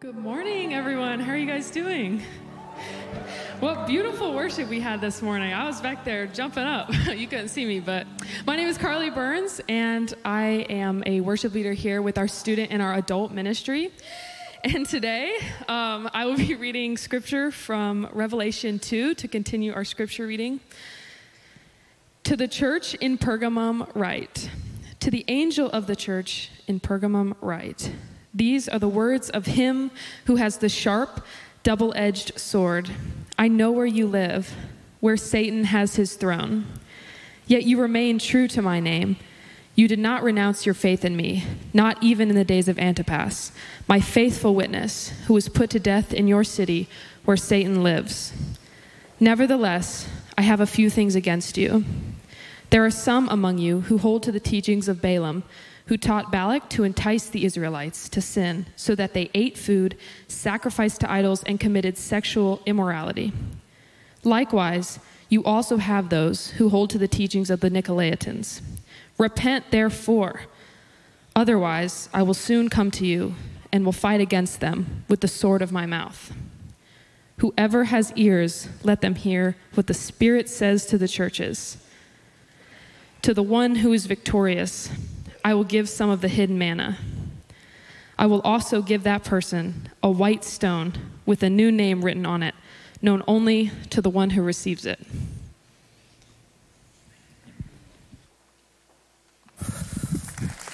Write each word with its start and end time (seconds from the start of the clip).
Good 0.00 0.16
morning, 0.16 0.72
everyone. 0.72 1.20
How 1.20 1.32
are 1.32 1.36
you 1.36 1.44
guys 1.44 1.70
doing? 1.70 2.22
What 3.60 3.86
beautiful 3.86 4.32
worship 4.32 4.70
we 4.70 4.80
had 4.80 5.02
this 5.02 5.20
morning. 5.20 5.52
I 5.52 5.66
was 5.66 5.78
back 5.82 6.06
there 6.06 6.26
jumping 6.26 6.62
up. 6.62 6.88
you 7.14 7.26
couldn't 7.26 7.48
see 7.48 7.66
me, 7.66 7.80
but 7.80 8.06
my 8.46 8.56
name 8.56 8.66
is 8.66 8.78
Carly 8.78 9.10
Burns, 9.10 9.60
and 9.68 10.14
I 10.24 10.64
am 10.70 11.02
a 11.04 11.20
worship 11.20 11.52
leader 11.52 11.74
here 11.74 12.00
with 12.00 12.16
our 12.16 12.28
student 12.28 12.70
in 12.70 12.80
our 12.80 12.94
adult 12.94 13.32
ministry. 13.32 13.92
And 14.64 14.86
today, 14.86 15.36
um, 15.68 16.08
I 16.14 16.24
will 16.24 16.38
be 16.38 16.54
reading 16.66 16.96
scripture 16.96 17.50
from 17.50 18.08
Revelation 18.10 18.78
2 18.78 19.12
to 19.16 19.28
continue 19.28 19.74
our 19.74 19.84
scripture 19.84 20.26
reading. 20.26 20.60
To 22.22 22.38
the 22.38 22.48
church 22.48 22.94
in 22.94 23.18
Pergamum, 23.18 23.86
write. 23.94 24.48
To 25.00 25.10
the 25.10 25.26
angel 25.28 25.68
of 25.68 25.86
the 25.86 25.94
church 25.94 26.50
in 26.66 26.80
Pergamum, 26.80 27.36
write. 27.42 27.92
These 28.32 28.68
are 28.68 28.78
the 28.78 28.88
words 28.88 29.30
of 29.30 29.46
him 29.46 29.90
who 30.26 30.36
has 30.36 30.58
the 30.58 30.68
sharp, 30.68 31.24
double 31.62 31.92
edged 31.96 32.38
sword. 32.38 32.90
I 33.38 33.48
know 33.48 33.70
where 33.72 33.86
you 33.86 34.06
live, 34.06 34.54
where 35.00 35.16
Satan 35.16 35.64
has 35.64 35.96
his 35.96 36.14
throne. 36.14 36.66
Yet 37.46 37.64
you 37.64 37.80
remain 37.80 38.18
true 38.18 38.46
to 38.48 38.62
my 38.62 38.78
name. 38.78 39.16
You 39.74 39.88
did 39.88 39.98
not 39.98 40.22
renounce 40.22 40.66
your 40.66 40.74
faith 40.74 41.04
in 41.04 41.16
me, 41.16 41.44
not 41.72 42.02
even 42.02 42.28
in 42.28 42.36
the 42.36 42.44
days 42.44 42.68
of 42.68 42.78
Antipas, 42.78 43.50
my 43.88 43.98
faithful 44.00 44.54
witness, 44.54 45.08
who 45.26 45.34
was 45.34 45.48
put 45.48 45.70
to 45.70 45.80
death 45.80 46.12
in 46.12 46.28
your 46.28 46.44
city 46.44 46.88
where 47.24 47.36
Satan 47.36 47.82
lives. 47.82 48.32
Nevertheless, 49.18 50.08
I 50.36 50.42
have 50.42 50.60
a 50.60 50.66
few 50.66 50.90
things 50.90 51.14
against 51.14 51.58
you. 51.58 51.84
There 52.70 52.84
are 52.84 52.90
some 52.90 53.28
among 53.28 53.58
you 53.58 53.82
who 53.82 53.98
hold 53.98 54.22
to 54.22 54.32
the 54.32 54.40
teachings 54.40 54.86
of 54.86 55.02
Balaam 55.02 55.42
who 55.90 55.96
taught 55.96 56.30
Balak 56.30 56.68
to 56.68 56.84
entice 56.84 57.28
the 57.28 57.44
Israelites 57.44 58.08
to 58.10 58.20
sin 58.20 58.64
so 58.76 58.94
that 58.94 59.12
they 59.12 59.28
ate 59.34 59.58
food, 59.58 59.96
sacrificed 60.28 61.00
to 61.00 61.10
idols, 61.10 61.42
and 61.42 61.58
committed 61.58 61.98
sexual 61.98 62.62
immorality. 62.64 63.32
Likewise, 64.22 65.00
you 65.28 65.42
also 65.42 65.78
have 65.78 66.08
those 66.08 66.50
who 66.50 66.68
hold 66.68 66.90
to 66.90 66.98
the 66.98 67.08
teachings 67.08 67.50
of 67.50 67.58
the 67.58 67.72
Nicolaitans. 67.72 68.60
Repent, 69.18 69.72
therefore. 69.72 70.42
Otherwise, 71.34 72.08
I 72.14 72.22
will 72.22 72.34
soon 72.34 72.68
come 72.68 72.92
to 72.92 73.04
you 73.04 73.34
and 73.72 73.84
will 73.84 73.90
fight 73.90 74.20
against 74.20 74.60
them 74.60 75.04
with 75.08 75.22
the 75.22 75.26
sword 75.26 75.60
of 75.60 75.72
my 75.72 75.86
mouth. 75.86 76.32
Whoever 77.38 77.84
has 77.86 78.12
ears, 78.14 78.68
let 78.84 79.00
them 79.00 79.16
hear 79.16 79.56
what 79.74 79.88
the 79.88 79.94
Spirit 79.94 80.48
says 80.48 80.86
to 80.86 80.96
the 80.96 81.08
churches. 81.08 81.78
To 83.22 83.34
the 83.34 83.42
one 83.42 83.74
who 83.74 83.92
is 83.92 84.06
victorious, 84.06 84.88
I 85.44 85.54
will 85.54 85.64
give 85.64 85.88
some 85.88 86.10
of 86.10 86.20
the 86.20 86.28
hidden 86.28 86.58
manna. 86.58 86.98
I 88.18 88.26
will 88.26 88.42
also 88.42 88.82
give 88.82 89.02
that 89.04 89.24
person 89.24 89.88
a 90.02 90.10
white 90.10 90.44
stone 90.44 90.92
with 91.24 91.42
a 91.42 91.48
new 91.48 91.72
name 91.72 92.04
written 92.04 92.26
on 92.26 92.42
it, 92.42 92.54
known 93.00 93.22
only 93.26 93.70
to 93.90 94.02
the 94.02 94.10
one 94.10 94.30
who 94.30 94.42
receives 94.42 94.84
it. 94.84 95.00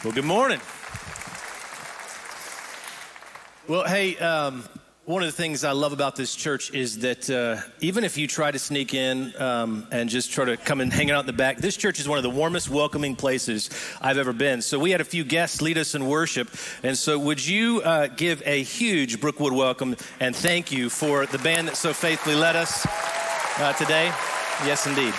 Well, 0.03 0.13
good 0.13 0.25
morning. 0.25 0.61
Well, 3.69 3.85
hey, 3.85 4.17
um, 4.19 4.65
one 5.07 5.23
of 5.23 5.29
the 5.29 5.33
things 5.33 5.63
I 5.63 5.71
love 5.71 5.93
about 5.93 6.17
this 6.17 6.35
church 6.35 6.75
is 6.75 6.99
that 6.99 7.31
uh, 7.31 7.63
even 7.81 8.03
if 8.03 8.19
you 8.19 8.27
try 8.27 8.51
to 8.51 8.59
sneak 8.59 8.93
in 8.93 9.41
um, 9.41 9.87
and 9.93 10.11
just 10.11 10.33
try 10.33 10.47
to 10.47 10.57
come 10.57 10.81
and 10.81 10.93
hang 10.93 11.13
out 11.13 11.21
in 11.21 11.27
the 11.27 11.33
back, 11.33 11.59
this 11.59 11.77
church 11.77 12.01
is 12.01 12.09
one 12.09 12.19
of 12.19 12.25
the 12.25 12.31
warmest, 12.31 12.69
welcoming 12.69 13.15
places 13.15 13.71
I've 14.01 14.19
ever 14.19 14.33
been. 14.33 14.63
So 14.63 14.81
we 14.81 14.91
had 14.91 15.01
a 15.01 15.05
few 15.05 15.23
guests 15.23 15.63
lead 15.63 15.79
us 15.79 15.95
in 15.95 16.09
worship. 16.09 16.51
And 16.83 16.99
so 16.99 17.21
would 17.21 17.45
you 17.47 17.83
uh, 17.83 18.09
give 18.09 18.43
a 18.45 18.65
huge 18.65 19.21
Brookwood 19.21 19.53
welcome 19.53 19.95
and 20.19 20.35
thank 20.35 20.73
you 20.73 20.91
for 20.91 21.25
the 21.27 21.39
band 21.39 21.69
that 21.69 21.77
so 21.77 21.93
faithfully 21.93 22.35
led 22.35 22.57
us 22.57 22.85
uh, 23.59 23.75
today? 23.75 24.07
Yes, 24.67 24.89
indeed. 24.89 25.15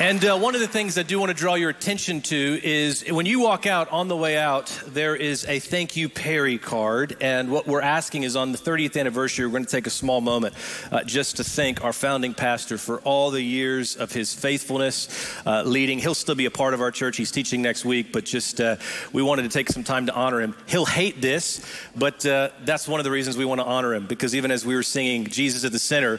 And 0.00 0.24
uh, 0.24 0.36
one 0.36 0.56
of 0.56 0.60
the 0.60 0.66
things 0.66 0.98
I 0.98 1.04
do 1.04 1.20
want 1.20 1.30
to 1.30 1.36
draw 1.36 1.54
your 1.54 1.70
attention 1.70 2.20
to 2.22 2.60
is 2.64 3.04
when 3.08 3.26
you 3.26 3.38
walk 3.38 3.64
out 3.64 3.92
on 3.92 4.08
the 4.08 4.16
way 4.16 4.36
out, 4.36 4.66
there 4.88 5.14
is 5.14 5.44
a 5.44 5.60
thank 5.60 5.96
you 5.96 6.08
Perry 6.08 6.58
card. 6.58 7.16
And 7.20 7.48
what 7.48 7.68
we're 7.68 7.80
asking 7.80 8.24
is 8.24 8.34
on 8.34 8.50
the 8.50 8.58
30th 8.58 8.98
anniversary, 8.98 9.46
we're 9.46 9.52
going 9.52 9.64
to 9.66 9.70
take 9.70 9.86
a 9.86 9.90
small 9.90 10.20
moment 10.20 10.56
uh, 10.90 11.04
just 11.04 11.36
to 11.36 11.44
thank 11.44 11.84
our 11.84 11.92
founding 11.92 12.34
pastor 12.34 12.76
for 12.76 12.98
all 13.02 13.30
the 13.30 13.40
years 13.40 13.94
of 13.94 14.10
his 14.10 14.34
faithfulness 14.34 15.08
uh, 15.46 15.62
leading. 15.62 16.00
He'll 16.00 16.14
still 16.14 16.34
be 16.34 16.46
a 16.46 16.50
part 16.50 16.74
of 16.74 16.80
our 16.80 16.90
church. 16.90 17.16
He's 17.16 17.30
teaching 17.30 17.62
next 17.62 17.84
week, 17.84 18.12
but 18.12 18.24
just 18.24 18.60
uh, 18.60 18.76
we 19.12 19.22
wanted 19.22 19.42
to 19.42 19.48
take 19.48 19.68
some 19.68 19.84
time 19.84 20.06
to 20.06 20.12
honor 20.12 20.40
him. 20.40 20.56
He'll 20.66 20.86
hate 20.86 21.22
this, 21.22 21.64
but 21.94 22.26
uh, 22.26 22.50
that's 22.64 22.88
one 22.88 22.98
of 22.98 23.04
the 23.04 23.12
reasons 23.12 23.36
we 23.36 23.44
want 23.44 23.60
to 23.60 23.66
honor 23.66 23.94
him 23.94 24.08
because 24.08 24.34
even 24.34 24.50
as 24.50 24.66
we 24.66 24.74
were 24.74 24.82
singing 24.82 25.26
Jesus 25.26 25.64
at 25.64 25.70
the 25.70 25.78
Center, 25.78 26.18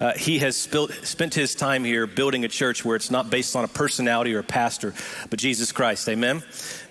uh, 0.00 0.12
he 0.14 0.38
has 0.40 0.56
spent 0.56 1.34
his 1.34 1.54
time 1.54 1.84
here 1.84 2.06
building 2.06 2.44
a 2.44 2.48
church 2.48 2.84
where 2.84 2.96
it's 2.96 3.10
not 3.10 3.30
based 3.30 3.54
on 3.54 3.64
a 3.64 3.68
personality 3.68 4.34
or 4.34 4.40
a 4.40 4.44
pastor, 4.44 4.92
but 5.30 5.38
Jesus 5.38 5.72
Christ. 5.72 6.08
Amen. 6.08 6.42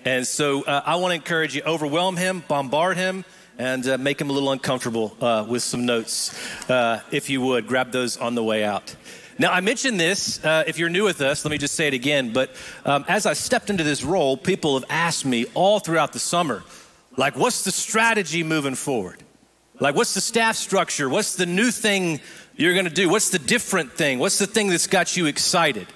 And 0.05 0.25
so 0.25 0.63
uh, 0.63 0.83
I 0.85 0.95
want 0.95 1.11
to 1.11 1.15
encourage 1.15 1.55
you 1.55 1.61
overwhelm 1.65 2.17
him, 2.17 2.43
bombard 2.47 2.97
him, 2.97 3.25
and 3.57 3.87
uh, 3.87 3.97
make 3.97 4.19
him 4.19 4.29
a 4.29 4.33
little 4.33 4.51
uncomfortable 4.51 5.15
uh, 5.21 5.45
with 5.47 5.63
some 5.63 5.85
notes. 5.85 6.33
Uh, 6.69 7.01
if 7.11 7.29
you 7.29 7.41
would, 7.41 7.67
grab 7.67 7.91
those 7.91 8.17
on 8.17 8.35
the 8.35 8.43
way 8.43 8.63
out. 8.63 8.95
Now, 9.39 9.51
I 9.51 9.61
mentioned 9.61 9.99
this, 9.99 10.43
uh, 10.45 10.63
if 10.67 10.77
you're 10.77 10.89
new 10.89 11.03
with 11.03 11.21
us, 11.21 11.43
let 11.43 11.51
me 11.51 11.57
just 11.57 11.75
say 11.75 11.87
it 11.87 11.93
again. 11.93 12.33
But 12.33 12.51
um, 12.85 13.03
as 13.07 13.25
I 13.25 13.33
stepped 13.33 13.69
into 13.69 13.83
this 13.83 14.03
role, 14.03 14.37
people 14.37 14.79
have 14.79 14.89
asked 14.89 15.25
me 15.25 15.45
all 15.55 15.79
throughout 15.79 16.13
the 16.13 16.19
summer, 16.19 16.63
like, 17.17 17.35
what's 17.35 17.63
the 17.63 17.71
strategy 17.71 18.43
moving 18.43 18.75
forward? 18.75 19.23
Like, 19.79 19.95
what's 19.95 20.13
the 20.13 20.21
staff 20.21 20.55
structure? 20.55 21.09
What's 21.09 21.35
the 21.35 21.47
new 21.47 21.71
thing 21.71 22.21
you're 22.55 22.73
going 22.73 22.85
to 22.85 22.91
do? 22.91 23.09
What's 23.09 23.29
the 23.29 23.39
different 23.39 23.93
thing? 23.93 24.19
What's 24.19 24.39
the 24.39 24.47
thing 24.47 24.67
that's 24.67 24.87
got 24.87 25.17
you 25.17 25.25
excited? 25.25 25.87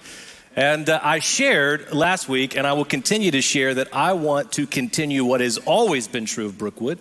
And 0.56 0.90
uh, 0.90 1.00
I 1.04 1.20
shared 1.20 1.94
last 1.94 2.28
week, 2.28 2.58
and 2.58 2.66
I 2.66 2.74
will 2.74 2.86
continue 2.86 3.30
to 3.32 3.42
share, 3.42 3.76
that 3.76 3.96
I 3.96 4.14
want 4.14 4.54
to 4.54 4.66
continue 4.66 5.24
what 5.24 5.42
has 5.42 5.58
always 5.60 6.08
been 6.08 6.26
true 6.26 6.48
of 6.48 6.58
Brookwood 6.58 7.00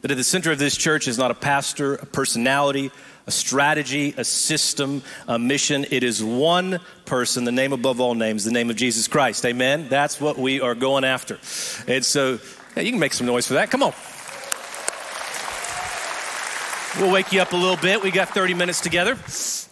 that 0.00 0.10
at 0.10 0.16
the 0.16 0.24
center 0.24 0.52
of 0.52 0.58
this 0.58 0.76
church 0.76 1.08
is 1.08 1.18
not 1.18 1.30
a 1.30 1.34
pastor, 1.34 1.94
a 1.94 2.06
personality, 2.06 2.90
a 3.26 3.30
strategy, 3.30 4.14
a 4.16 4.24
system, 4.24 5.02
a 5.26 5.38
mission. 5.38 5.86
It 5.90 6.02
is 6.02 6.22
one 6.22 6.80
person, 7.04 7.44
the 7.44 7.52
name 7.52 7.72
above 7.72 8.00
all 8.00 8.14
names, 8.14 8.44
the 8.44 8.52
name 8.52 8.70
of 8.70 8.76
Jesus 8.76 9.08
Christ. 9.08 9.44
Amen? 9.44 9.88
That's 9.88 10.20
what 10.20 10.38
we 10.38 10.60
are 10.60 10.74
going 10.74 11.04
after. 11.04 11.38
And 11.86 12.04
so, 12.04 12.38
yeah, 12.76 12.82
you 12.82 12.90
can 12.90 13.00
make 13.00 13.12
some 13.12 13.26
noise 13.26 13.46
for 13.46 13.54
that. 13.54 13.70
Come 13.70 13.82
on. 13.82 13.92
We'll 16.96 17.12
wake 17.12 17.32
you 17.32 17.40
up 17.40 17.52
a 17.52 17.56
little 17.56 17.76
bit. 17.76 18.02
We 18.02 18.10
got 18.10 18.30
30 18.30 18.54
minutes 18.54 18.80
together. 18.80 19.16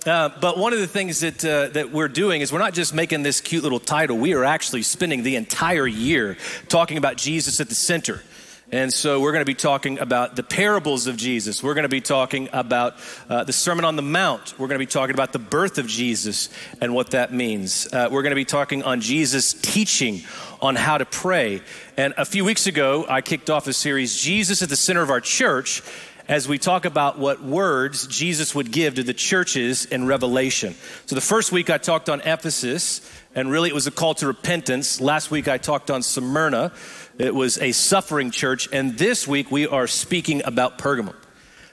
Uh, 0.06 0.28
but 0.40 0.58
one 0.58 0.72
of 0.72 0.78
the 0.78 0.86
things 0.86 1.20
that, 1.20 1.44
uh, 1.44 1.68
that 1.68 1.90
we're 1.90 2.08
doing 2.08 2.40
is 2.40 2.52
we're 2.52 2.60
not 2.60 2.74
just 2.74 2.94
making 2.94 3.22
this 3.22 3.40
cute 3.40 3.64
little 3.64 3.80
title, 3.80 4.16
we 4.16 4.34
are 4.34 4.44
actually 4.44 4.82
spending 4.82 5.24
the 5.24 5.34
entire 5.34 5.86
year 5.86 6.36
talking 6.68 6.98
about 6.98 7.16
Jesus 7.16 7.58
at 7.58 7.68
the 7.68 7.74
center. 7.74 8.22
And 8.70 8.92
so 8.92 9.20
we're 9.20 9.32
going 9.32 9.42
to 9.42 9.46
be 9.46 9.54
talking 9.54 9.98
about 9.98 10.36
the 10.36 10.42
parables 10.42 11.06
of 11.06 11.16
Jesus. 11.16 11.62
We're 11.62 11.74
going 11.74 11.84
to 11.84 11.88
be 11.88 12.00
talking 12.00 12.48
about 12.52 12.96
uh, 13.28 13.44
the 13.44 13.52
Sermon 13.52 13.84
on 13.84 13.96
the 13.96 14.02
Mount. 14.02 14.58
We're 14.58 14.66
going 14.66 14.78
to 14.78 14.84
be 14.84 14.90
talking 14.90 15.14
about 15.14 15.32
the 15.32 15.38
birth 15.38 15.78
of 15.78 15.86
Jesus 15.86 16.48
and 16.80 16.92
what 16.92 17.12
that 17.12 17.32
means. 17.32 17.86
Uh, 17.92 18.08
we're 18.10 18.22
going 18.22 18.32
to 18.32 18.36
be 18.36 18.44
talking 18.44 18.82
on 18.82 19.00
Jesus' 19.00 19.52
teaching 19.52 20.22
on 20.60 20.74
how 20.74 20.98
to 20.98 21.04
pray. 21.04 21.62
And 21.96 22.12
a 22.16 22.24
few 22.24 22.44
weeks 22.44 22.66
ago, 22.66 23.06
I 23.08 23.20
kicked 23.20 23.50
off 23.50 23.68
a 23.68 23.72
series, 23.72 24.20
Jesus 24.20 24.62
at 24.62 24.68
the 24.68 24.76
Center 24.76 25.02
of 25.02 25.10
Our 25.10 25.20
Church 25.20 25.82
as 26.28 26.48
we 26.48 26.58
talk 26.58 26.84
about 26.84 27.18
what 27.18 27.42
words 27.42 28.06
Jesus 28.06 28.54
would 28.54 28.72
give 28.72 28.96
to 28.96 29.02
the 29.02 29.14
churches 29.14 29.84
in 29.84 30.06
Revelation. 30.06 30.74
So 31.06 31.14
the 31.14 31.20
first 31.20 31.52
week 31.52 31.70
I 31.70 31.78
talked 31.78 32.08
on 32.08 32.20
Ephesus, 32.20 33.00
and 33.34 33.50
really 33.50 33.68
it 33.68 33.74
was 33.74 33.86
a 33.86 33.92
call 33.92 34.14
to 34.14 34.26
repentance. 34.26 35.00
Last 35.00 35.30
week 35.30 35.46
I 35.46 35.58
talked 35.58 35.90
on 35.90 36.02
Smyrna. 36.02 36.72
It 37.18 37.34
was 37.34 37.58
a 37.58 37.72
suffering 37.72 38.30
church. 38.30 38.68
And 38.72 38.98
this 38.98 39.28
week 39.28 39.50
we 39.50 39.66
are 39.66 39.86
speaking 39.86 40.42
about 40.44 40.78
Pergamum. 40.78 41.14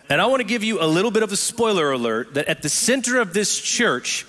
And 0.10 0.22
I 0.22 0.28
want 0.28 0.42
to 0.42 0.48
give 0.48 0.64
you 0.64 0.82
a 0.82 0.86
little 0.86 1.12
bit 1.12 1.24
of 1.24 1.32
a 1.32 1.38
spoiler 1.38 1.92
alert 1.92 2.36
that 2.36 2.48
at 2.48 2.62
the 2.62 2.70
center 2.70 3.20
of 3.20 3.34
this 3.34 3.60
church, 3.60 4.28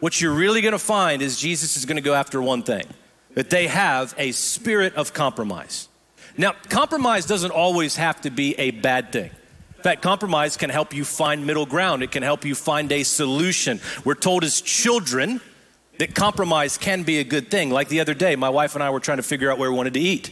what 0.00 0.20
you're 0.20 0.32
really 0.32 0.62
going 0.62 0.72
to 0.72 0.78
find 0.78 1.20
is 1.20 1.38
Jesus 1.38 1.76
is 1.76 1.84
going 1.84 1.96
to 1.96 2.02
go 2.02 2.14
after 2.14 2.40
one 2.40 2.62
thing 2.62 2.84
that 3.34 3.50
they 3.50 3.66
have 3.66 4.14
a 4.16 4.32
spirit 4.32 4.94
of 4.94 5.12
compromise. 5.12 5.88
Now, 6.38 6.54
compromise 6.70 7.26
doesn't 7.26 7.50
always 7.50 7.96
have 7.96 8.20
to 8.22 8.30
be 8.30 8.54
a 8.58 8.70
bad 8.70 9.12
thing 9.12 9.30
fact, 9.82 10.02
compromise 10.02 10.56
can 10.56 10.70
help 10.70 10.94
you 10.94 11.04
find 11.04 11.46
middle 11.46 11.66
ground, 11.66 12.02
it 12.02 12.10
can 12.10 12.22
help 12.22 12.44
you 12.44 12.54
find 12.54 12.90
a 12.92 13.02
solution. 13.02 13.80
We're 14.04 14.14
told 14.14 14.44
as 14.44 14.60
children 14.60 15.40
that 15.98 16.14
compromise 16.14 16.76
can 16.78 17.02
be 17.02 17.18
a 17.18 17.24
good 17.24 17.50
thing. 17.50 17.70
Like 17.70 17.88
the 17.88 18.00
other 18.00 18.14
day, 18.14 18.36
my 18.36 18.48
wife 18.50 18.74
and 18.74 18.82
I 18.82 18.90
were 18.90 19.00
trying 19.00 19.16
to 19.18 19.22
figure 19.22 19.50
out 19.50 19.58
where 19.58 19.70
we 19.70 19.76
wanted 19.76 19.94
to 19.94 20.00
eat. 20.00 20.30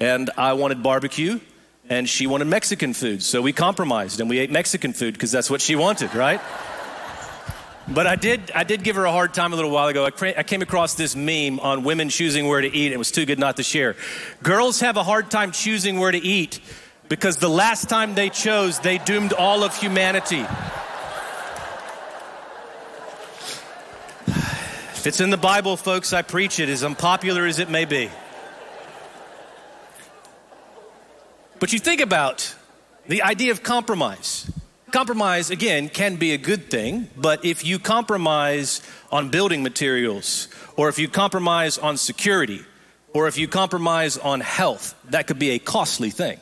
And 0.00 0.30
I 0.36 0.52
wanted 0.52 0.82
barbecue, 0.82 1.40
and 1.88 2.08
she 2.08 2.26
wanted 2.26 2.46
Mexican 2.46 2.94
food. 2.94 3.22
So 3.22 3.42
we 3.42 3.52
compromised 3.52 4.20
and 4.20 4.30
we 4.30 4.38
ate 4.38 4.50
Mexican 4.50 4.92
food 4.92 5.14
because 5.14 5.32
that's 5.32 5.50
what 5.50 5.60
she 5.60 5.74
wanted, 5.76 6.14
right? 6.14 6.40
But 7.88 8.06
I 8.06 8.16
did, 8.16 8.50
I 8.54 8.64
did 8.64 8.84
give 8.84 8.96
her 8.96 9.06
a 9.06 9.10
hard 9.10 9.32
time 9.32 9.54
a 9.54 9.56
little 9.56 9.70
while 9.70 9.88
ago. 9.88 10.04
I 10.04 10.42
came 10.42 10.60
across 10.60 10.94
this 10.94 11.16
meme 11.16 11.58
on 11.60 11.84
women 11.84 12.10
choosing 12.10 12.46
where 12.46 12.60
to 12.60 12.68
eat. 12.68 12.92
It 12.92 12.98
was 12.98 13.10
too 13.10 13.24
good 13.24 13.38
not 13.38 13.56
to 13.56 13.62
share. 13.62 13.96
Girls 14.42 14.80
have 14.80 14.98
a 14.98 15.02
hard 15.02 15.30
time 15.30 15.52
choosing 15.52 15.98
where 15.98 16.12
to 16.12 16.18
eat 16.18 16.60
because 17.08 17.36
the 17.36 17.48
last 17.48 17.88
time 17.88 18.14
they 18.14 18.28
chose, 18.28 18.80
they 18.80 18.98
doomed 18.98 19.32
all 19.32 19.64
of 19.64 19.76
humanity. 19.76 20.44
If 24.26 25.06
it's 25.06 25.20
in 25.20 25.30
the 25.30 25.36
Bible, 25.36 25.76
folks, 25.76 26.12
I 26.12 26.22
preach 26.22 26.58
it, 26.58 26.68
as 26.68 26.82
unpopular 26.82 27.46
as 27.46 27.58
it 27.58 27.70
may 27.70 27.84
be. 27.84 28.10
But 31.60 31.72
you 31.72 31.78
think 31.78 32.00
about 32.00 32.54
the 33.06 33.22
idea 33.22 33.52
of 33.52 33.62
compromise. 33.62 34.50
Compromise, 34.90 35.50
again, 35.50 35.88
can 35.88 36.16
be 36.16 36.32
a 36.32 36.38
good 36.38 36.70
thing, 36.70 37.08
but 37.16 37.44
if 37.44 37.64
you 37.64 37.78
compromise 37.78 38.82
on 39.12 39.28
building 39.28 39.62
materials, 39.62 40.48
or 40.76 40.88
if 40.88 40.98
you 40.98 41.08
compromise 41.08 41.78
on 41.78 41.96
security, 41.96 42.64
or 43.14 43.28
if 43.28 43.38
you 43.38 43.48
compromise 43.48 44.18
on 44.18 44.40
health, 44.40 44.94
that 45.10 45.26
could 45.26 45.38
be 45.38 45.50
a 45.50 45.58
costly 45.58 46.10
thing. 46.10 46.38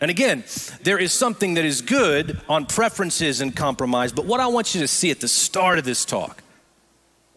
And 0.00 0.10
again, 0.10 0.44
there 0.82 0.98
is 0.98 1.12
something 1.12 1.54
that 1.54 1.64
is 1.64 1.82
good 1.82 2.40
on 2.48 2.66
preferences 2.66 3.40
and 3.40 3.54
compromise, 3.54 4.12
but 4.12 4.26
what 4.26 4.40
I 4.40 4.46
want 4.46 4.74
you 4.74 4.80
to 4.80 4.88
see 4.88 5.10
at 5.10 5.20
the 5.20 5.28
start 5.28 5.78
of 5.78 5.84
this 5.84 6.04
talk, 6.04 6.42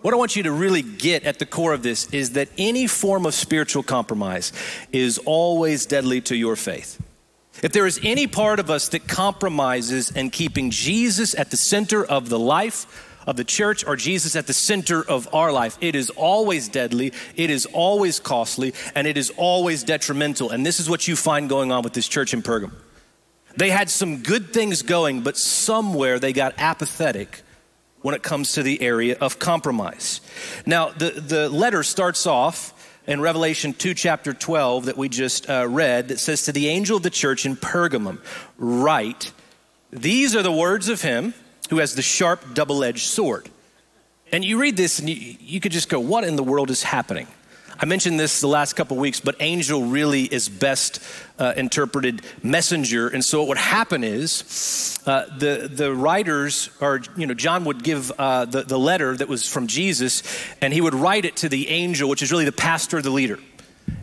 what 0.01 0.13
I 0.13 0.17
want 0.17 0.35
you 0.35 0.43
to 0.43 0.51
really 0.51 0.81
get 0.81 1.23
at 1.23 1.39
the 1.39 1.45
core 1.45 1.73
of 1.73 1.83
this 1.83 2.11
is 2.13 2.31
that 2.31 2.49
any 2.57 2.87
form 2.87 3.25
of 3.25 3.33
spiritual 3.33 3.83
compromise 3.83 4.51
is 4.91 5.19
always 5.19 5.85
deadly 5.85 6.21
to 6.21 6.35
your 6.35 6.55
faith. 6.55 7.01
If 7.63 7.71
there 7.73 7.85
is 7.85 7.99
any 8.03 8.25
part 8.27 8.59
of 8.59 8.69
us 8.69 8.89
that 8.89 9.07
compromises 9.07 10.09
in 10.11 10.29
keeping 10.31 10.71
Jesus 10.71 11.35
at 11.35 11.51
the 11.51 11.57
center 11.57 12.03
of 12.03 12.29
the 12.29 12.39
life 12.39 13.07
of 13.27 13.35
the 13.35 13.43
church 13.43 13.85
or 13.85 13.95
Jesus 13.95 14.35
at 14.35 14.47
the 14.47 14.53
center 14.53 15.03
of 15.03 15.33
our 15.33 15.51
life, 15.51 15.77
it 15.81 15.95
is 15.95 16.09
always 16.11 16.67
deadly, 16.67 17.13
it 17.35 17.49
is 17.49 17.65
always 17.67 18.19
costly, 18.19 18.73
and 18.95 19.07
it 19.07 19.17
is 19.17 19.31
always 19.37 19.83
detrimental. 19.83 20.49
And 20.49 20.65
this 20.65 20.79
is 20.79 20.89
what 20.89 21.07
you 21.07 21.15
find 21.15 21.49
going 21.49 21.71
on 21.71 21.83
with 21.83 21.93
this 21.93 22.07
church 22.07 22.33
in 22.33 22.41
Pergamum. 22.41 22.73
They 23.57 23.69
had 23.69 23.89
some 23.89 24.23
good 24.23 24.53
things 24.53 24.81
going, 24.81 25.21
but 25.21 25.37
somewhere 25.37 26.19
they 26.19 26.33
got 26.33 26.53
apathetic 26.57 27.41
when 28.01 28.15
it 28.15 28.23
comes 28.23 28.53
to 28.53 28.63
the 28.63 28.81
area 28.81 29.17
of 29.19 29.39
compromise. 29.39 30.21
Now, 30.65 30.89
the, 30.89 31.11
the 31.11 31.49
letter 31.49 31.83
starts 31.83 32.25
off 32.25 32.73
in 33.07 33.19
Revelation 33.19 33.73
2, 33.73 33.93
chapter 33.93 34.33
12, 34.33 34.85
that 34.85 34.97
we 34.97 35.09
just 35.09 35.49
uh, 35.49 35.67
read, 35.67 36.09
that 36.09 36.19
says, 36.19 36.45
To 36.45 36.51
the 36.51 36.67
angel 36.67 36.97
of 36.97 37.03
the 37.03 37.09
church 37.09 37.45
in 37.45 37.55
Pergamum, 37.55 38.19
write, 38.57 39.31
These 39.91 40.35
are 40.35 40.43
the 40.43 40.51
words 40.51 40.87
of 40.87 41.01
him 41.01 41.33
who 41.71 41.77
has 41.77 41.95
the 41.95 42.01
sharp, 42.01 42.53
double 42.53 42.83
edged 42.83 43.07
sword. 43.07 43.49
And 44.31 44.45
you 44.45 44.59
read 44.59 44.77
this 44.77 44.99
and 44.99 45.09
you, 45.09 45.35
you 45.39 45.59
could 45.59 45.71
just 45.71 45.89
go, 45.89 45.99
What 45.99 46.25
in 46.25 46.35
the 46.35 46.43
world 46.43 46.69
is 46.69 46.83
happening? 46.83 47.27
I 47.79 47.85
mentioned 47.85 48.19
this 48.19 48.41
the 48.41 48.47
last 48.47 48.73
couple 48.73 48.97
weeks, 48.97 49.21
but 49.21 49.37
angel 49.39 49.85
really 49.85 50.23
is 50.23 50.49
best 50.49 51.01
uh, 51.39 51.53
interpreted 51.55 52.21
messenger. 52.43 53.07
And 53.07 53.25
so 53.25 53.39
what 53.39 53.47
would 53.47 53.57
happen 53.57 54.03
is 54.03 54.99
uh, 55.07 55.25
the, 55.35 55.67
the 55.73 55.91
writers, 55.91 56.69
or, 56.79 57.01
you 57.15 57.25
know, 57.25 57.33
John 57.33 57.65
would 57.65 57.83
give 57.83 58.11
uh, 58.11 58.45
the, 58.45 58.63
the 58.63 58.77
letter 58.77 59.15
that 59.17 59.27
was 59.27 59.47
from 59.47 59.65
Jesus, 59.65 60.21
and 60.61 60.73
he 60.73 60.81
would 60.81 60.93
write 60.93 61.25
it 61.25 61.37
to 61.37 61.49
the 61.49 61.69
angel, 61.69 62.07
which 62.07 62.21
is 62.21 62.31
really 62.31 62.45
the 62.45 62.51
pastor 62.51 62.97
or 62.97 63.01
the 63.01 63.09
leader. 63.09 63.39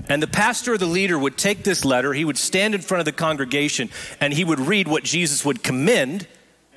And 0.08 0.20
the 0.22 0.26
pastor 0.26 0.72
or 0.72 0.78
the 0.78 0.86
leader 0.86 1.18
would 1.18 1.36
take 1.36 1.62
this 1.62 1.84
letter, 1.84 2.14
he 2.14 2.24
would 2.24 2.38
stand 2.38 2.74
in 2.74 2.80
front 2.80 3.00
of 3.00 3.04
the 3.04 3.12
congregation, 3.12 3.90
and 4.20 4.32
he 4.32 4.42
would 4.42 4.58
read 4.58 4.88
what 4.88 5.04
Jesus 5.04 5.44
would 5.44 5.62
commend 5.62 6.26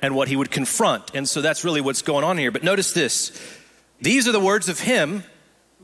and 0.02 0.16
what 0.16 0.28
he 0.28 0.36
would 0.36 0.50
confront. 0.50 1.14
And 1.14 1.28
so 1.28 1.40
that's 1.40 1.64
really 1.64 1.80
what's 1.80 2.02
going 2.02 2.24
on 2.24 2.36
here. 2.36 2.50
But 2.50 2.64
notice 2.64 2.92
this 2.92 3.32
these 4.00 4.28
are 4.28 4.32
the 4.32 4.40
words 4.40 4.68
of 4.68 4.80
him 4.80 5.22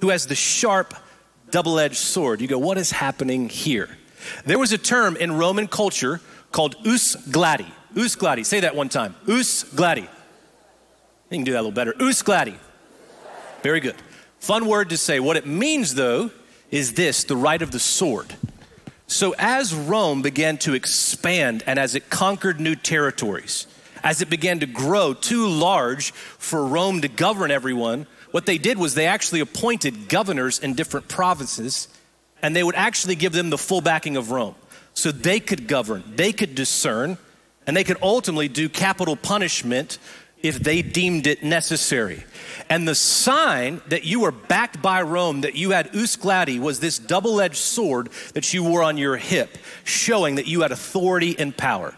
who 0.00 0.10
has 0.10 0.26
the 0.26 0.34
sharp 0.34 0.94
double 1.50 1.78
edged 1.78 1.96
sword. 1.96 2.40
You 2.40 2.48
go, 2.48 2.58
what 2.58 2.76
is 2.76 2.90
happening 2.90 3.48
here? 3.48 3.88
There 4.44 4.58
was 4.58 4.72
a 4.72 4.78
term 4.78 5.16
in 5.16 5.32
Roman 5.32 5.68
culture 5.68 6.20
called 6.52 6.76
ius 6.84 7.16
gladii. 7.28 7.70
Ius 7.94 8.16
gladii. 8.16 8.44
Say 8.44 8.60
that 8.60 8.74
one 8.74 8.88
time. 8.88 9.14
Ius 9.26 9.64
gladii. 9.74 10.02
You 10.02 10.08
can 11.36 11.44
do 11.44 11.52
that 11.52 11.58
a 11.58 11.62
little 11.62 11.72
better. 11.72 11.92
Ius 11.92 12.22
gladii. 12.22 12.58
Very 13.62 13.80
good. 13.80 13.94
Fun 14.40 14.66
word 14.66 14.90
to 14.90 14.96
say. 14.96 15.20
What 15.20 15.36
it 15.36 15.46
means, 15.46 15.94
though, 15.94 16.30
is 16.70 16.94
this 16.94 17.24
the 17.24 17.36
right 17.36 17.60
of 17.60 17.70
the 17.70 17.78
sword. 17.78 18.34
So, 19.06 19.34
as 19.38 19.74
Rome 19.74 20.22
began 20.22 20.58
to 20.58 20.74
expand 20.74 21.62
and 21.66 21.78
as 21.78 21.94
it 21.94 22.10
conquered 22.10 22.60
new 22.60 22.74
territories, 22.74 23.66
as 24.02 24.20
it 24.22 24.30
began 24.30 24.60
to 24.60 24.66
grow 24.66 25.14
too 25.14 25.48
large 25.48 26.12
for 26.12 26.64
Rome 26.64 27.00
to 27.02 27.08
govern 27.08 27.50
everyone, 27.50 28.06
what 28.30 28.46
they 28.46 28.58
did 28.58 28.78
was 28.78 28.94
they 28.94 29.06
actually 29.06 29.40
appointed 29.40 30.08
governors 30.08 30.58
in 30.58 30.74
different 30.74 31.08
provinces, 31.08 31.88
and 32.42 32.54
they 32.54 32.62
would 32.62 32.74
actually 32.74 33.14
give 33.14 33.32
them 33.32 33.50
the 33.50 33.58
full 33.58 33.80
backing 33.80 34.16
of 34.16 34.30
Rome. 34.30 34.54
So 34.94 35.12
they 35.12 35.40
could 35.40 35.68
govern, 35.68 36.02
they 36.16 36.32
could 36.32 36.54
discern, 36.54 37.18
and 37.66 37.76
they 37.76 37.84
could 37.84 37.98
ultimately 38.02 38.48
do 38.48 38.68
capital 38.68 39.16
punishment 39.16 39.98
if 40.42 40.58
they 40.58 40.82
deemed 40.82 41.26
it 41.26 41.42
necessary. 41.42 42.24
And 42.70 42.86
the 42.86 42.94
sign 42.94 43.80
that 43.88 44.04
you 44.04 44.20
were 44.20 44.32
backed 44.32 44.80
by 44.80 45.02
Rome, 45.02 45.40
that 45.42 45.54
you 45.54 45.70
had 45.70 45.92
ius 45.92 46.18
gladii, 46.18 46.60
was 46.60 46.80
this 46.80 46.98
double 46.98 47.40
edged 47.40 47.56
sword 47.56 48.10
that 48.34 48.52
you 48.54 48.62
wore 48.62 48.82
on 48.82 48.98
your 48.98 49.16
hip, 49.16 49.58
showing 49.84 50.36
that 50.36 50.46
you 50.46 50.62
had 50.62 50.72
authority 50.72 51.36
and 51.38 51.56
power. 51.56 51.94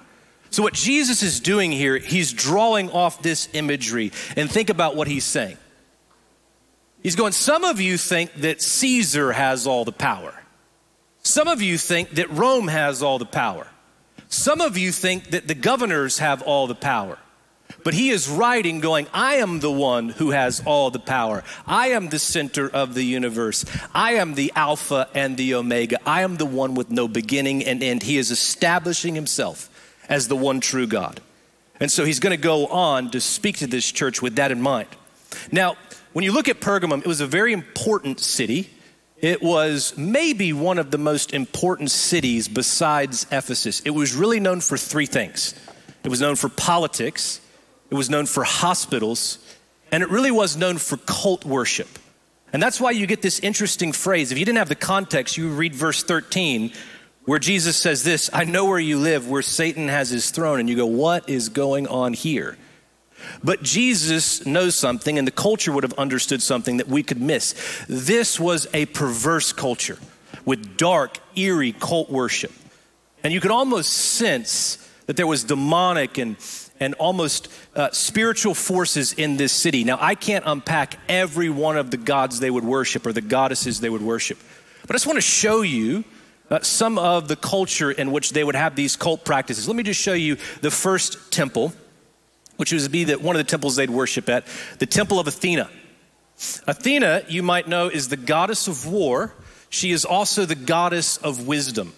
So, 0.51 0.63
what 0.65 0.75
Jesus 0.75 1.23
is 1.23 1.41
doing 1.41 1.71
here, 1.71 1.97
he's 1.99 2.33
drawing 2.33 2.91
off 2.91 3.23
this 3.23 3.49
imagery. 3.53 4.13
And 4.37 4.51
think 4.51 4.69
about 4.69 4.97
what 4.97 5.07
he's 5.07 5.25
saying. 5.25 5.57
He's 7.03 7.17
going, 7.17 7.33
Some 7.33 7.65
of 7.65 7.81
you 7.81 7.97
think 7.97 8.35
that 8.35 8.61
Caesar 8.61 9.33
has 9.33 9.67
all 9.67 9.85
the 9.85 9.93
power. 9.93 10.35
Some 11.23 11.49
of 11.49 11.63
you 11.63 11.79
think 11.79 12.11
that 12.13 12.31
Rome 12.31 12.69
has 12.69 13.03
all 13.03 13.19
the 13.19 13.27
power. 13.27 13.67
Some 14.29 14.61
of 14.61 14.77
you 14.77 14.93
think 14.93 15.31
that 15.31 15.47
the 15.47 15.55
governors 15.55 16.19
have 16.19 16.43
all 16.43 16.67
the 16.67 16.75
power. 16.75 17.19
But 17.85 17.95
he 17.95 18.11
is 18.11 18.29
writing, 18.29 18.81
going, 18.81 19.07
I 19.15 19.37
am 19.37 19.61
the 19.61 19.71
one 19.71 20.09
who 20.09 20.31
has 20.31 20.61
all 20.67 20.91
the 20.91 20.99
power. 20.99 21.45
I 21.67 21.89
am 21.89 22.09
the 22.09 22.19
center 22.19 22.69
of 22.69 22.95
the 22.95 23.05
universe. 23.05 23.65
I 23.95 24.15
am 24.15 24.35
the 24.35 24.53
Alpha 24.55 25.09
and 25.15 25.37
the 25.37 25.55
Omega. 25.55 25.99
I 26.05 26.23
am 26.23 26.37
the 26.37 26.47
one 26.47 26.75
with 26.75 26.91
no 26.91 27.09
beginning 27.09 27.65
and 27.65 27.83
end. 27.83 28.03
He 28.03 28.19
is 28.19 28.31
establishing 28.31 29.15
himself 29.15 29.70
as 30.11 30.29
the 30.29 30.37
one 30.37 30.61
true 30.61 30.87
God. 30.87 31.21
And 31.79 31.91
so 31.91 32.05
he's 32.05 32.21
going 32.21 32.37
to 32.37 32.43
go 32.43 32.67
on 32.67 33.11
to 33.13 33.21
speak 33.21 33.59
to 33.59 33.67
this 33.67 33.91
church 33.91 34.21
with 34.21 34.37
that 34.37 34.51
in 34.51 34.61
mind. 34.61 34.89
Now, 35.51 35.77
when 36.13 36.25
you 36.25 36.33
look 36.33 36.49
at 36.49 36.61
Pergamum, 36.61 36.99
it 36.99 37.07
was 37.07 37.23
a 37.23 37.27
very 37.27 37.55
important 37.55 38.21
city. 38.21 38.69
It 39.17 39.41
was 39.41 39.97
maybe 39.97 40.53
one 40.53 40.79
of 40.79 40.91
the 40.91 40.99
most 40.99 41.33
important 41.33 41.91
cities 41.91 42.49
besides 42.49 43.27
Ephesus. 43.31 43.81
It 43.81 43.91
was 43.91 44.15
really 44.15 44.41
known 44.41 44.61
for 44.61 44.77
three 44.77 45.07
things 45.07 45.55
it 46.03 46.09
was 46.09 46.21
known 46.21 46.35
for 46.35 46.49
politics, 46.49 47.41
it 47.91 47.95
was 47.95 48.09
known 48.09 48.25
for 48.25 48.43
hospitals, 48.43 49.39
and 49.93 50.03
it 50.03 50.09
really 50.09 50.31
was 50.31 50.57
known 50.57 50.79
for 50.79 50.97
cult 50.97 51.45
worship. 51.45 51.99
And 52.53 52.63
that's 52.63 52.81
why 52.81 52.93
you 52.93 53.07
get 53.07 53.21
this 53.23 53.39
interesting 53.41 53.93
phrase. 53.93 54.33
If 54.33 54.39
you 54.39 54.45
didn't 54.45 54.59
have 54.59 54.71
the 54.71 54.75
context, 54.75 55.37
you 55.37 55.51
read 55.51 55.75
verse 55.75 56.03
13, 56.03 56.73
where 57.25 57.39
Jesus 57.39 57.77
says 57.77 58.05
this 58.05 58.31
I 58.33 58.45
know 58.45 58.65
where 58.65 58.79
you 58.79 58.99
live, 58.99 59.29
where 59.29 59.43
Satan 59.43 59.89
has 59.89 60.11
his 60.11 60.31
throne. 60.31 60.61
And 60.61 60.69
you 60.69 60.77
go, 60.77 60.87
What 60.87 61.29
is 61.29 61.49
going 61.49 61.87
on 61.87 62.13
here? 62.13 62.57
But 63.45 63.63
Jesus 63.63 64.47
knows 64.47 64.77
something, 64.77 65.19
and 65.19 65.27
the 65.27 65.33
culture 65.33 65.73
would 65.73 65.85
have 65.85 65.93
understood 65.95 66.43
something 66.43 66.79
that 66.79 66.89
we 66.89 67.03
could 67.03 67.21
miss. 67.21 67.55
This 67.89 68.41
was 68.41 68.67
a 68.73 68.87
perverse 68.87 69.53
culture 69.53 69.99
with 70.45 70.77
dark, 70.77 71.19
eerie 71.37 71.73
cult 71.73 72.11
worship. 72.11 72.53
And 73.23 73.33
you 73.33 73.41
could 73.41 73.51
almost 73.51 73.93
sense 73.93 74.77
that 75.07 75.17
there 75.17 75.27
was 75.27 75.45
demonic 75.45 76.19
and, 76.19 76.37
and 76.79 76.95
almost 76.95 77.49
uh, 77.77 77.91
spiritual 77.91 78.55
forces 78.55 79.13
in 79.13 79.37
this 79.37 79.53
city. 79.53 79.85
Now, 79.85 79.99
I 80.01 80.15
can't 80.15 80.45
unpack 80.47 80.99
every 81.09 81.51
one 81.51 81.77
of 81.77 81.91
the 81.91 81.97
gods 81.97 82.41
they 82.41 82.51
would 82.51 82.65
worship 82.65 83.07
or 83.07 83.13
the 83.13 83.21
goddesses 83.21 83.81
they 83.81 83.91
would 83.91 84.03
worship, 84.03 84.39
but 84.83 84.91
I 84.91 84.95
just 84.95 85.07
want 85.07 85.19
to 85.19 85.23
show 85.23 85.63
you. 85.63 86.05
Uh, 86.51 86.61
some 86.63 86.99
of 86.99 87.29
the 87.29 87.37
culture 87.37 87.91
in 87.93 88.11
which 88.11 88.31
they 88.33 88.43
would 88.43 88.57
have 88.57 88.75
these 88.75 88.97
cult 88.97 89.25
practices. 89.25 89.69
Let 89.69 89.77
me 89.77 89.85
just 89.85 90.01
show 90.01 90.15
you 90.15 90.37
the 90.63 90.71
first 90.71 91.33
temple 91.33 91.73
which 92.61 92.73
would 92.73 92.93
be 92.93 93.05
the, 93.05 93.19
one 93.19 93.35
of 93.35 93.41
the 93.41 93.51
temples 93.51 93.77
they'd 93.77 93.89
worship 93.89 94.29
at, 94.29 94.47
the 94.81 94.85
Temple 94.85 95.19
of 95.19 95.27
Athena. 95.27 95.71
Athena, 96.67 97.23
you 97.27 97.43
might 97.43 97.67
know, 97.67 97.89
is 97.89 98.09
the 98.09 98.19
goddess 98.19 98.69
of 98.69 98.87
war. 98.87 99.33
She 99.71 99.93
is 99.93 100.05
also 100.05 100.45
the 100.45 100.55
goddess 100.55 101.17
of 101.17 101.47
wisdom. 101.47 101.95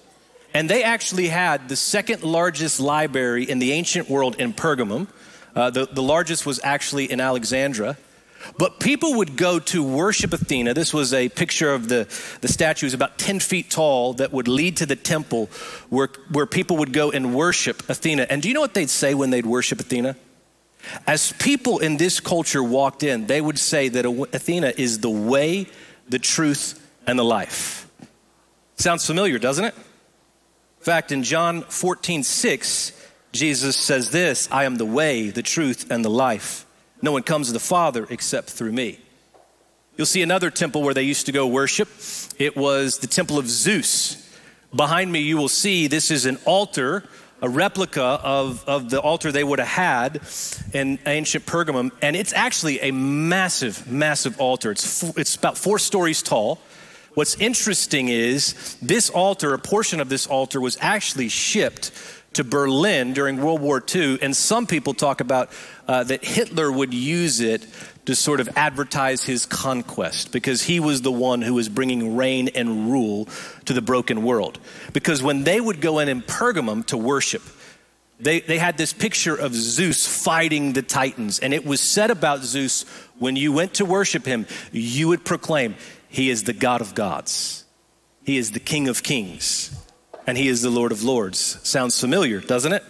And 0.55 0.71
they 0.71 0.85
actually 0.85 1.27
had 1.27 1.69
the 1.69 1.75
second 1.75 2.23
largest 2.23 2.79
library 2.79 3.43
in 3.43 3.59
the 3.59 3.73
ancient 3.73 4.09
world 4.09 4.37
in 4.37 4.53
Pergamum. 4.53 5.09
Uh, 5.57 5.71
the, 5.71 5.87
the 5.87 6.03
largest 6.03 6.47
was 6.47 6.61
actually 6.63 7.11
in 7.11 7.21
Alexandria. 7.21 7.99
But 8.59 8.81
people 8.81 9.15
would 9.15 9.37
go 9.37 9.59
to 9.59 9.83
worship 9.83 10.33
Athena. 10.33 10.75
This 10.75 10.93
was 10.93 11.13
a 11.13 11.29
picture 11.29 11.73
of 11.73 11.89
the, 11.89 12.09
the 12.41 12.49
statue, 12.49 12.87
it 12.87 12.89
was 12.89 12.95
about 12.95 13.19
10 13.19 13.41
feet 13.41 13.71
tall, 13.71 14.15
that 14.15 14.33
would 14.33 14.49
lead 14.49 14.79
to 14.79 14.87
the 14.87 14.97
temple 14.97 15.47
where, 15.89 16.09
where 16.31 16.47
people 16.47 16.79
would 16.79 16.93
go 16.93 17.11
and 17.11 17.35
worship 17.35 17.89
Athena. 17.89 18.27
And 18.29 18.43
do 18.43 18.49
you 18.49 18.55
know 18.55 18.61
what 18.61 18.75
they'd 18.75 18.91
say 18.91 19.15
when 19.15 19.31
they'd 19.31 19.47
worship 19.47 19.81
Athena? 19.81 20.17
As 21.07 21.33
people 21.33 21.79
in 21.79 21.97
this 21.97 22.21
culture 22.21 22.63
walked 22.63 23.03
in, 23.03 23.27
they 23.27 23.41
would 23.41 23.59
say 23.59 23.89
that 23.89 24.05
Athena 24.05 24.73
is 24.77 24.99
the 24.99 25.11
way, 25.11 25.67
the 26.09 26.19
truth, 26.19 26.79
and 27.07 27.19
the 27.19 27.25
life. 27.25 27.89
Sounds 28.77 29.07
familiar, 29.07 29.39
doesn't 29.39 29.65
it? 29.65 29.75
In 29.75 30.85
fact, 30.85 31.13
in 31.13 31.23
John 31.23 31.63
14, 31.63 32.25
6, 32.25 32.93
Jesus 33.31 33.77
says 33.77 34.11
this 34.11 34.49
I 34.51 34.65
am 34.65 34.77
the 34.77 34.85
way, 34.85 35.31
the 35.31 35.43
truth, 35.43 35.91
and 35.91 36.05
the 36.05 36.11
life. 36.11 36.67
No 37.03 37.11
one 37.11 37.25
comes 37.25 37.49
to 37.49 37.53
the 37.53 37.59
Father 37.61 38.07
except 38.09 38.49
through 38.49 38.73
me. 38.73 39.01
You'll 39.97 40.07
see 40.07 40.23
another 40.23 40.51
temple 40.51 40.83
where 40.83 40.95
they 40.95 41.03
used 41.03 41.27
to 41.27 41.33
go 41.33 41.49
worship. 41.49 41.89
It 42.39 42.57
was 42.57 42.99
the 42.99 43.09
temple 43.09 43.39
of 43.39 43.49
Zeus. 43.49 44.19
Behind 44.75 45.13
me, 45.13 45.19
you 45.19 45.37
will 45.37 45.49
see 45.49 45.89
this 45.89 46.11
is 46.11 46.25
an 46.25 46.39
altar, 46.47 47.05
a 47.43 47.49
replica 47.49 48.03
of, 48.03 48.65
of 48.69 48.89
the 48.89 49.01
altar 49.01 49.33
they 49.33 49.45
would 49.45 49.59
have 49.59 49.69
had 49.69 50.23
in 50.73 50.99
ancient 51.05 51.45
Pergamum. 51.45 51.91
And 52.01 52.15
it's 52.15 52.33
actually 52.33 52.81
a 52.81 52.93
massive, 52.93 53.91
massive 53.91 54.41
altar. 54.41 54.71
It's, 54.71 55.03
it's 55.19 55.35
about 55.35 55.59
four 55.59 55.79
stories 55.79 56.23
tall. 56.23 56.61
What's 57.15 57.35
interesting 57.39 58.09
is 58.09 58.79
this 58.81 59.11
altar, 59.11 59.53
a 59.53 59.59
portion 59.59 60.01
of 60.01 60.09
this 60.09 60.27
altar, 60.27 60.61
was 60.61 60.79
actually 60.81 61.29
shipped 61.29 61.91
to 62.35 62.45
Berlin 62.45 63.13
during 63.13 63.41
World 63.43 63.61
War 63.61 63.83
II. 63.95 64.21
And 64.23 64.37
some 64.37 64.67
people 64.67 64.95
talk 64.95 65.21
about 65.21 65.51
uh, 65.87 66.05
that 66.05 66.25
Hitler 66.25 66.71
would 66.71 66.95
use 66.95 67.41
it 67.41 67.67
to 68.07 68.17
sort 68.17 68.41
of 68.41 68.49
advertise 68.57 69.25
his 69.25 69.47
conquest 69.47 70.33
because 70.33 70.63
he 70.63 70.81
was 70.81 71.03
the 71.03 71.13
one 71.13 71.43
who 71.43 71.55
was 71.55 71.69
bringing 71.69 72.17
reign 72.17 72.49
and 72.49 72.91
rule 72.91 73.29
to 73.65 73.73
the 73.73 73.83
broken 73.83 74.23
world. 74.23 74.59
Because 74.93 75.23
when 75.23 75.45
they 75.45 75.61
would 75.61 75.81
go 75.81 76.01
in 76.01 76.09
in 76.09 76.23
Pergamum 76.23 76.85
to 76.87 76.97
worship, 76.97 77.43
they, 78.19 78.41
they 78.41 78.59
had 78.59 78.77
this 78.77 78.93
picture 78.93 79.35
of 79.35 79.55
Zeus 79.55 80.07
fighting 80.07 80.73
the 80.73 80.83
Titans. 80.83 81.39
And 81.39 81.53
it 81.53 81.65
was 81.65 81.81
said 81.81 82.11
about 82.11 82.43
Zeus 82.43 82.85
when 83.19 83.37
you 83.37 83.53
went 83.53 83.75
to 83.75 83.85
worship 83.85 84.25
him, 84.25 84.47
you 84.73 85.09
would 85.09 85.25
proclaim, 85.25 85.77
He 86.09 86.31
is 86.31 86.45
the 86.45 86.53
God 86.53 86.81
of 86.81 86.95
gods, 86.95 87.65
He 88.25 88.37
is 88.37 88.53
the 88.53 88.61
King 88.61 88.89
of 88.89 89.03
kings, 89.03 89.77
and 90.27 90.37
He 90.37 90.49
is 90.49 90.63
the 90.63 90.71
Lord 90.71 90.93
of 90.93 91.03
lords. 91.03 91.59
Sounds 91.69 92.01
familiar, 92.01 92.41
doesn't 92.41 92.73
it? 92.73 92.83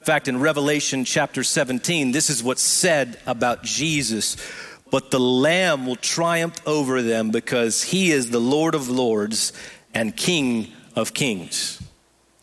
In 0.00 0.04
fact, 0.04 0.28
in 0.28 0.38
Revelation 0.38 1.04
chapter 1.04 1.42
17, 1.42 2.12
this 2.12 2.28
is 2.28 2.42
what's 2.42 2.62
said 2.62 3.18
about 3.26 3.62
Jesus. 3.62 4.36
But 4.90 5.10
the 5.10 5.18
Lamb 5.18 5.86
will 5.86 5.96
triumph 5.96 6.56
over 6.66 7.00
them 7.02 7.30
because 7.30 7.82
he 7.82 8.10
is 8.10 8.30
the 8.30 8.40
Lord 8.40 8.74
of 8.74 8.88
lords 8.88 9.52
and 9.94 10.14
King 10.14 10.72
of 10.94 11.14
kings. 11.14 11.82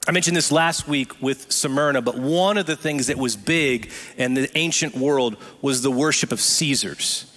I 0.07 0.11
mentioned 0.11 0.35
this 0.35 0.51
last 0.51 0.87
week 0.87 1.21
with 1.21 1.51
Smyrna, 1.51 2.01
but 2.01 2.17
one 2.17 2.57
of 2.57 2.65
the 2.65 2.75
things 2.75 3.07
that 3.07 3.17
was 3.17 3.35
big 3.35 3.91
in 4.17 4.33
the 4.33 4.49
ancient 4.57 4.97
world 4.97 5.37
was 5.61 5.83
the 5.83 5.91
worship 5.91 6.31
of 6.31 6.41
Caesars. 6.41 7.30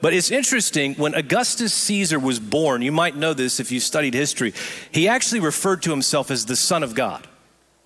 But 0.00 0.12
it's 0.12 0.30
interesting, 0.30 0.94
when 0.94 1.14
Augustus 1.14 1.72
Caesar 1.72 2.18
was 2.18 2.38
born, 2.38 2.82
you 2.82 2.92
might 2.92 3.16
know 3.16 3.32
this 3.32 3.60
if 3.60 3.72
you 3.72 3.80
studied 3.80 4.14
history, 4.14 4.52
he 4.92 5.08
actually 5.08 5.40
referred 5.40 5.82
to 5.82 5.90
himself 5.90 6.30
as 6.30 6.46
the 6.46 6.56
Son 6.56 6.82
of 6.82 6.94
God. 6.94 7.26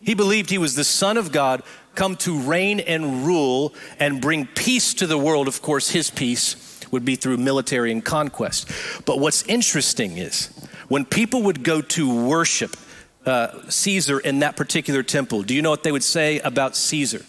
He 0.03 0.15
believed 0.15 0.51
he 0.51 0.59
was 0.59 0.75
the 0.75 0.85
Son 0.85 1.17
of 1.17 1.31
God, 1.31 1.63
come 1.95 2.17
to 2.17 2.39
reign 2.39 2.81
and 2.81 3.27
rule 3.27 3.75
and 3.99 4.21
bring 4.21 4.47
peace 4.47 4.95
to 4.95 5.07
the 5.07 5.19
world. 5.19 5.47
Of 5.47 5.63
course, 5.63 5.91
his 5.91 6.11
peace 6.11 6.81
would 6.91 7.05
be 7.05 7.17
through 7.17 7.37
military 7.37 7.93
and 7.93 8.05
conquest. 8.05 8.71
But 9.05 9.21
what's 9.21 9.43
interesting 9.45 10.19
is 10.19 10.47
when 10.89 11.05
people 11.05 11.43
would 11.43 11.63
go 11.63 11.81
to 11.81 12.27
worship 12.27 12.77
uh, 13.25 13.69
Caesar 13.69 14.19
in 14.19 14.41
that 14.41 14.57
particular 14.57 15.03
temple, 15.03 15.43
do 15.43 15.55
you 15.55 15.63
know 15.63 15.71
what 15.71 15.85
they 15.85 15.93
would 15.93 16.03
say 16.03 16.41
about 16.41 16.75
Caesar? 16.75 17.25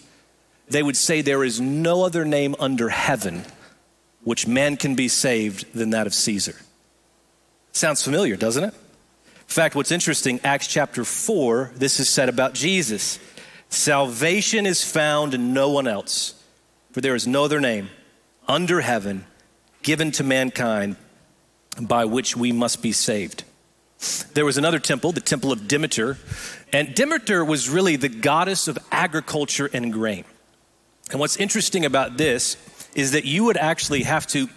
They 0.70 0.82
would 0.82 0.98
say, 0.98 1.22
There 1.22 1.44
is 1.44 1.60
no 1.60 2.04
other 2.04 2.26
name 2.26 2.56
under 2.58 2.90
heaven 2.90 3.44
which 4.24 4.48
man 4.48 4.78
can 4.78 4.96
be 4.96 5.08
saved 5.08 5.74
than 5.74 5.92
that 5.92 6.08
of 6.08 6.14
Caesar. 6.14 6.56
Sounds 7.72 8.04
familiar, 8.04 8.36
doesn't 8.36 8.64
it? 8.64 8.74
In 8.74 9.54
fact, 9.54 9.76
what's 9.76 9.92
interesting, 9.92 10.40
Acts 10.44 10.68
chapter 10.68 11.04
4, 11.04 11.72
this 11.76 12.00
is 12.00 12.10
said 12.10 12.30
about 12.30 12.54
Jesus. 12.54 13.20
Salvation 13.70 14.66
is 14.66 14.84
found 14.84 15.34
in 15.34 15.54
no 15.54 15.70
one 15.70 15.88
else, 15.88 16.42
for 16.92 17.02
there 17.02 17.16
is 17.16 17.28
no 17.28 17.46
other 17.46 17.60
name 17.60 17.90
under 18.48 18.82
heaven 18.82 19.26
given 19.82 20.12
to 20.12 20.24
mankind 20.24 20.96
by 21.80 22.06
which 22.06 22.36
we 22.36 22.52
must 22.52 22.82
be 22.82 22.92
saved. 22.92 23.44
There 24.34 24.46
was 24.46 24.58
another 24.58 24.80
temple, 24.80 25.12
the 25.12 25.22
temple 25.22 25.52
of 25.52 25.68
Demeter, 25.68 26.18
and 26.74 26.94
Demeter 26.96 27.46
was 27.46 27.70
really 27.70 27.96
the 27.96 28.10
goddess 28.10 28.68
of 28.68 28.78
agriculture 28.92 29.70
and 29.74 29.94
grain. 29.94 30.26
And 31.12 31.20
what's 31.20 31.38
interesting 31.38 31.86
about 31.86 32.18
this 32.18 32.56
is 32.96 33.12
that 33.12 33.26
you 33.26 33.46
would 33.46 33.58
actually 33.58 34.04
have 34.04 34.28
to 34.28 34.48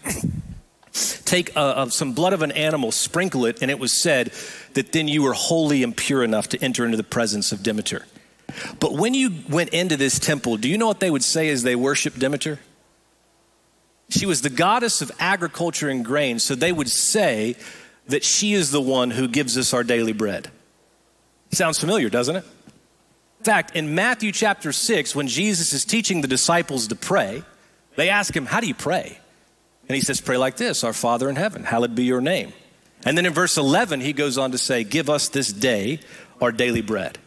take 1.24 1.52
some 1.88 2.12
blood 2.12 2.32
of 2.32 2.42
an 2.42 2.52
animal, 2.52 2.92
sprinkle 2.92 3.46
it, 3.46 3.62
and 3.62 3.70
it 3.70 3.78
was 3.78 3.92
said 3.92 4.32
that 4.74 4.92
then 4.92 5.08
you 5.08 5.22
were 5.22 5.32
holy 5.32 5.82
and 5.82 5.96
pure 5.96 6.22
enough 6.22 6.48
to 6.50 6.62
enter 6.62 6.84
into 6.84 6.96
the 6.96 7.02
presence 7.02 7.52
of 7.52 7.62
Demeter. 7.62 8.04
But 8.78 8.92
when 8.92 9.14
you 9.14 9.32
went 9.48 9.70
into 9.70 9.96
this 9.96 10.18
temple, 10.18 10.56
do 10.56 10.68
you 10.68 10.78
know 10.78 10.86
what 10.86 11.00
they 11.00 11.10
would 11.10 11.24
say 11.24 11.48
as 11.48 11.62
they 11.62 11.74
worshiped 11.74 12.18
Demeter? 12.18 12.60
She 14.10 14.26
was 14.26 14.42
the 14.42 14.50
goddess 14.50 15.00
of 15.00 15.10
agriculture 15.18 15.88
and 15.88 16.04
grain, 16.04 16.38
so 16.38 16.54
they 16.54 16.70
would 16.72 16.90
say 16.90 17.56
that 18.06 18.22
she 18.22 18.52
is 18.52 18.70
the 18.70 18.80
one 18.80 19.10
who 19.10 19.26
gives 19.26 19.56
us 19.56 19.72
our 19.72 19.82
daily 19.82 20.12
bread. 20.12 20.50
Sounds 21.50 21.78
familiar, 21.78 22.10
doesn't 22.10 22.36
it? 22.36 22.44
In 23.38 23.44
fact, 23.44 23.74
in 23.74 23.94
Matthew 23.94 24.30
chapter 24.30 24.72
6, 24.72 25.14
when 25.14 25.26
Jesus 25.26 25.72
is 25.72 25.84
teaching 25.84 26.20
the 26.20 26.28
disciples 26.28 26.86
to 26.88 26.96
pray, 26.96 27.42
they 27.96 28.08
ask 28.08 28.34
him, 28.34 28.46
How 28.46 28.60
do 28.60 28.66
you 28.66 28.74
pray? 28.74 29.18
And 29.88 29.96
he 29.96 30.02
says, 30.02 30.20
Pray 30.20 30.36
like 30.36 30.56
this 30.56 30.84
Our 30.84 30.92
Father 30.92 31.28
in 31.28 31.36
heaven, 31.36 31.64
hallowed 31.64 31.94
be 31.94 32.04
your 32.04 32.20
name. 32.20 32.52
And 33.04 33.18
then 33.18 33.26
in 33.26 33.34
verse 33.34 33.58
11, 33.58 34.00
he 34.00 34.12
goes 34.12 34.38
on 34.38 34.52
to 34.52 34.58
say, 34.58 34.84
Give 34.84 35.10
us 35.10 35.28
this 35.28 35.52
day 35.52 36.00
our 36.40 36.52
daily 36.52 36.80
bread. 36.80 37.18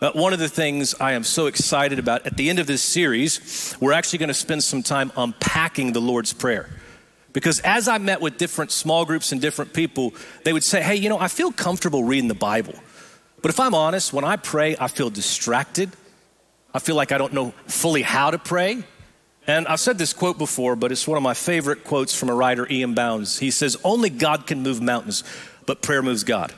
Uh, 0.00 0.12
one 0.12 0.34
of 0.34 0.38
the 0.38 0.48
things 0.48 0.94
I 1.00 1.12
am 1.12 1.24
so 1.24 1.46
excited 1.46 1.98
about 1.98 2.26
at 2.26 2.36
the 2.36 2.50
end 2.50 2.58
of 2.58 2.66
this 2.66 2.82
series, 2.82 3.74
we're 3.80 3.92
actually 3.92 4.18
going 4.18 4.28
to 4.28 4.34
spend 4.34 4.62
some 4.62 4.82
time 4.82 5.10
unpacking 5.16 5.92
the 5.92 6.02
Lord's 6.02 6.34
Prayer. 6.34 6.68
Because 7.32 7.60
as 7.60 7.88
I 7.88 7.96
met 7.98 8.20
with 8.20 8.36
different 8.36 8.72
small 8.72 9.06
groups 9.06 9.32
and 9.32 9.40
different 9.40 9.72
people, 9.72 10.14
they 10.44 10.52
would 10.52 10.64
say, 10.64 10.82
Hey, 10.82 10.96
you 10.96 11.08
know, 11.08 11.18
I 11.18 11.28
feel 11.28 11.50
comfortable 11.50 12.04
reading 12.04 12.28
the 12.28 12.34
Bible. 12.34 12.74
But 13.40 13.50
if 13.50 13.60
I'm 13.60 13.74
honest, 13.74 14.12
when 14.12 14.24
I 14.24 14.36
pray, 14.36 14.76
I 14.78 14.88
feel 14.88 15.08
distracted. 15.08 15.90
I 16.74 16.78
feel 16.78 16.96
like 16.96 17.12
I 17.12 17.18
don't 17.18 17.32
know 17.32 17.54
fully 17.66 18.02
how 18.02 18.30
to 18.30 18.38
pray. 18.38 18.84
And 19.46 19.68
I've 19.68 19.80
said 19.80 19.98
this 19.98 20.12
quote 20.12 20.38
before, 20.38 20.74
but 20.74 20.90
it's 20.90 21.06
one 21.06 21.16
of 21.16 21.22
my 21.22 21.34
favorite 21.34 21.84
quotes 21.84 22.14
from 22.14 22.28
a 22.28 22.34
writer, 22.34 22.66
E.M. 22.70 22.94
Bounds. 22.94 23.38
He 23.38 23.50
says, 23.50 23.76
Only 23.84 24.10
God 24.10 24.46
can 24.46 24.62
move 24.62 24.82
mountains, 24.82 25.22
but 25.66 25.82
prayer 25.82 26.02
moves 26.02 26.24
God. 26.24 26.52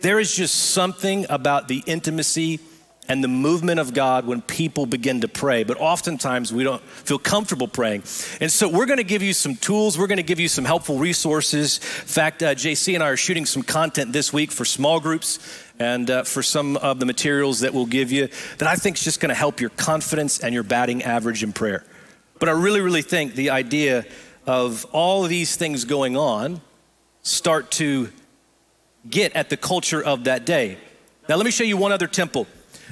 There 0.00 0.20
is 0.20 0.34
just 0.34 0.54
something 0.54 1.24
about 1.30 1.68
the 1.68 1.82
intimacy 1.86 2.60
and 3.08 3.22
the 3.22 3.28
movement 3.28 3.80
of 3.80 3.94
God 3.94 4.26
when 4.26 4.42
people 4.42 4.84
begin 4.84 5.20
to 5.20 5.28
pray, 5.28 5.64
but 5.64 5.80
oftentimes 5.80 6.52
we 6.52 6.64
don't 6.64 6.82
feel 6.82 7.18
comfortable 7.18 7.68
praying. 7.68 8.02
And 8.40 8.50
so 8.50 8.68
we're 8.68 8.86
to 8.86 9.04
give 9.04 9.22
you 9.22 9.32
some 9.32 9.54
tools, 9.54 9.96
we're 9.96 10.08
to 10.08 10.22
give 10.22 10.40
you 10.40 10.48
some 10.48 10.64
helpful 10.64 10.98
resources. 10.98 11.78
In 11.78 12.08
fact, 12.08 12.42
uh, 12.42 12.54
JC 12.54 12.94
and 12.94 13.02
I 13.02 13.08
are 13.08 13.16
shooting 13.16 13.46
some 13.46 13.62
content 13.62 14.12
this 14.12 14.32
week 14.32 14.50
for 14.50 14.64
small 14.64 15.00
groups 15.00 15.38
and 15.78 16.10
uh, 16.10 16.22
for 16.22 16.42
some 16.42 16.76
of 16.78 17.00
the 17.00 17.06
materials 17.06 17.60
that 17.60 17.74
we'll 17.74 17.86
give 17.86 18.10
you 18.10 18.28
that 18.58 18.68
I 18.68 18.76
think 18.76 18.96
is 18.96 19.04
just 19.04 19.20
going 19.20 19.30
to 19.30 19.34
help 19.34 19.60
your 19.60 19.70
confidence 19.70 20.40
and 20.40 20.54
your 20.54 20.62
batting 20.62 21.02
average 21.02 21.42
in 21.42 21.52
prayer. 21.52 21.84
But 22.38 22.48
I 22.48 22.52
really, 22.52 22.80
really 22.80 23.02
think 23.02 23.34
the 23.34 23.50
idea 23.50 24.04
of 24.46 24.86
all 24.92 25.24
of 25.24 25.30
these 25.30 25.56
things 25.56 25.84
going 25.84 26.16
on 26.16 26.60
start 27.22 27.70
to 27.72 28.10
get 29.08 29.34
at 29.34 29.50
the 29.50 29.56
culture 29.56 30.02
of 30.02 30.24
that 30.24 30.46
day. 30.46 30.78
Now, 31.28 31.36
let 31.36 31.44
me 31.44 31.50
show 31.50 31.64
you 31.64 31.76
one 31.76 31.92
other 31.92 32.06
temple. 32.06 32.46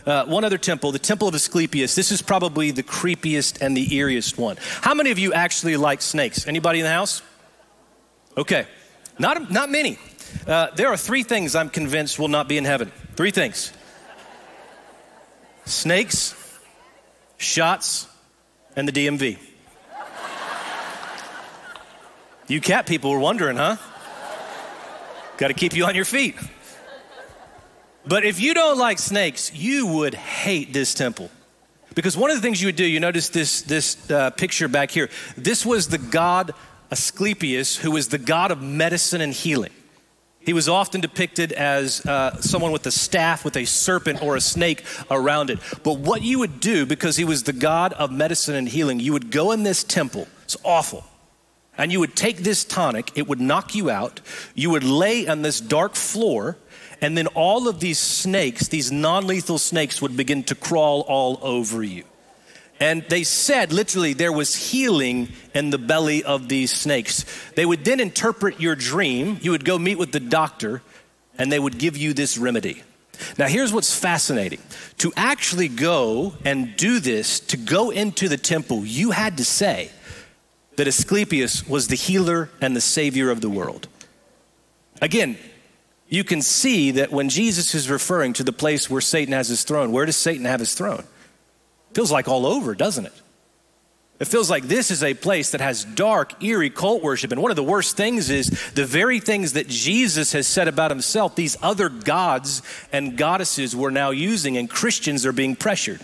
Uh, 0.06 0.26
one 0.26 0.44
other 0.44 0.58
temple, 0.58 0.92
the 0.92 0.98
Temple 0.98 1.28
of 1.28 1.34
Asclepius. 1.34 1.94
This 1.94 2.12
is 2.12 2.20
probably 2.20 2.70
the 2.70 2.82
creepiest 2.82 3.62
and 3.62 3.74
the 3.74 3.86
eeriest 3.86 4.36
one. 4.36 4.58
How 4.82 4.92
many 4.92 5.10
of 5.10 5.18
you 5.18 5.32
actually 5.32 5.78
like 5.78 6.02
snakes? 6.02 6.46
Anybody 6.46 6.80
in 6.80 6.84
the 6.84 6.90
house? 6.90 7.22
Okay, 8.36 8.66
not, 9.18 9.50
not 9.50 9.70
many. 9.70 9.98
Uh, 10.46 10.70
there 10.74 10.88
are 10.88 10.96
three 10.96 11.22
things 11.22 11.54
I'm 11.54 11.70
convinced 11.70 12.18
will 12.18 12.28
not 12.28 12.48
be 12.48 12.58
in 12.58 12.64
heaven. 12.64 12.92
Three 13.16 13.30
things 13.30 13.72
snakes, 15.64 16.34
shots, 17.38 18.06
and 18.76 18.86
the 18.86 18.92
DMV. 18.92 19.38
You 22.46 22.60
cat 22.60 22.86
people 22.86 23.10
were 23.10 23.18
wondering, 23.18 23.56
huh? 23.56 23.76
Got 25.38 25.48
to 25.48 25.54
keep 25.54 25.74
you 25.74 25.86
on 25.86 25.94
your 25.94 26.04
feet. 26.04 26.36
But 28.06 28.24
if 28.24 28.38
you 28.38 28.52
don't 28.52 28.78
like 28.78 28.98
snakes, 28.98 29.54
you 29.54 29.86
would 29.86 30.14
hate 30.14 30.74
this 30.74 30.92
temple. 30.92 31.30
Because 31.94 32.16
one 32.16 32.30
of 32.30 32.36
the 32.36 32.42
things 32.42 32.60
you 32.60 32.68
would 32.68 32.76
do, 32.76 32.84
you 32.84 33.00
notice 33.00 33.30
this, 33.30 33.62
this 33.62 34.10
uh, 34.10 34.30
picture 34.30 34.68
back 34.68 34.90
here. 34.90 35.08
This 35.36 35.64
was 35.64 35.88
the 35.88 35.98
god 35.98 36.52
Asclepius, 36.90 37.76
who 37.76 37.92
was 37.92 38.08
the 38.08 38.18
god 38.18 38.50
of 38.50 38.60
medicine 38.60 39.20
and 39.20 39.32
healing. 39.32 39.72
He 40.44 40.52
was 40.52 40.68
often 40.68 41.00
depicted 41.00 41.52
as 41.52 42.04
uh, 42.04 42.40
someone 42.40 42.72
with 42.72 42.86
a 42.86 42.90
staff 42.90 43.44
with 43.44 43.56
a 43.56 43.64
serpent 43.64 44.22
or 44.22 44.36
a 44.36 44.40
snake 44.40 44.84
around 45.10 45.50
it. 45.50 45.58
But 45.82 45.98
what 45.98 46.22
you 46.22 46.38
would 46.40 46.60
do, 46.60 46.86
because 46.86 47.16
he 47.16 47.24
was 47.24 47.44
the 47.44 47.52
God 47.52 47.92
of 47.94 48.10
medicine 48.10 48.54
and 48.54 48.68
healing, 48.68 49.00
you 49.00 49.12
would 49.12 49.30
go 49.30 49.52
in 49.52 49.62
this 49.62 49.82
temple. 49.82 50.28
It's 50.42 50.56
awful. 50.62 51.04
And 51.76 51.90
you 51.90 51.98
would 52.00 52.14
take 52.14 52.38
this 52.38 52.64
tonic, 52.64 53.10
it 53.16 53.26
would 53.26 53.40
knock 53.40 53.74
you 53.74 53.90
out. 53.90 54.20
You 54.54 54.70
would 54.70 54.84
lay 54.84 55.26
on 55.26 55.42
this 55.42 55.60
dark 55.60 55.94
floor, 55.96 56.56
and 57.00 57.18
then 57.18 57.26
all 57.28 57.66
of 57.66 57.80
these 57.80 57.98
snakes, 57.98 58.68
these 58.68 58.92
non 58.92 59.26
lethal 59.26 59.58
snakes, 59.58 60.00
would 60.00 60.16
begin 60.16 60.44
to 60.44 60.54
crawl 60.54 61.00
all 61.02 61.38
over 61.42 61.82
you. 61.82 62.04
And 62.80 63.04
they 63.08 63.22
said 63.22 63.72
literally 63.72 64.14
there 64.14 64.32
was 64.32 64.54
healing 64.54 65.28
in 65.54 65.70
the 65.70 65.78
belly 65.78 66.24
of 66.24 66.48
these 66.48 66.72
snakes. 66.72 67.24
They 67.54 67.64
would 67.64 67.84
then 67.84 68.00
interpret 68.00 68.60
your 68.60 68.74
dream. 68.74 69.38
You 69.40 69.52
would 69.52 69.64
go 69.64 69.78
meet 69.78 69.96
with 69.96 70.12
the 70.12 70.20
doctor, 70.20 70.82
and 71.38 71.50
they 71.50 71.58
would 71.58 71.78
give 71.78 71.96
you 71.96 72.12
this 72.12 72.36
remedy. 72.36 72.82
Now, 73.38 73.46
here's 73.46 73.72
what's 73.72 73.96
fascinating. 73.96 74.60
To 74.98 75.12
actually 75.16 75.68
go 75.68 76.34
and 76.44 76.76
do 76.76 76.98
this, 76.98 77.40
to 77.40 77.56
go 77.56 77.90
into 77.90 78.28
the 78.28 78.36
temple, 78.36 78.84
you 78.84 79.12
had 79.12 79.36
to 79.36 79.44
say 79.44 79.90
that 80.76 80.88
Asclepius 80.88 81.68
was 81.68 81.86
the 81.88 81.96
healer 81.96 82.50
and 82.60 82.74
the 82.74 82.80
savior 82.80 83.30
of 83.30 83.40
the 83.40 83.48
world. 83.48 83.86
Again, 85.00 85.38
you 86.08 86.24
can 86.24 86.42
see 86.42 86.92
that 86.92 87.12
when 87.12 87.28
Jesus 87.28 87.74
is 87.74 87.88
referring 87.88 88.32
to 88.34 88.44
the 88.44 88.52
place 88.52 88.90
where 88.90 89.00
Satan 89.00 89.32
has 89.32 89.48
his 89.48 89.64
throne, 89.64 89.92
where 89.92 90.06
does 90.06 90.16
Satan 90.16 90.44
have 90.44 90.60
his 90.60 90.74
throne? 90.74 91.04
Feels 91.94 92.12
like 92.12 92.28
all 92.28 92.46
over, 92.46 92.74
doesn't 92.74 93.06
it? 93.06 93.12
It 94.20 94.28
feels 94.28 94.48
like 94.48 94.64
this 94.64 94.90
is 94.90 95.02
a 95.02 95.14
place 95.14 95.50
that 95.50 95.60
has 95.60 95.84
dark, 95.84 96.42
eerie 96.42 96.70
cult 96.70 97.02
worship. 97.02 97.32
And 97.32 97.42
one 97.42 97.50
of 97.50 97.56
the 97.56 97.64
worst 97.64 97.96
things 97.96 98.30
is 98.30 98.48
the 98.74 98.84
very 98.84 99.18
things 99.18 99.54
that 99.54 99.68
Jesus 99.68 100.32
has 100.32 100.46
said 100.46 100.68
about 100.68 100.90
himself, 100.90 101.34
these 101.34 101.56
other 101.62 101.88
gods 101.88 102.62
and 102.92 103.16
goddesses 103.16 103.74
we're 103.74 103.90
now 103.90 104.10
using, 104.10 104.56
and 104.56 104.70
Christians 104.70 105.26
are 105.26 105.32
being 105.32 105.56
pressured. 105.56 106.00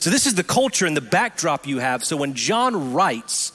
So, 0.00 0.10
this 0.10 0.26
is 0.26 0.34
the 0.34 0.44
culture 0.44 0.86
and 0.86 0.96
the 0.96 1.00
backdrop 1.00 1.66
you 1.66 1.78
have. 1.78 2.04
So, 2.04 2.16
when 2.16 2.34
John 2.34 2.92
writes 2.92 3.52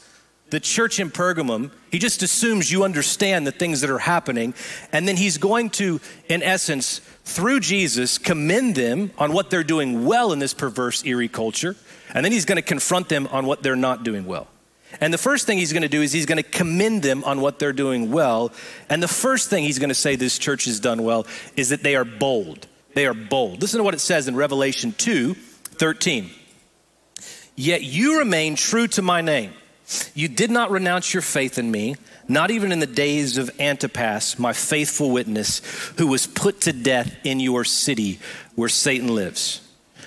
the 0.50 0.60
church 0.60 1.00
in 1.00 1.12
Pergamum, 1.12 1.72
he 1.92 2.00
just 2.00 2.24
assumes 2.24 2.72
you 2.72 2.84
understand 2.84 3.46
the 3.46 3.52
things 3.52 3.82
that 3.82 3.90
are 3.90 4.00
happening. 4.00 4.54
And 4.92 5.08
then 5.08 5.18
he's 5.18 5.38
going 5.38 5.70
to, 5.72 6.00
in 6.28 6.42
essence, 6.42 7.02
through 7.24 7.60
Jesus, 7.60 8.18
commend 8.18 8.76
them 8.76 9.12
on 9.18 9.34
what 9.34 9.50
they're 9.50 9.64
doing 9.64 10.06
well 10.06 10.34
in 10.34 10.40
this 10.40 10.54
perverse, 10.54 11.06
eerie 11.06 11.28
culture. 11.28 11.76
And 12.14 12.26
then 12.26 12.32
he's 12.32 12.46
going 12.46 12.58
to 12.58 12.62
confront 12.62 13.10
them 13.10 13.28
on 13.28 13.46
what 13.46 13.64
they're 13.64 13.76
not 13.76 14.04
doing 14.04 14.26
well. 14.26 14.48
And 15.00 15.14
the 15.14 15.18
first 15.18 15.46
thing 15.46 15.58
he's 15.58 15.72
going 15.72 15.84
to 15.84 15.90
do 15.90 16.02
is 16.02 16.12
he's 16.12 16.26
going 16.26 16.38
to 16.38 16.50
commend 16.50 17.04
them 17.04 17.24
on 17.24 17.40
what 17.40 17.60
they're 17.60 17.72
doing 17.72 18.12
well. 18.12 18.52
And 18.90 19.02
the 19.02 19.08
first 19.08 19.50
thing 19.50 19.64
he's 19.64 19.80
going 19.80 19.90
to 19.90 19.96
say 19.96 20.16
this 20.16 20.38
church 20.38 20.66
has 20.66 20.80
done 20.80 21.04
well 21.04 21.26
is 21.56 21.70
that 21.70 21.84
they 21.84 21.96
are 21.96 22.04
bold. 22.04 22.68
They 22.94 23.06
are 23.06 23.14
bold. 23.14 23.62
Listen 23.62 23.78
to 23.78 23.84
what 23.84 23.94
it 23.94 24.02
says 24.02 24.28
in 24.28 24.36
Revelation 24.36 24.94
2 24.98 25.34
13. 25.34 26.30
Yet 27.56 27.84
you 27.84 28.20
remain 28.20 28.56
true 28.56 28.88
to 28.90 29.02
my 29.02 29.22
name. 29.22 29.54
You 30.14 30.28
did 30.28 30.52
not 30.52 30.72
renounce 30.72 31.14
your 31.14 31.22
faith 31.22 31.58
in 31.58 31.72
me 31.72 31.96
not 32.32 32.52
even 32.52 32.72
in 32.72 32.80
the 32.80 32.88
days 32.88 33.38
of 33.38 33.52
Antipas, 33.60 34.40
my 34.40 34.54
faithful 34.54 35.12
witness, 35.12 35.60
who 35.98 36.08
was 36.08 36.28
put 36.28 36.62
to 36.62 36.74
death 36.74 37.16
in 37.24 37.40
your 37.40 37.64
city 37.64 38.20
where 38.56 38.70
Satan 38.70 39.14
lives. 39.14 39.62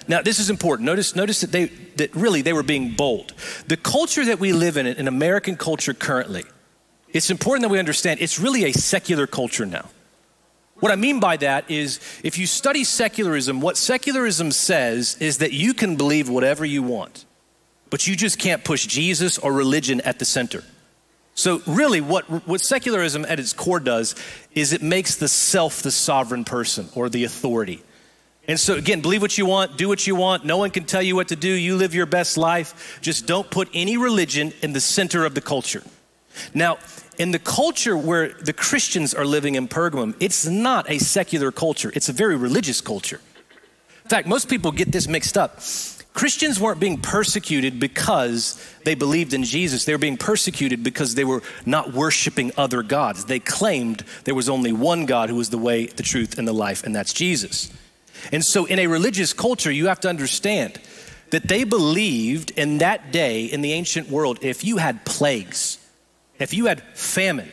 Now, 0.07 0.23
this 0.23 0.39
is 0.39 0.51
important. 0.51 0.87
Notice, 0.87 1.17
notice 1.17 1.41
that 1.41 1.53
they 1.53 1.67
that 1.97 2.15
really 2.15 2.43
they 2.43 2.53
were 2.53 2.63
being 2.63 2.91
bold. 2.91 3.33
The 3.67 3.77
culture 3.77 4.25
that 4.25 4.41
we 4.41 4.53
live 4.53 4.77
in, 4.77 4.87
in 4.87 5.09
American 5.09 5.57
culture 5.57 5.95
currently, 5.95 6.45
it's 7.09 7.31
important 7.31 7.63
that 7.63 7.69
we 7.69 7.79
understand 7.79 8.21
it's 8.21 8.39
really 8.39 8.65
a 8.65 8.73
secular 8.73 9.27
culture 9.27 9.65
now. 9.67 9.89
What 10.81 10.93
I 10.93 10.97
mean 10.97 11.21
by 11.21 11.37
that 11.39 11.71
is 11.71 12.01
if 12.23 12.37
you 12.37 12.47
study 12.47 12.85
secularism, 12.85 13.61
what 13.61 13.77
secularism 13.77 14.51
says 14.51 15.17
is 15.21 15.39
that 15.39 15.53
you 15.53 15.73
can 15.73 15.97
believe 15.97 16.29
whatever 16.29 16.65
you 16.65 16.83
want, 16.83 17.25
but 17.91 18.07
you 18.07 18.17
just 18.17 18.39
can't 18.39 18.65
push 18.65 18.87
Jesus 18.87 19.39
or 19.39 19.53
religion 19.53 20.01
at 20.03 20.19
the 20.19 20.25
center. 20.25 20.65
So, 21.37 21.63
really, 21.67 22.01
what, 22.01 22.25
what 22.47 22.61
secularism 22.61 23.25
at 23.25 23.41
its 23.41 23.53
core 23.53 23.81
does 23.81 24.15
is 24.55 24.73
it 24.73 24.83
makes 24.83 25.17
the 25.17 25.27
self 25.27 25.83
the 25.83 25.91
sovereign 25.91 26.45
person 26.45 26.89
or 26.95 27.09
the 27.09 27.25
authority. 27.25 27.83
And 28.47 28.61
so, 28.61 28.75
again, 28.75 29.01
believe 29.01 29.23
what 29.23 29.37
you 29.37 29.47
want, 29.47 29.77
do 29.77 29.89
what 29.89 30.07
you 30.07 30.15
want. 30.15 30.45
No 30.45 30.59
one 30.59 30.71
can 30.71 30.85
tell 30.85 31.03
you 31.03 31.17
what 31.17 31.29
to 31.29 31.37
do. 31.37 31.49
You 31.49 31.77
live 31.77 31.95
your 31.95 32.07
best 32.07 32.37
life. 32.37 32.99
Just 33.01 33.27
don't 33.27 33.51
put 33.51 33.69
any 33.75 33.97
religion 33.97 34.53
in 34.63 34.75
the 34.75 34.81
center 34.81 35.25
of 35.25 35.35
the 35.35 35.41
culture. 35.41 35.83
Now, 36.53 36.79
in 37.19 37.31
the 37.31 37.39
culture 37.39 37.97
where 37.97 38.29
the 38.29 38.53
Christians 38.53 39.15
are 39.15 39.25
living 39.25 39.55
in 39.55 39.69
Pergamum, 39.69 40.15
it's 40.21 40.47
not 40.47 40.91
a 40.91 40.99
secular 40.99 41.53
culture, 41.53 41.91
it's 41.95 42.09
a 42.09 42.13
very 42.13 42.37
religious 42.37 42.81
culture. 42.81 43.21
In 44.05 44.11
fact, 44.11 44.29
most 44.29 44.49
people 44.49 44.71
get 44.71 44.93
this 44.93 45.09
mixed 45.09 45.39
up. 45.39 45.61
Christians 46.15 46.61
weren't 46.61 46.79
being 46.79 46.99
persecuted 46.99 47.81
because 47.81 48.65
they 48.85 48.95
believed 48.95 49.35
in 49.35 49.43
Jesus. 49.43 49.85
They 49.85 49.93
were 49.93 49.99
being 49.99 50.17
persecuted 50.17 50.85
because 50.85 51.17
they 51.17 51.25
were 51.25 51.43
not 51.67 51.93
worshiping 51.93 52.53
other 52.57 52.85
gods. 52.85 53.25
They 53.25 53.41
claimed 53.41 54.05
there 54.23 54.35
was 54.35 54.49
only 54.49 54.73
one 54.73 55.07
God 55.07 55.29
who 55.29 55.35
was 55.35 55.51
the 55.51 55.59
way, 55.59 55.87
the 55.87 56.05
truth, 56.05 56.39
and 56.39 56.47
the 56.47 56.53
life, 56.53 56.85
and 56.85 56.95
that's 56.95 57.13
Jesus. 57.13 57.73
And 58.31 58.45
so, 58.45 58.65
in 58.65 58.79
a 58.79 58.87
religious 58.87 59.33
culture, 59.33 59.73
you 59.73 59.89
have 59.89 59.99
to 60.01 60.09
understand 60.09 60.81
that 61.31 61.49
they 61.49 61.65
believed 61.65 62.53
in 62.53 62.79
that 62.79 63.11
day 63.11 63.47
in 63.47 63.61
the 63.61 63.73
ancient 63.73 64.09
world 64.09 64.39
if 64.41 64.65
you 64.65 64.77
had 64.77 65.05
plagues, 65.05 65.85
if 66.39 66.55
you 66.55 66.67
had 66.67 66.81
famine, 66.97 67.51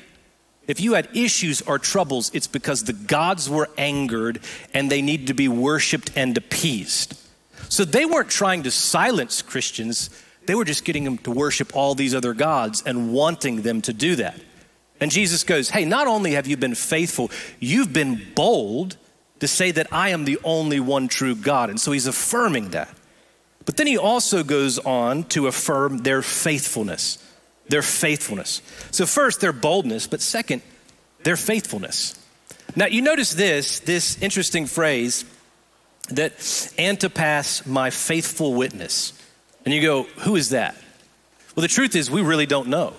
if 0.67 0.79
you 0.79 0.93
had 0.93 1.09
issues 1.15 1.63
or 1.63 1.79
troubles, 1.79 2.29
it's 2.35 2.45
because 2.45 2.83
the 2.83 2.93
gods 2.93 3.49
were 3.49 3.69
angered 3.75 4.39
and 4.71 4.91
they 4.91 5.01
needed 5.01 5.27
to 5.27 5.33
be 5.33 5.47
worshiped 5.47 6.11
and 6.15 6.37
appeased. 6.37 7.17
So 7.71 7.85
they 7.85 8.05
weren't 8.05 8.29
trying 8.29 8.63
to 8.63 8.71
silence 8.71 9.41
Christians, 9.41 10.09
they 10.45 10.55
were 10.55 10.65
just 10.65 10.83
getting 10.83 11.05
them 11.05 11.17
to 11.19 11.31
worship 11.31 11.73
all 11.73 11.95
these 11.95 12.13
other 12.13 12.33
gods 12.33 12.83
and 12.85 13.13
wanting 13.13 13.61
them 13.61 13.81
to 13.83 13.93
do 13.93 14.17
that. 14.17 14.37
And 14.99 15.09
Jesus 15.09 15.45
goes, 15.45 15.69
Hey, 15.69 15.85
not 15.85 16.05
only 16.05 16.33
have 16.33 16.47
you 16.47 16.57
been 16.57 16.75
faithful, 16.75 17.31
you've 17.61 17.93
been 17.93 18.21
bold 18.35 18.97
to 19.39 19.47
say 19.47 19.71
that 19.71 19.87
I 19.89 20.09
am 20.09 20.25
the 20.25 20.37
only 20.43 20.81
one 20.81 21.07
true 21.07 21.33
God. 21.33 21.69
And 21.69 21.79
so 21.79 21.93
he's 21.93 22.07
affirming 22.07 22.71
that. 22.71 22.93
But 23.63 23.77
then 23.77 23.87
he 23.87 23.97
also 23.97 24.43
goes 24.43 24.77
on 24.77 25.23
to 25.29 25.47
affirm 25.47 25.99
their 25.99 26.21
faithfulness. 26.21 27.25
Their 27.69 27.83
faithfulness. 27.83 28.61
So, 28.91 29.05
first, 29.05 29.39
their 29.39 29.53
boldness, 29.53 30.07
but 30.07 30.19
second, 30.19 30.61
their 31.23 31.37
faithfulness. 31.37 32.19
Now, 32.75 32.87
you 32.87 33.01
notice 33.01 33.33
this, 33.33 33.79
this 33.79 34.21
interesting 34.21 34.65
phrase 34.65 35.23
that 36.15 36.73
Antipas, 36.77 37.65
my 37.65 37.89
faithful 37.89 38.53
witness. 38.53 39.13
And 39.65 39.73
you 39.73 39.81
go, 39.81 40.03
who 40.19 40.35
is 40.35 40.49
that? 40.49 40.75
Well, 41.55 41.61
the 41.61 41.67
truth 41.67 41.95
is, 41.95 42.09
we 42.09 42.21
really 42.21 42.45
don't 42.45 42.67
know. 42.67 42.93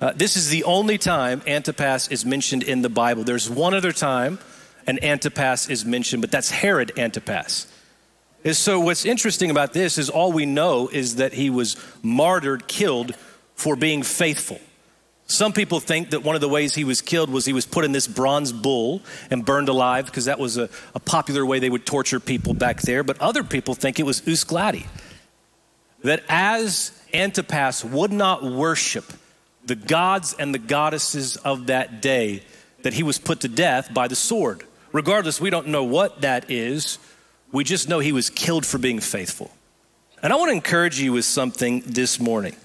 Uh, 0.00 0.12
this 0.14 0.36
is 0.36 0.48
the 0.48 0.64
only 0.64 0.96
time 0.96 1.42
Antipas 1.46 2.08
is 2.08 2.24
mentioned 2.24 2.62
in 2.62 2.82
the 2.82 2.88
Bible. 2.88 3.22
There's 3.24 3.50
one 3.50 3.74
other 3.74 3.92
time 3.92 4.38
an 4.86 5.02
Antipas 5.04 5.68
is 5.68 5.84
mentioned, 5.84 6.22
but 6.22 6.30
that's 6.30 6.50
Herod 6.50 6.98
Antipas. 6.98 7.66
And 8.44 8.56
so, 8.56 8.80
what's 8.80 9.04
interesting 9.04 9.50
about 9.50 9.74
this 9.74 9.98
is 9.98 10.08
all 10.08 10.32
we 10.32 10.46
know 10.46 10.88
is 10.88 11.16
that 11.16 11.34
he 11.34 11.50
was 11.50 11.76
martyred, 12.02 12.66
killed 12.66 13.14
for 13.54 13.76
being 13.76 14.02
faithful. 14.02 14.58
Some 15.30 15.52
people 15.52 15.78
think 15.78 16.10
that 16.10 16.24
one 16.24 16.34
of 16.34 16.40
the 16.40 16.48
ways 16.48 16.74
he 16.74 16.82
was 16.82 17.00
killed 17.00 17.30
was 17.30 17.44
he 17.44 17.52
was 17.52 17.64
put 17.64 17.84
in 17.84 17.92
this 17.92 18.08
bronze 18.08 18.50
bull 18.52 19.00
and 19.30 19.44
burned 19.44 19.68
alive 19.68 20.06
because 20.06 20.24
that 20.24 20.40
was 20.40 20.56
a, 20.56 20.68
a, 20.92 20.98
popular 20.98 21.46
way 21.46 21.60
they 21.60 21.70
would 21.70 21.86
torture 21.86 22.18
people 22.18 22.52
back 22.52 22.80
there. 22.82 23.04
But 23.04 23.20
other 23.20 23.44
people 23.44 23.74
think 23.74 24.00
it 24.00 24.02
was 24.02 24.22
Ius 24.22 24.44
Gladii. 24.44 24.88
That 26.02 26.24
as 26.28 26.90
Antipas 27.14 27.84
would 27.84 28.10
not 28.10 28.42
worship 28.42 29.04
the 29.64 29.76
gods 29.76 30.34
and 30.36 30.52
the 30.52 30.58
goddesses 30.58 31.36
of 31.36 31.68
that 31.68 32.02
day, 32.02 32.42
that 32.82 32.94
he 32.94 33.04
was 33.04 33.18
put 33.18 33.42
to 33.42 33.48
death 33.48 33.94
by 33.94 34.08
the 34.08 34.16
sword. 34.16 34.64
Regardless, 34.92 35.40
we 35.40 35.50
don't 35.50 35.68
know 35.68 35.84
what 35.84 36.22
that 36.22 36.50
is. 36.50 36.98
We 37.52 37.62
just 37.62 37.88
know 37.88 38.00
he 38.00 38.10
was 38.10 38.30
killed 38.30 38.66
for 38.66 38.78
being 38.78 38.98
faithful. 38.98 39.52
And 40.24 40.32
I 40.32 40.36
want 40.36 40.48
to 40.48 40.54
encourage 40.54 40.98
you 40.98 41.12
with 41.12 41.24
something 41.24 41.82
this 41.86 42.18
morning. 42.18 42.56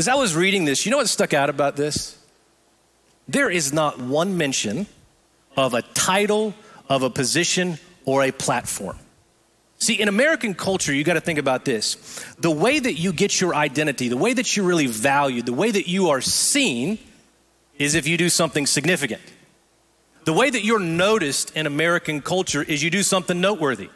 As 0.00 0.08
I 0.08 0.14
was 0.14 0.34
reading 0.34 0.64
this, 0.64 0.86
you 0.86 0.90
know 0.90 0.96
what 0.96 1.10
stuck 1.10 1.34
out 1.34 1.50
about 1.50 1.76
this? 1.76 2.16
There 3.28 3.50
is 3.50 3.70
not 3.70 4.00
one 4.00 4.38
mention 4.38 4.86
of 5.58 5.74
a 5.74 5.82
title, 5.82 6.54
of 6.88 7.02
a 7.02 7.10
position, 7.10 7.78
or 8.06 8.24
a 8.24 8.32
platform. 8.32 8.98
See, 9.76 10.00
in 10.00 10.08
American 10.08 10.54
culture, 10.54 10.94
you 10.94 11.04
got 11.04 11.14
to 11.14 11.20
think 11.20 11.38
about 11.38 11.66
this. 11.66 11.96
The 12.38 12.50
way 12.50 12.78
that 12.78 12.94
you 12.94 13.12
get 13.12 13.42
your 13.42 13.54
identity, 13.54 14.08
the 14.08 14.16
way 14.16 14.32
that 14.32 14.56
you 14.56 14.62
really 14.62 14.86
value, 14.86 15.42
the 15.42 15.52
way 15.52 15.70
that 15.70 15.86
you 15.86 16.08
are 16.08 16.22
seen 16.22 16.98
is 17.78 17.94
if 17.94 18.08
you 18.08 18.16
do 18.16 18.30
something 18.30 18.66
significant. 18.66 19.20
The 20.24 20.32
way 20.32 20.48
that 20.48 20.64
you're 20.64 20.78
noticed 20.78 21.54
in 21.54 21.66
American 21.66 22.22
culture 22.22 22.62
is 22.62 22.82
you 22.82 22.88
do 22.88 23.02
something 23.02 23.38
noteworthy. 23.38 23.90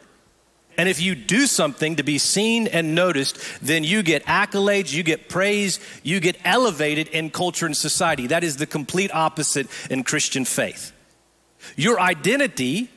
And 0.77 0.89
if 0.89 1.01
you 1.01 1.15
do 1.15 1.45
something 1.45 1.95
to 1.97 2.03
be 2.03 2.17
seen 2.17 2.67
and 2.67 2.95
noticed, 2.95 3.37
then 3.61 3.83
you 3.83 4.03
get 4.03 4.25
accolades, 4.25 4.93
you 4.93 5.03
get 5.03 5.29
praise, 5.29 5.79
you 6.03 6.19
get 6.19 6.37
elevated 6.43 7.07
in 7.09 7.29
culture 7.29 7.65
and 7.65 7.75
society. 7.75 8.27
That 8.27 8.43
is 8.43 8.57
the 8.57 8.65
complete 8.65 9.13
opposite 9.13 9.67
in 9.89 10.03
Christian 10.03 10.45
faith. 10.45 10.91
Your 11.75 11.99
identity, 11.99 12.89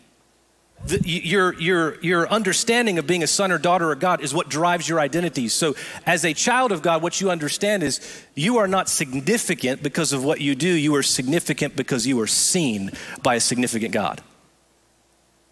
the, 0.85 1.01
your, 1.05 1.55
your, 1.55 2.01
your 2.03 2.29
understanding 2.29 2.99
of 2.99 3.07
being 3.07 3.23
a 3.23 3.27
son 3.27 3.51
or 3.51 3.59
daughter 3.59 3.91
of 3.93 3.99
God 3.99 4.21
is 4.21 4.35
what 4.35 4.49
drives 4.49 4.89
your 4.89 5.01
identity. 5.01 5.49
So, 5.49 5.75
as 6.07 6.25
a 6.25 6.35
child 6.35 6.71
of 6.73 6.83
God, 6.83 7.03
what 7.03 7.21
you 7.21 7.31
understand 7.31 7.83
is 7.83 8.01
you 8.35 8.59
are 8.59 8.69
not 8.69 8.89
significant 8.89 9.83
because 9.83 10.13
of 10.13 10.25
what 10.25 10.41
you 10.41 10.55
do, 10.55 10.69
you 10.69 10.95
are 10.95 11.03
significant 11.03 11.77
because 11.77 12.07
you 12.07 12.21
are 12.21 12.27
seen 12.27 12.91
by 13.23 13.37
a 13.37 13.41
significant 13.41 13.93
God. 13.93 14.21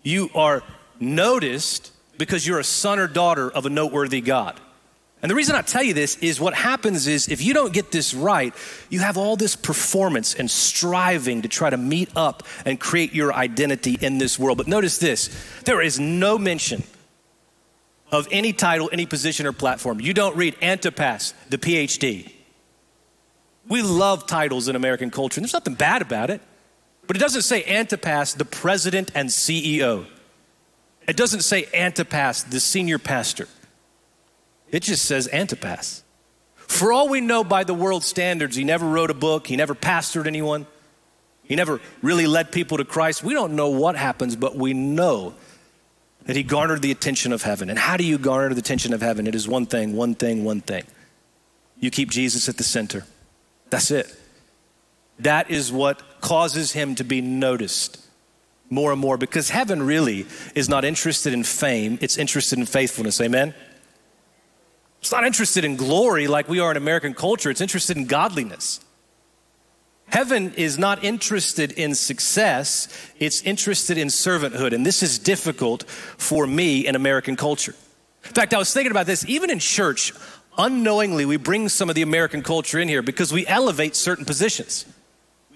You 0.02 0.30
are 0.34 0.62
noticed 1.00 1.92
because 2.18 2.46
you're 2.46 2.58
a 2.58 2.64
son 2.64 2.98
or 2.98 3.06
daughter 3.06 3.50
of 3.50 3.66
a 3.66 3.70
noteworthy 3.70 4.20
God. 4.20 4.60
And 5.22 5.30
the 5.30 5.34
reason 5.34 5.56
I 5.56 5.62
tell 5.62 5.82
you 5.82 5.94
this 5.94 6.16
is 6.18 6.38
what 6.38 6.54
happens 6.54 7.06
is 7.06 7.28
if 7.28 7.42
you 7.42 7.54
don't 7.54 7.72
get 7.72 7.90
this 7.90 8.12
right, 8.12 8.54
you 8.90 9.00
have 9.00 9.16
all 9.16 9.34
this 9.36 9.56
performance 9.56 10.34
and 10.34 10.50
striving 10.50 11.42
to 11.42 11.48
try 11.48 11.70
to 11.70 11.76
meet 11.76 12.10
up 12.14 12.42
and 12.64 12.78
create 12.78 13.14
your 13.14 13.32
identity 13.32 13.96
in 14.00 14.18
this 14.18 14.38
world. 14.38 14.58
But 14.58 14.68
notice 14.68 14.98
this 14.98 15.30
there 15.64 15.80
is 15.80 15.98
no 15.98 16.38
mention 16.38 16.84
of 18.12 18.28
any 18.30 18.52
title, 18.52 18.88
any 18.92 19.06
position, 19.06 19.46
or 19.46 19.52
platform. 19.52 20.00
You 20.00 20.14
don't 20.14 20.36
read 20.36 20.54
Antipas, 20.62 21.34
the 21.48 21.58
PhD. 21.58 22.30
We 23.68 23.82
love 23.82 24.26
titles 24.26 24.68
in 24.68 24.76
American 24.76 25.10
culture, 25.10 25.40
and 25.40 25.44
there's 25.44 25.54
nothing 25.54 25.74
bad 25.74 26.02
about 26.02 26.30
it. 26.30 26.40
But 27.06 27.16
it 27.16 27.20
doesn't 27.20 27.42
say 27.42 27.64
Antipas, 27.64 28.34
the 28.34 28.44
president 28.44 29.10
and 29.14 29.28
CEO. 29.28 30.06
It 31.06 31.16
doesn't 31.16 31.42
say 31.42 31.68
Antipas, 31.72 32.44
the 32.44 32.60
senior 32.60 32.98
pastor. 32.98 33.48
It 34.70 34.82
just 34.82 35.04
says 35.04 35.28
Antipas. 35.32 36.02
For 36.56 36.92
all 36.92 37.08
we 37.08 37.20
know 37.20 37.44
by 37.44 37.64
the 37.64 37.74
world 37.74 38.02
standards, 38.02 38.56
he 38.56 38.64
never 38.64 38.86
wrote 38.86 39.10
a 39.10 39.14
book, 39.14 39.46
he 39.46 39.56
never 39.56 39.74
pastored 39.74 40.26
anyone, 40.26 40.66
he 41.44 41.54
never 41.54 41.80
really 42.02 42.26
led 42.26 42.50
people 42.50 42.78
to 42.78 42.84
Christ. 42.84 43.22
We 43.22 43.34
don't 43.34 43.54
know 43.54 43.68
what 43.68 43.94
happens, 43.94 44.34
but 44.34 44.56
we 44.56 44.74
know 44.74 45.34
that 46.24 46.34
he 46.34 46.42
garnered 46.42 46.82
the 46.82 46.90
attention 46.90 47.32
of 47.32 47.42
heaven. 47.42 47.70
And 47.70 47.78
how 47.78 47.96
do 47.96 48.04
you 48.04 48.18
garner 48.18 48.52
the 48.52 48.58
attention 48.58 48.92
of 48.92 49.00
heaven? 49.00 49.28
It 49.28 49.36
is 49.36 49.46
one 49.46 49.66
thing, 49.66 49.94
one 49.94 50.16
thing, 50.16 50.44
one 50.44 50.60
thing. 50.60 50.82
You 51.78 51.90
keep 51.92 52.10
Jesus 52.10 52.48
at 52.48 52.56
the 52.56 52.64
center. 52.64 53.04
That's 53.70 53.92
it. 53.92 54.12
That 55.20 55.50
is 55.50 55.70
what 55.70 56.20
causes 56.20 56.72
him 56.72 56.96
to 56.96 57.04
be 57.04 57.20
noticed 57.20 58.05
more 58.68 58.92
and 58.92 59.00
more 59.00 59.16
because 59.16 59.50
heaven 59.50 59.82
really 59.82 60.26
is 60.54 60.68
not 60.68 60.84
interested 60.84 61.32
in 61.32 61.44
fame, 61.44 61.98
it's 62.00 62.18
interested 62.18 62.58
in 62.58 62.66
faithfulness. 62.66 63.20
Amen? 63.20 63.54
It's 65.00 65.12
not 65.12 65.24
interested 65.24 65.64
in 65.64 65.76
glory 65.76 66.26
like 66.26 66.48
we 66.48 66.58
are 66.58 66.70
in 66.70 66.76
American 66.76 67.14
culture, 67.14 67.50
it's 67.50 67.60
interested 67.60 67.96
in 67.96 68.06
godliness. 68.06 68.80
Heaven 70.08 70.54
is 70.54 70.78
not 70.78 71.02
interested 71.02 71.72
in 71.72 71.94
success, 71.94 72.88
it's 73.18 73.42
interested 73.42 73.98
in 73.98 74.08
servanthood. 74.08 74.72
And 74.72 74.86
this 74.86 75.02
is 75.02 75.18
difficult 75.18 75.82
for 75.88 76.46
me 76.46 76.86
in 76.86 76.94
American 76.94 77.36
culture. 77.36 77.74
In 78.24 78.32
fact, 78.32 78.54
I 78.54 78.58
was 78.58 78.72
thinking 78.72 78.92
about 78.92 79.06
this, 79.06 79.24
even 79.28 79.50
in 79.50 79.58
church, 79.58 80.12
unknowingly, 80.58 81.24
we 81.24 81.36
bring 81.36 81.68
some 81.68 81.88
of 81.88 81.96
the 81.96 82.02
American 82.02 82.42
culture 82.42 82.78
in 82.78 82.88
here 82.88 83.02
because 83.02 83.32
we 83.32 83.46
elevate 83.46 83.96
certain 83.96 84.24
positions. 84.24 84.86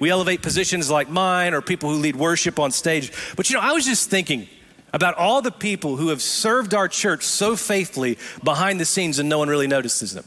We 0.01 0.11
elevate 0.11 0.43
positions 0.43 0.91
like 0.91 1.09
mine 1.09 1.55
or 1.55 1.61
people 1.61 1.91
who 1.91 1.97
lead 1.97 2.17
worship 2.17 2.59
on 2.59 2.73
stage. 2.73 3.13
But 3.37 3.49
you 3.51 3.57
know, 3.57 3.63
I 3.63 3.73
was 3.73 3.85
just 3.85 4.11
thinking 4.11 4.49
about 4.93 5.15
all 5.15 5.43
the 5.43 5.53
people 5.53 5.97
who 5.97 6.09
have 6.09 6.21
served 6.21 6.75
our 6.75 6.89
church 6.89 7.23
so 7.23 7.55
faithfully 7.55 8.19
behind 8.43 8.81
the 8.81 8.85
scenes 8.85 9.19
and 9.19 9.29
no 9.29 9.39
one 9.39 9.49
really 9.49 9.69
notices 9.69 10.15
them. 10.15 10.25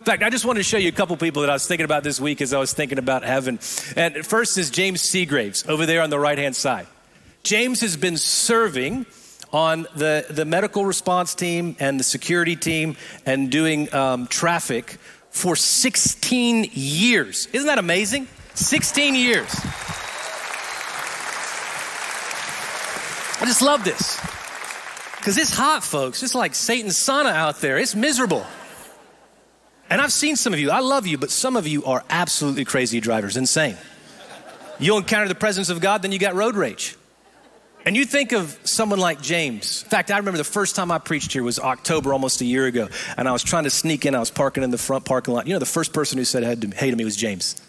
In 0.00 0.04
fact, 0.04 0.22
I 0.22 0.30
just 0.30 0.44
wanted 0.44 0.60
to 0.60 0.64
show 0.64 0.78
you 0.78 0.88
a 0.88 0.92
couple 0.92 1.16
people 1.16 1.42
that 1.42 1.50
I 1.50 1.52
was 1.52 1.66
thinking 1.66 1.84
about 1.84 2.02
this 2.02 2.18
week 2.18 2.40
as 2.40 2.52
I 2.52 2.58
was 2.58 2.72
thinking 2.72 2.98
about 2.98 3.24
heaven. 3.24 3.58
And 3.94 4.24
first 4.24 4.56
is 4.56 4.70
James 4.70 5.02
Seagraves 5.02 5.68
over 5.68 5.86
there 5.86 6.02
on 6.02 6.10
the 6.10 6.18
right 6.18 6.38
hand 6.38 6.56
side. 6.56 6.86
James 7.42 7.80
has 7.80 7.96
been 7.96 8.16
serving 8.16 9.06
on 9.52 9.86
the, 9.96 10.26
the 10.30 10.44
medical 10.44 10.84
response 10.84 11.34
team 11.34 11.76
and 11.80 11.98
the 11.98 12.04
security 12.04 12.56
team 12.56 12.96
and 13.26 13.50
doing 13.50 13.92
um, 13.94 14.26
traffic 14.28 14.98
for 15.30 15.56
16 15.56 16.70
years. 16.72 17.46
Isn't 17.52 17.66
that 17.66 17.78
amazing? 17.78 18.28
16 18.58 19.14
years. 19.14 19.54
I 23.40 23.44
just 23.44 23.62
love 23.62 23.84
this. 23.84 24.20
Because 25.16 25.38
it's 25.38 25.54
hot, 25.54 25.84
folks. 25.84 26.22
It's 26.24 26.34
like 26.34 26.56
Satan's 26.56 26.96
sauna 26.96 27.30
out 27.30 27.60
there. 27.60 27.78
It's 27.78 27.94
miserable. 27.94 28.44
And 29.88 30.00
I've 30.00 30.12
seen 30.12 30.34
some 30.34 30.52
of 30.52 30.58
you, 30.58 30.70
I 30.70 30.80
love 30.80 31.06
you, 31.06 31.18
but 31.18 31.30
some 31.30 31.56
of 31.56 31.66
you 31.68 31.84
are 31.84 32.04
absolutely 32.10 32.64
crazy 32.64 33.00
drivers, 33.00 33.36
insane. 33.36 33.76
You'll 34.78 34.98
encounter 34.98 35.28
the 35.28 35.34
presence 35.34 35.70
of 35.70 35.80
God, 35.80 36.02
then 36.02 36.12
you 36.12 36.18
got 36.18 36.34
road 36.34 36.56
rage. 36.56 36.96
And 37.86 37.96
you 37.96 38.04
think 38.04 38.32
of 38.32 38.58
someone 38.64 38.98
like 38.98 39.22
James. 39.22 39.84
In 39.84 39.88
fact, 39.88 40.10
I 40.10 40.18
remember 40.18 40.36
the 40.36 40.44
first 40.44 40.76
time 40.76 40.90
I 40.90 40.98
preached 40.98 41.32
here 41.32 41.42
was 41.42 41.58
October, 41.58 42.12
almost 42.12 42.40
a 42.40 42.44
year 42.44 42.66
ago, 42.66 42.88
and 43.16 43.28
I 43.28 43.32
was 43.32 43.42
trying 43.42 43.64
to 43.64 43.70
sneak 43.70 44.04
in. 44.04 44.14
I 44.14 44.18
was 44.18 44.30
parking 44.30 44.62
in 44.62 44.70
the 44.70 44.78
front 44.78 45.04
parking 45.04 45.32
lot. 45.32 45.46
You 45.46 45.54
know, 45.54 45.58
the 45.58 45.64
first 45.64 45.92
person 45.92 46.18
who 46.18 46.24
said 46.24 46.42
hey 46.74 46.90
to 46.90 46.96
me 46.96 47.04
was 47.04 47.16
James. 47.16 47.62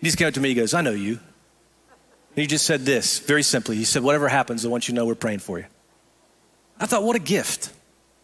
He 0.00 0.06
just 0.06 0.16
came 0.18 0.28
up 0.28 0.34
to 0.34 0.40
me, 0.40 0.50
he 0.50 0.54
goes, 0.54 0.74
I 0.74 0.80
know 0.80 0.92
you. 0.92 1.12
And 1.12 2.42
he 2.42 2.46
just 2.46 2.66
said 2.66 2.82
this 2.82 3.18
very 3.18 3.42
simply. 3.42 3.76
He 3.76 3.84
said, 3.84 4.02
Whatever 4.02 4.28
happens, 4.28 4.64
I 4.64 4.68
want 4.68 4.86
you 4.86 4.92
to 4.92 4.96
know 4.96 5.06
we're 5.06 5.16
praying 5.16 5.40
for 5.40 5.58
you. 5.58 5.66
I 6.78 6.86
thought, 6.86 7.02
what 7.02 7.16
a 7.16 7.20
gift 7.20 7.72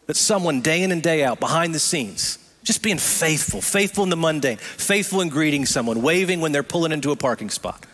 that 0.07 0.17
someone 0.17 0.61
day 0.61 0.83
in 0.83 0.93
and 0.93 1.03
day 1.03 1.25
out, 1.25 1.41
behind 1.41 1.75
the 1.75 1.79
scenes, 1.79 2.39
just 2.63 2.83
being 2.83 2.99
faithful, 2.99 3.61
faithful 3.61 4.05
in 4.05 4.11
the 4.11 4.17
mundane, 4.17 4.59
faithful 4.59 5.21
in 5.21 5.29
greeting 5.29 5.67
someone, 5.67 6.03
waving 6.03 6.41
when 6.41 6.53
they're 6.53 6.63
pulling 6.63 6.93
into 6.93 7.11
a 7.11 7.17
parking 7.17 7.51
spot. 7.51 7.85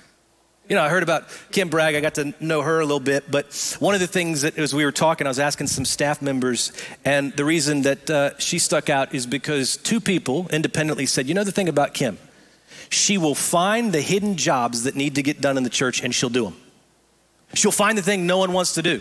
You 0.69 0.77
know, 0.77 0.83
I 0.83 0.89
heard 0.89 1.03
about 1.03 1.25
Kim 1.51 1.69
Bragg. 1.69 1.97
I 1.97 2.01
got 2.01 2.15
to 2.15 2.33
know 2.39 2.63
her 2.63 2.79
a 2.79 2.85
little 2.85 3.01
bit, 3.01 3.29
but 3.29 3.77
one 3.81 3.95
of 3.95 4.01
the 4.01 4.07
things 4.07 4.43
that 4.43 4.57
as 4.57 4.73
we 4.73 4.85
were 4.85 4.93
talking, 4.93 5.27
I 5.27 5.31
was 5.31 5.41
asking 5.41 5.67
some 5.67 5.85
staff 5.85 6.23
members, 6.23 6.73
and 7.05 7.33
the 7.33 7.45
reason 7.45 7.83
that 7.83 8.09
uh, 8.09 8.39
she 8.39 8.61
stuck 8.61 8.89
out 8.89 9.13
is 9.13 9.27
because 9.27 9.77
two 9.79 10.01
people 10.01 10.47
independently 10.53 11.07
said, 11.07 11.27
"You 11.27 11.35
know 11.35 11.43
the 11.43 11.51
thing 11.51 11.69
about 11.69 11.93
Kim, 11.93 12.19
she 12.91 13.17
will 13.17 13.35
find 13.35 13.93
the 13.93 14.01
hidden 14.01 14.37
jobs 14.37 14.83
that 14.83 14.97
need 14.97 15.15
to 15.15 15.23
get 15.23 15.41
done 15.41 15.57
in 15.57 15.63
the 15.63 15.71
church 15.71 16.03
and 16.03 16.15
she'll 16.15 16.29
do 16.29 16.45
them. 16.45 16.57
She'll 17.55 17.73
find 17.73 17.97
the 17.97 18.03
thing 18.03 18.27
no 18.27 18.39
one 18.39 18.53
wants 18.53 18.75
to 18.75 18.83
do. 18.83 19.01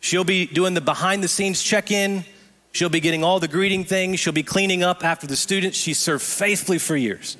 She'll 0.00 0.24
be 0.24 0.46
doing 0.46 0.74
the 0.74 0.80
behind 0.80 1.22
the 1.22 1.28
scenes 1.28 1.62
check 1.62 1.90
in. 1.90 2.24
She'll 2.72 2.88
be 2.88 3.00
getting 3.00 3.22
all 3.22 3.40
the 3.40 3.48
greeting 3.48 3.84
things. 3.84 4.20
She'll 4.20 4.32
be 4.32 4.42
cleaning 4.42 4.82
up 4.82 5.04
after 5.04 5.26
the 5.26 5.36
students. 5.36 5.78
She 5.78 5.94
served 5.94 6.22
faithfully 6.22 6.78
for 6.78 6.96
years. 6.96 7.36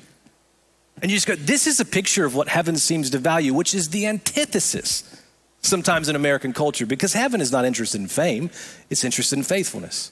And 1.01 1.11
you 1.11 1.17
just 1.17 1.27
go, 1.27 1.35
this 1.35 1.67
is 1.67 1.79
a 1.79 1.85
picture 1.85 2.25
of 2.25 2.35
what 2.35 2.47
heaven 2.47 2.77
seems 2.77 3.09
to 3.09 3.17
value, 3.17 3.53
which 3.53 3.73
is 3.73 3.89
the 3.89 4.07
antithesis 4.07 5.21
sometimes 5.61 6.07
in 6.07 6.15
American 6.15 6.53
culture, 6.53 6.85
because 6.85 7.13
heaven 7.13 7.41
is 7.41 7.51
not 7.51 7.65
interested 7.65 7.99
in 7.99 8.07
fame, 8.07 8.49
it's 8.89 9.03
interested 9.03 9.37
in 9.37 9.43
faithfulness. 9.43 10.11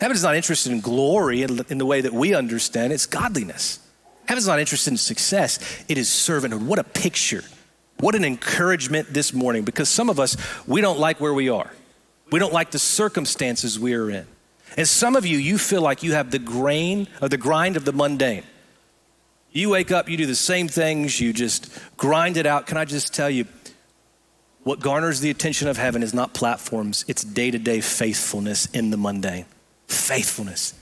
Heaven 0.00 0.16
is 0.16 0.22
not 0.22 0.36
interested 0.36 0.72
in 0.72 0.80
glory 0.80 1.42
in 1.42 1.78
the 1.78 1.86
way 1.86 2.00
that 2.00 2.12
we 2.12 2.34
understand 2.34 2.92
it's 2.92 3.06
godliness. 3.06 3.78
Heaven's 4.26 4.46
not 4.46 4.58
interested 4.58 4.90
in 4.92 4.96
success, 4.96 5.58
it 5.88 5.98
is 5.98 6.08
servanthood. 6.08 6.62
What 6.62 6.78
a 6.78 6.84
picture. 6.84 7.44
What 8.00 8.14
an 8.14 8.24
encouragement 8.24 9.12
this 9.12 9.32
morning 9.32 9.64
because 9.64 9.88
some 9.88 10.10
of 10.10 10.18
us, 10.18 10.36
we 10.66 10.80
don't 10.80 10.98
like 10.98 11.20
where 11.20 11.32
we 11.32 11.48
are. 11.48 11.70
We 12.30 12.38
don't 12.38 12.52
like 12.52 12.70
the 12.70 12.78
circumstances 12.78 13.78
we 13.78 13.94
are 13.94 14.10
in. 14.10 14.26
And 14.76 14.88
some 14.88 15.14
of 15.14 15.24
you, 15.24 15.38
you 15.38 15.58
feel 15.58 15.82
like 15.82 16.02
you 16.02 16.14
have 16.14 16.30
the 16.30 16.38
grain 16.38 17.06
or 17.22 17.28
the 17.28 17.36
grind 17.36 17.76
of 17.76 17.84
the 17.84 17.92
mundane. 17.92 18.42
You 19.52 19.70
wake 19.70 19.92
up, 19.92 20.08
you 20.08 20.16
do 20.16 20.26
the 20.26 20.34
same 20.34 20.66
things, 20.66 21.20
you 21.20 21.32
just 21.32 21.70
grind 21.96 22.36
it 22.36 22.44
out. 22.44 22.66
Can 22.66 22.76
I 22.76 22.84
just 22.84 23.14
tell 23.14 23.30
you, 23.30 23.46
what 24.64 24.80
garners 24.80 25.20
the 25.20 25.30
attention 25.30 25.68
of 25.68 25.76
heaven 25.76 26.02
is 26.02 26.12
not 26.12 26.34
platforms, 26.34 27.04
it's 27.06 27.22
day 27.22 27.50
to 27.52 27.58
day 27.58 27.80
faithfulness 27.80 28.66
in 28.66 28.90
the 28.90 28.96
mundane. 28.96 29.44
Faithfulness. 29.86 30.74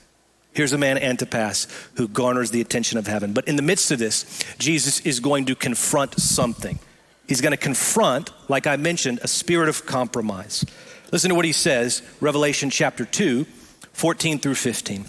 Here's 0.54 0.72
a 0.72 0.78
man, 0.78 0.98
Antipas, 0.98 1.66
who 1.96 2.08
garners 2.08 2.50
the 2.50 2.60
attention 2.60 2.98
of 2.98 3.06
heaven. 3.06 3.32
But 3.32 3.48
in 3.48 3.56
the 3.56 3.62
midst 3.62 3.90
of 3.90 3.98
this, 3.98 4.44
Jesus 4.58 5.00
is 5.00 5.20
going 5.20 5.46
to 5.46 5.54
confront 5.54 6.20
something. 6.20 6.78
He's 7.26 7.40
going 7.40 7.52
to 7.52 7.56
confront, 7.56 8.30
like 8.48 8.66
I 8.66 8.76
mentioned, 8.76 9.20
a 9.22 9.28
spirit 9.28 9.68
of 9.68 9.86
compromise. 9.86 10.64
Listen 11.10 11.30
to 11.30 11.34
what 11.34 11.44
he 11.44 11.52
says, 11.52 12.02
Revelation 12.20 12.68
chapter 12.68 13.04
2, 13.04 13.46
14 13.92 14.38
through 14.38 14.54
15. 14.54 15.06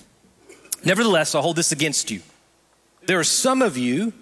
Nevertheless, 0.86 1.36
i 1.36 1.42
hold 1.42 1.56
this 1.56 1.72
against 1.72 2.12
you. 2.12 2.22
There 3.06 3.20
are 3.20 3.26
some 3.26 3.62
of 3.62 3.78
you 3.78 4.14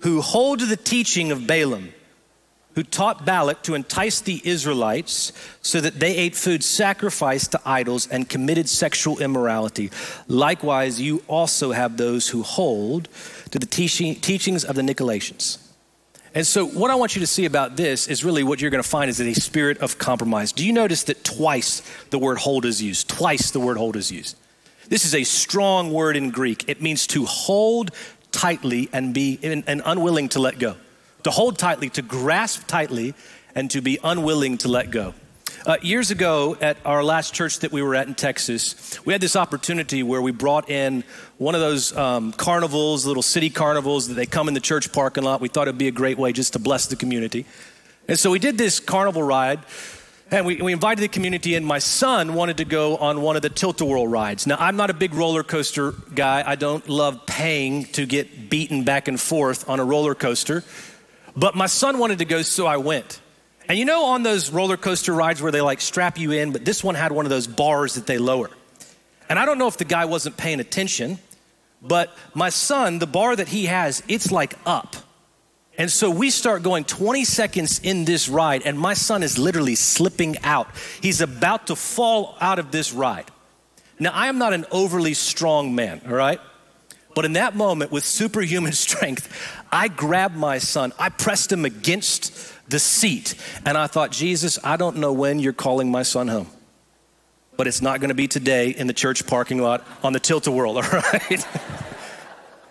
who 0.00 0.20
hold 0.20 0.58
to 0.58 0.66
the 0.66 0.76
teaching 0.76 1.32
of 1.32 1.46
Balaam 1.46 1.92
who 2.76 2.82
taught 2.82 3.24
Balak 3.24 3.62
to 3.62 3.74
entice 3.74 4.20
the 4.20 4.40
Israelites 4.44 5.32
so 5.62 5.80
that 5.80 5.98
they 5.98 6.14
ate 6.14 6.36
food 6.36 6.62
sacrificed 6.62 7.52
to 7.52 7.60
idols 7.64 8.06
and 8.06 8.28
committed 8.28 8.68
sexual 8.68 9.18
immorality. 9.18 9.90
Likewise, 10.28 11.00
you 11.00 11.22
also 11.26 11.72
have 11.72 11.96
those 11.96 12.28
who 12.28 12.42
hold 12.42 13.08
to 13.50 13.58
the 13.58 13.66
teachings 13.66 14.62
of 14.62 14.76
the 14.76 14.82
Nicolaitans. 14.82 15.58
And 16.34 16.46
so, 16.46 16.66
what 16.66 16.90
I 16.90 16.96
want 16.96 17.16
you 17.16 17.20
to 17.20 17.26
see 17.26 17.46
about 17.46 17.78
this 17.78 18.08
is 18.08 18.22
really 18.22 18.44
what 18.44 18.60
you're 18.60 18.70
going 18.70 18.82
to 18.82 18.88
find 18.88 19.08
is 19.08 19.22
a 19.22 19.32
spirit 19.32 19.78
of 19.78 19.96
compromise. 19.96 20.52
Do 20.52 20.66
you 20.66 20.72
notice 20.74 21.04
that 21.04 21.24
twice 21.24 21.80
the 22.10 22.18
word 22.18 22.36
hold 22.36 22.66
is 22.66 22.82
used? 22.82 23.08
Twice 23.08 23.52
the 23.52 23.60
word 23.60 23.78
hold 23.78 23.96
is 23.96 24.12
used. 24.12 24.36
This 24.90 25.06
is 25.06 25.14
a 25.14 25.24
strong 25.24 25.94
word 25.94 26.14
in 26.14 26.30
Greek. 26.30 26.68
It 26.68 26.82
means 26.82 27.06
to 27.08 27.24
hold 27.24 27.90
tightly 28.32 28.90
and 28.92 29.14
be 29.14 29.40
and 29.42 29.80
unwilling 29.82 30.28
to 30.30 30.40
let 30.40 30.58
go 30.58 30.76
to 31.26 31.30
hold 31.32 31.58
tightly, 31.58 31.90
to 31.90 32.02
grasp 32.02 32.68
tightly, 32.68 33.12
and 33.56 33.68
to 33.68 33.80
be 33.80 33.98
unwilling 34.04 34.56
to 34.58 34.68
let 34.68 34.92
go. 34.92 35.12
Uh, 35.66 35.76
years 35.82 36.12
ago, 36.12 36.56
at 36.60 36.76
our 36.84 37.02
last 37.02 37.34
church 37.34 37.58
that 37.58 37.72
we 37.72 37.82
were 37.82 37.96
at 37.96 38.06
in 38.06 38.14
Texas, 38.14 39.04
we 39.04 39.12
had 39.12 39.20
this 39.20 39.34
opportunity 39.34 40.04
where 40.04 40.22
we 40.22 40.30
brought 40.30 40.70
in 40.70 41.02
one 41.38 41.56
of 41.56 41.60
those 41.60 41.92
um, 41.96 42.32
carnivals, 42.32 43.04
little 43.04 43.24
city 43.24 43.50
carnivals 43.50 44.06
that 44.06 44.14
they 44.14 44.24
come 44.24 44.46
in 44.46 44.54
the 44.54 44.60
church 44.60 44.92
parking 44.92 45.24
lot. 45.24 45.40
We 45.40 45.48
thought 45.48 45.66
it'd 45.66 45.76
be 45.76 45.88
a 45.88 45.90
great 45.90 46.16
way 46.16 46.30
just 46.30 46.52
to 46.52 46.60
bless 46.60 46.86
the 46.86 46.94
community. 46.94 47.44
And 48.06 48.16
so 48.16 48.30
we 48.30 48.38
did 48.38 48.56
this 48.56 48.78
carnival 48.78 49.24
ride. 49.24 49.58
And 50.30 50.46
we, 50.46 50.62
we 50.62 50.72
invited 50.72 51.02
the 51.02 51.08
community 51.08 51.56
in. 51.56 51.64
My 51.64 51.80
son 51.80 52.34
wanted 52.34 52.58
to 52.58 52.64
go 52.64 52.96
on 52.98 53.20
one 53.20 53.34
of 53.34 53.42
the 53.42 53.50
tilt-a-whirl 53.50 54.06
rides. 54.06 54.46
Now, 54.46 54.58
I'm 54.60 54.76
not 54.76 54.90
a 54.90 54.94
big 54.94 55.14
roller 55.14 55.42
coaster 55.42 55.92
guy. 56.14 56.44
I 56.46 56.54
don't 56.54 56.88
love 56.88 57.26
paying 57.26 57.84
to 57.94 58.06
get 58.06 58.48
beaten 58.48 58.84
back 58.84 59.08
and 59.08 59.20
forth 59.20 59.68
on 59.68 59.80
a 59.80 59.84
roller 59.84 60.14
coaster. 60.14 60.62
But 61.36 61.54
my 61.54 61.66
son 61.66 61.98
wanted 61.98 62.18
to 62.18 62.24
go, 62.24 62.42
so 62.42 62.66
I 62.66 62.78
went. 62.78 63.20
And 63.68 63.78
you 63.78 63.84
know, 63.84 64.06
on 64.06 64.22
those 64.22 64.50
roller 64.50 64.76
coaster 64.76 65.12
rides 65.12 65.42
where 65.42 65.52
they 65.52 65.60
like 65.60 65.80
strap 65.80 66.18
you 66.18 66.32
in, 66.32 66.52
but 66.52 66.64
this 66.64 66.82
one 66.82 66.94
had 66.94 67.12
one 67.12 67.26
of 67.26 67.30
those 67.30 67.46
bars 67.46 67.94
that 67.94 68.06
they 68.06 68.18
lower. 68.18 68.50
And 69.28 69.38
I 69.38 69.44
don't 69.44 69.58
know 69.58 69.66
if 69.66 69.76
the 69.76 69.84
guy 69.84 70.04
wasn't 70.04 70.36
paying 70.36 70.60
attention, 70.60 71.18
but 71.82 72.16
my 72.32 72.48
son, 72.48 73.00
the 73.00 73.06
bar 73.06 73.34
that 73.34 73.48
he 73.48 73.66
has, 73.66 74.02
it's 74.08 74.30
like 74.30 74.54
up. 74.64 74.96
And 75.78 75.90
so 75.90 76.10
we 76.10 76.30
start 76.30 76.62
going 76.62 76.84
20 76.84 77.24
seconds 77.24 77.80
in 77.80 78.06
this 78.06 78.28
ride, 78.28 78.62
and 78.64 78.78
my 78.78 78.94
son 78.94 79.22
is 79.22 79.36
literally 79.36 79.74
slipping 79.74 80.38
out. 80.42 80.68
He's 81.02 81.20
about 81.20 81.66
to 81.66 81.76
fall 81.76 82.36
out 82.40 82.58
of 82.58 82.70
this 82.70 82.92
ride. 82.94 83.26
Now, 83.98 84.12
I 84.12 84.28
am 84.28 84.38
not 84.38 84.52
an 84.52 84.64
overly 84.70 85.12
strong 85.12 85.74
man, 85.74 86.00
all 86.06 86.14
right? 86.14 86.40
But 87.14 87.24
in 87.24 87.34
that 87.34 87.56
moment, 87.56 87.90
with 87.90 88.04
superhuman 88.04 88.72
strength, 88.74 89.28
I 89.76 89.88
grabbed 89.88 90.38
my 90.38 90.56
son, 90.56 90.94
I 90.98 91.10
pressed 91.10 91.52
him 91.52 91.66
against 91.66 92.32
the 92.70 92.78
seat, 92.78 93.34
and 93.66 93.76
I 93.76 93.88
thought, 93.88 94.10
Jesus, 94.10 94.58
I 94.64 94.78
don't 94.78 94.96
know 94.96 95.12
when 95.12 95.38
you're 95.38 95.52
calling 95.52 95.90
my 95.90 96.02
son 96.02 96.28
home, 96.28 96.46
but 97.58 97.66
it's 97.66 97.82
not 97.82 98.00
gonna 98.00 98.14
be 98.14 98.26
today 98.26 98.70
in 98.70 98.86
the 98.86 98.94
church 98.94 99.26
parking 99.26 99.60
lot 99.60 99.86
on 100.02 100.14
the 100.14 100.18
tilt 100.18 100.46
a 100.46 100.50
whirl, 100.50 100.70
all 100.78 100.82
right? 100.82 101.46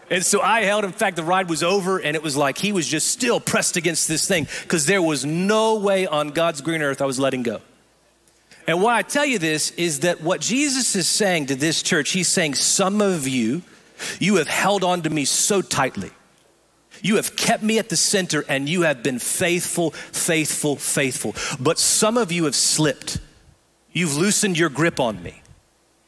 And 0.09 0.25
so 0.25 0.41
I 0.41 0.61
held, 0.61 0.83
in 0.83 0.93
fact, 0.93 1.15
the 1.15 1.23
ride 1.23 1.47
was 1.47 1.61
over, 1.61 1.99
and 1.99 2.15
it 2.15 2.23
was 2.23 2.35
like 2.35 2.57
he 2.57 2.71
was 2.71 2.87
just 2.87 3.09
still 3.09 3.39
pressed 3.39 3.77
against 3.77 4.07
this 4.07 4.27
thing 4.27 4.47
because 4.63 4.87
there 4.87 5.01
was 5.01 5.23
no 5.23 5.75
way 5.75 6.07
on 6.07 6.29
God's 6.29 6.61
green 6.61 6.81
earth 6.81 7.03
I 7.03 7.05
was 7.05 7.19
letting 7.19 7.43
go. 7.43 7.61
And 8.65 8.81
why 8.81 8.97
I 8.97 9.03
tell 9.03 9.27
you 9.27 9.37
this 9.37 9.69
is 9.71 9.99
that 9.99 10.21
what 10.21 10.41
Jesus 10.41 10.95
is 10.95 11.07
saying 11.07 11.47
to 11.47 11.55
this 11.55 11.83
church, 11.83 12.09
he's 12.09 12.29
saying, 12.29 12.55
Some 12.55 12.99
of 12.99 13.27
you, 13.27 13.61
you 14.19 14.37
have 14.37 14.47
held 14.47 14.83
on 14.83 15.03
to 15.03 15.11
me 15.11 15.25
so 15.25 15.61
tightly. 15.61 16.09
You 17.01 17.15
have 17.17 17.35
kept 17.35 17.63
me 17.63 17.79
at 17.79 17.89
the 17.89 17.97
center 17.97 18.43
and 18.47 18.67
you 18.67 18.81
have 18.81 19.03
been 19.03 19.19
faithful, 19.19 19.91
faithful, 19.91 20.75
faithful. 20.75 21.35
But 21.59 21.79
some 21.79 22.17
of 22.17 22.31
you 22.31 22.45
have 22.45 22.55
slipped. 22.55 23.19
You've 23.91 24.17
loosened 24.17 24.57
your 24.57 24.69
grip 24.69 24.99
on 24.99 25.21
me. 25.23 25.41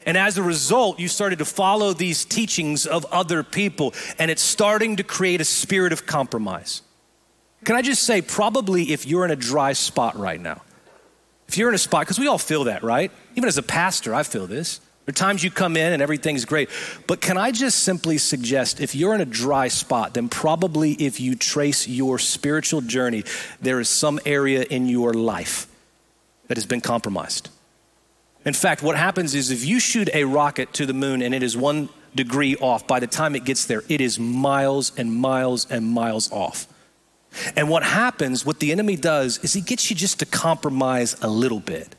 And 0.06 0.18
as 0.18 0.38
a 0.38 0.44
result, 0.44 1.00
you 1.00 1.10
started 1.10 1.40
to 1.40 1.46
follow 1.46 1.92
these 1.92 2.24
teachings 2.24 2.86
of 2.86 3.06
other 3.12 3.44
people, 3.44 3.94
and 4.18 4.32
it's 4.32 4.42
starting 4.42 4.96
to 4.96 5.04
create 5.04 5.42
a 5.42 5.46
spirit 5.46 5.92
of 5.92 6.06
compromise. 6.06 6.82
Can 7.66 7.76
I 7.76 7.82
just 7.82 8.04
say, 8.04 8.22
probably 8.22 8.94
if 8.94 9.06
you're 9.06 9.26
in 9.26 9.32
a 9.32 9.36
dry 9.36 9.74
spot 9.74 10.18
right 10.18 10.40
now, 10.40 10.62
if 11.50 11.58
you're 11.58 11.68
in 11.68 11.76
a 11.76 11.78
spot, 11.78 12.04
because 12.04 12.20
we 12.20 12.28
all 12.28 12.38
feel 12.38 12.66
that, 12.66 12.84
right? 12.84 13.12
Even 13.36 13.50
as 13.50 13.58
a 13.58 13.64
pastor, 13.64 14.14
I 14.16 14.24
feel 14.24 14.48
this. 14.48 14.80
There 15.08 15.14
are 15.14 15.24
times 15.26 15.42
you 15.42 15.52
come 15.52 15.78
in 15.78 15.94
and 15.94 16.02
everything's 16.02 16.44
great. 16.44 16.70
But 17.08 17.22
can 17.22 17.38
I 17.38 17.52
just 17.52 17.80
simply 17.80 18.18
suggest 18.18 18.82
if 18.82 18.94
you're 18.94 19.16
in 19.16 19.22
a 19.22 19.26
dry 19.26 19.70
spot, 19.70 20.14
then 20.16 20.28
probably 20.28 20.92
if 20.96 21.22
you 21.22 21.34
trace 21.34 21.88
your 21.88 22.20
spiritual 22.20 22.82
journey, 22.82 23.24
there 23.62 23.80
is 23.80 23.88
some 23.88 24.20
area 24.26 24.64
in 24.64 24.90
your 24.90 25.14
life 25.14 25.68
that 26.50 26.58
has 26.58 26.66
been 26.66 26.82
compromised. 26.82 27.48
In 28.44 28.54
fact, 28.54 28.84
what 28.84 28.98
happens 28.98 29.34
is 29.34 29.50
if 29.50 29.64
you 29.64 29.80
shoot 29.80 30.10
a 30.14 30.26
rocket 30.26 30.74
to 30.74 30.86
the 30.86 30.94
moon 30.94 31.22
and 31.22 31.34
it 31.34 31.42
is 31.42 31.56
one 31.56 31.88
degree 32.14 32.58
off, 32.58 32.86
by 32.86 33.00
the 33.00 33.08
time 33.08 33.34
it 33.34 33.46
gets 33.46 33.64
there, 33.64 33.84
it 33.88 34.02
is 34.02 34.20
miles 34.20 34.92
and 34.98 35.16
miles 35.16 35.72
and 35.72 35.86
miles 35.86 36.30
off. 36.34 36.68
And 37.56 37.70
what 37.70 37.84
happens, 37.84 38.46
what 38.46 38.60
the 38.60 38.74
enemy 38.74 38.98
does, 38.98 39.38
is 39.38 39.54
he 39.54 39.62
gets 39.62 39.90
you 39.90 39.96
just 39.96 40.20
to 40.20 40.26
compromise 40.26 41.16
a 41.22 41.30
little 41.30 41.62
bit. 41.62 41.96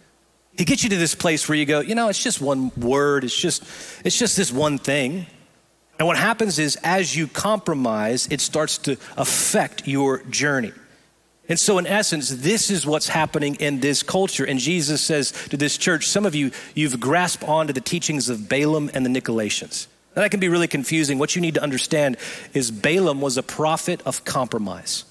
He 0.59 0.65
gets 0.65 0.83
you 0.83 0.91
to 0.91 0.97
this 0.97 1.15
place 1.15 1.49
where 1.49 1.57
you 1.57 1.65
go, 1.65 1.79
you 1.79 1.95
know, 1.95 2.09
it's 2.09 2.23
just 2.23 2.41
one 2.41 2.73
word, 2.77 3.23
it's 3.23 3.37
just, 3.37 3.63
it's 4.05 4.19
just 4.19 4.37
this 4.37 4.53
one 4.53 4.77
thing. 4.77 5.25
And 6.01 6.07
what 6.07 6.17
happens 6.17 6.59
is 6.59 6.77
as 6.83 7.15
you 7.15 7.29
compromise, 7.29 8.27
it 8.29 8.41
starts 8.41 8.77
to 8.79 8.97
affect 9.17 9.87
your 9.87 10.19
journey. 10.25 10.73
And 11.49 11.59
so, 11.59 11.79
in 11.79 11.87
essence, 11.87 12.29
this 12.29 12.71
is 12.71 12.85
what's 12.85 13.09
happening 13.09 13.55
in 13.55 13.81
this 13.81 14.03
culture. 14.03 14.45
And 14.45 14.59
Jesus 14.59 15.01
says 15.01 15.31
to 15.49 15.57
this 15.57 15.79
church, 15.79 16.09
some 16.09 16.27
of 16.27 16.35
you, 16.35 16.51
you've 16.75 17.01
grasped 17.01 17.45
onto 17.45 17.73
the 17.73 17.81
teachings 17.81 18.29
of 18.29 18.49
Balaam 18.49 18.91
and 18.93 19.07
the 19.07 19.11
Nicolaitans. 19.11 19.87
And 20.15 20.25
that 20.25 20.31
can 20.31 20.41
be 20.41 20.49
really 20.49 20.69
confusing. 20.69 21.19
What 21.19 21.37
you 21.37 21.41
need 21.41 21.55
to 21.55 21.63
understand 21.63 22.17
is 22.53 22.71
Balaam 22.73 23.21
was 23.21 23.39
a 23.39 23.43
prophet 23.43 24.03
of 24.05 24.25
compromise. 24.25 25.05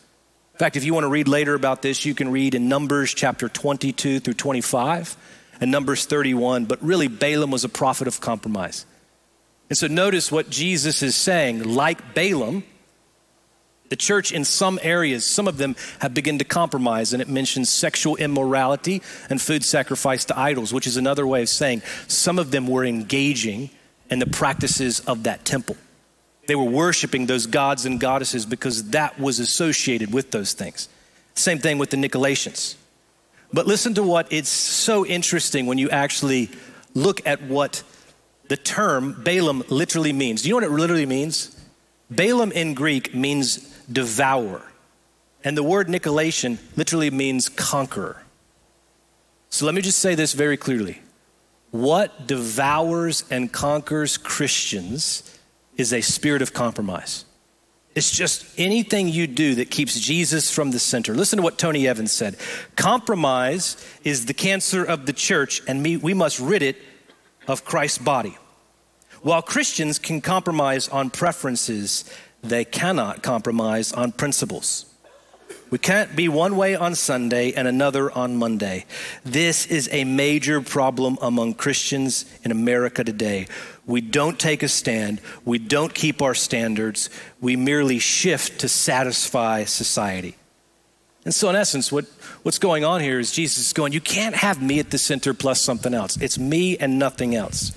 In 0.53 0.60
fact, 0.60 0.75
if 0.75 0.83
you 0.83 0.93
want 0.93 1.05
to 1.05 1.10
read 1.10 1.27
later 1.27 1.55
about 1.55 1.81
this, 1.81 2.05
you 2.05 2.13
can 2.13 2.29
read 2.29 2.53
in 2.53 2.67
Numbers 2.67 3.13
chapter 3.13 3.47
22 3.47 4.19
through 4.19 4.33
25 4.33 5.15
and 5.60 5.72
Numbers 5.72 6.06
31. 6.06 6.65
But 6.65 6.84
really, 6.84 7.08
Balaam 7.08 7.52
was 7.52 7.63
a 7.63 7.70
prophet 7.70 8.08
of 8.08 8.22
compromise. 8.22 8.86
And 9.70 9.78
so, 9.78 9.88
notice 9.88 10.32
what 10.32 10.50
Jesus 10.50 11.04
is 11.04 11.15
saying. 11.15 11.63
Like 11.63 12.13
Balaam, 12.13 12.63
the 13.89 13.96
church, 13.96 14.32
in 14.32 14.43
some 14.43 14.80
areas, 14.82 15.26
some 15.26 15.48
of 15.48 15.58
them 15.58 15.76
have 16.00 16.13
begun 16.13 16.39
to 16.39 16.46
compromise, 16.46 17.13
and 17.13 17.22
it 17.22 17.30
mentions 17.30 17.70
sexual 17.70 18.15
immorality 18.17 19.02
and 19.30 19.41
food 19.41 19.63
sacrifice 19.63 20.26
to 20.26 20.38
idols, 20.38 20.74
which 20.74 20.88
is 20.88 20.98
another 20.98 21.26
way 21.26 21.41
of 21.41 21.50
saying 21.50 21.82
some 22.08 22.39
of 22.39 22.52
them 22.52 22.67
were 22.67 22.86
engaging 22.86 23.70
in 24.10 24.20
the 24.20 24.26
practices 24.26 25.00
of 25.02 25.24
that 25.24 25.46
temple. 25.46 25.78
They 26.48 26.56
were 26.56 26.63
worshiping 26.63 27.26
those 27.26 27.46
gods 27.46 27.86
and 27.86 28.00
goddesses 28.00 28.46
because 28.46 28.91
that 28.91 29.20
was 29.20 29.39
associated 29.39 30.13
with 30.13 30.32
those 30.32 30.54
things. 30.54 30.88
Same 31.36 31.60
thing 31.60 31.78
with 31.78 31.89
the 31.89 31.98
Nicolaitans. 31.98 32.76
But 33.53 33.67
listen 33.67 33.93
to 33.95 34.03
what 34.03 34.27
it's 34.31 34.49
so 34.49 35.05
interesting 35.05 35.65
when 35.65 35.77
you 35.77 35.89
actually 35.89 36.49
look 36.93 37.25
at 37.25 37.41
what 37.43 37.83
the 38.49 38.57
term 38.57 39.21
Balaam 39.23 39.63
literally 39.69 40.13
means. 40.13 40.41
Do 40.41 40.49
you 40.49 40.53
know 40.60 40.67
what 40.67 40.75
it 40.75 40.79
literally 40.79 41.05
means? 41.05 41.55
Balaam 42.10 42.51
in 42.51 42.73
Greek 42.73 43.13
means 43.13 43.57
devour. 43.91 44.62
And 45.43 45.57
the 45.57 45.63
word 45.63 45.88
Nicolaitan 45.88 46.57
literally 46.75 47.12
means 47.12 47.49
conqueror. 47.49 48.23
So 49.49 49.65
let 49.65 49.75
me 49.75 49.81
just 49.81 49.99
say 49.99 50.15
this 50.15 50.33
very 50.33 50.57
clearly. 50.57 51.01
What 51.71 52.27
devours 52.27 53.23
and 53.29 53.51
conquers 53.51 54.17
Christians 54.17 55.38
is 55.77 55.93
a 55.93 56.01
spirit 56.01 56.41
of 56.41 56.53
compromise. 56.53 57.25
It's 57.97 58.12
just 58.12 58.45
anything 58.60 59.07
you 59.07 59.25
do 59.25 59.55
that 59.55 59.71
keeps 59.71 59.99
Jesus 59.99 60.51
from 60.51 60.69
the 60.69 60.77
center. 60.77 61.15
Listen 61.15 61.38
to 61.38 61.43
what 61.43 61.57
Tony 61.57 61.88
Evans 61.88 62.12
said 62.12 62.36
Compromise 62.75 63.75
is 64.03 64.27
the 64.27 64.36
cancer 64.36 64.83
of 64.83 65.07
the 65.07 65.13
church, 65.13 65.63
and 65.67 65.83
we 65.83 66.13
must 66.13 66.39
rid 66.39 66.62
it 66.62 66.77
of 67.47 67.65
Christ's 67.65 67.97
body. 67.97 68.38
While 69.23 69.41
Christians 69.41 69.97
can 69.97 70.21
compromise 70.21 70.88
on 70.89 71.10
preferences, 71.10 72.05
they 72.43 72.65
cannot 72.65 73.23
compromise 73.23 73.91
on 73.91 74.12
principles. 74.12 74.87
We 75.69 75.77
can't 75.77 76.15
be 76.15 76.30
one 76.30 76.56
way 76.56 76.75
on 76.75 76.95
Sunday 76.95 77.51
and 77.51 77.67
another 77.67 78.10
on 78.12 78.38
Monday. 78.38 78.86
This 79.25 79.65
is 79.65 79.89
a 79.91 80.06
major 80.06 80.62
problem 80.62 81.17
among 81.21 81.56
Christians 81.56 82.25
in 82.43 82.51
America 82.51 83.03
today. 83.03 83.47
We 83.86 83.99
don't 83.99 84.39
take 84.39 84.63
a 84.63 84.69
stand, 84.69 85.19
we 85.43 85.60
don't 85.60 85.93
keep 85.93 86.21
our 86.21 86.34
standards, 86.34 87.10
we 87.41 87.56
merely 87.56 87.99
shift 87.99 88.62
to 88.62 88.69
satisfy 88.69 89.65
society. 89.65 90.36
And 91.25 91.34
so, 91.34 91.49
in 91.49 91.58
essence, 91.58 91.91
what, 91.91 92.06
what's 92.43 92.60
going 92.60 92.86
on 92.86 93.01
here 93.01 93.19
is 93.19 93.34
Jesus 93.34 93.67
is 93.67 93.73
going, 93.73 93.91
You 93.91 93.99
can't 93.99 94.36
have 94.36 94.62
me 94.62 94.80
at 94.80 94.91
the 94.91 94.97
center 94.97 95.34
plus 95.34 95.62
something 95.62 95.93
else. 95.93 96.15
It's 96.21 96.39
me 96.39 96.77
and 96.77 96.97
nothing 96.97 97.36
else. 97.36 97.73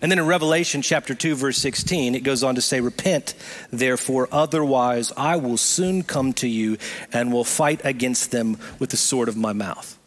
And 0.00 0.12
then 0.12 0.18
in 0.18 0.26
Revelation 0.26 0.82
chapter 0.82 1.14
2, 1.14 1.34
verse 1.34 1.58
16, 1.58 2.14
it 2.14 2.22
goes 2.22 2.44
on 2.44 2.54
to 2.54 2.60
say, 2.60 2.80
Repent, 2.80 3.34
therefore, 3.70 4.28
otherwise 4.30 5.12
I 5.16 5.36
will 5.36 5.56
soon 5.56 6.02
come 6.02 6.32
to 6.34 6.48
you 6.48 6.78
and 7.12 7.32
will 7.32 7.44
fight 7.44 7.80
against 7.84 8.30
them 8.30 8.58
with 8.78 8.90
the 8.90 8.96
sword 8.96 9.28
of 9.28 9.36
my 9.36 9.52
mouth. 9.52 9.98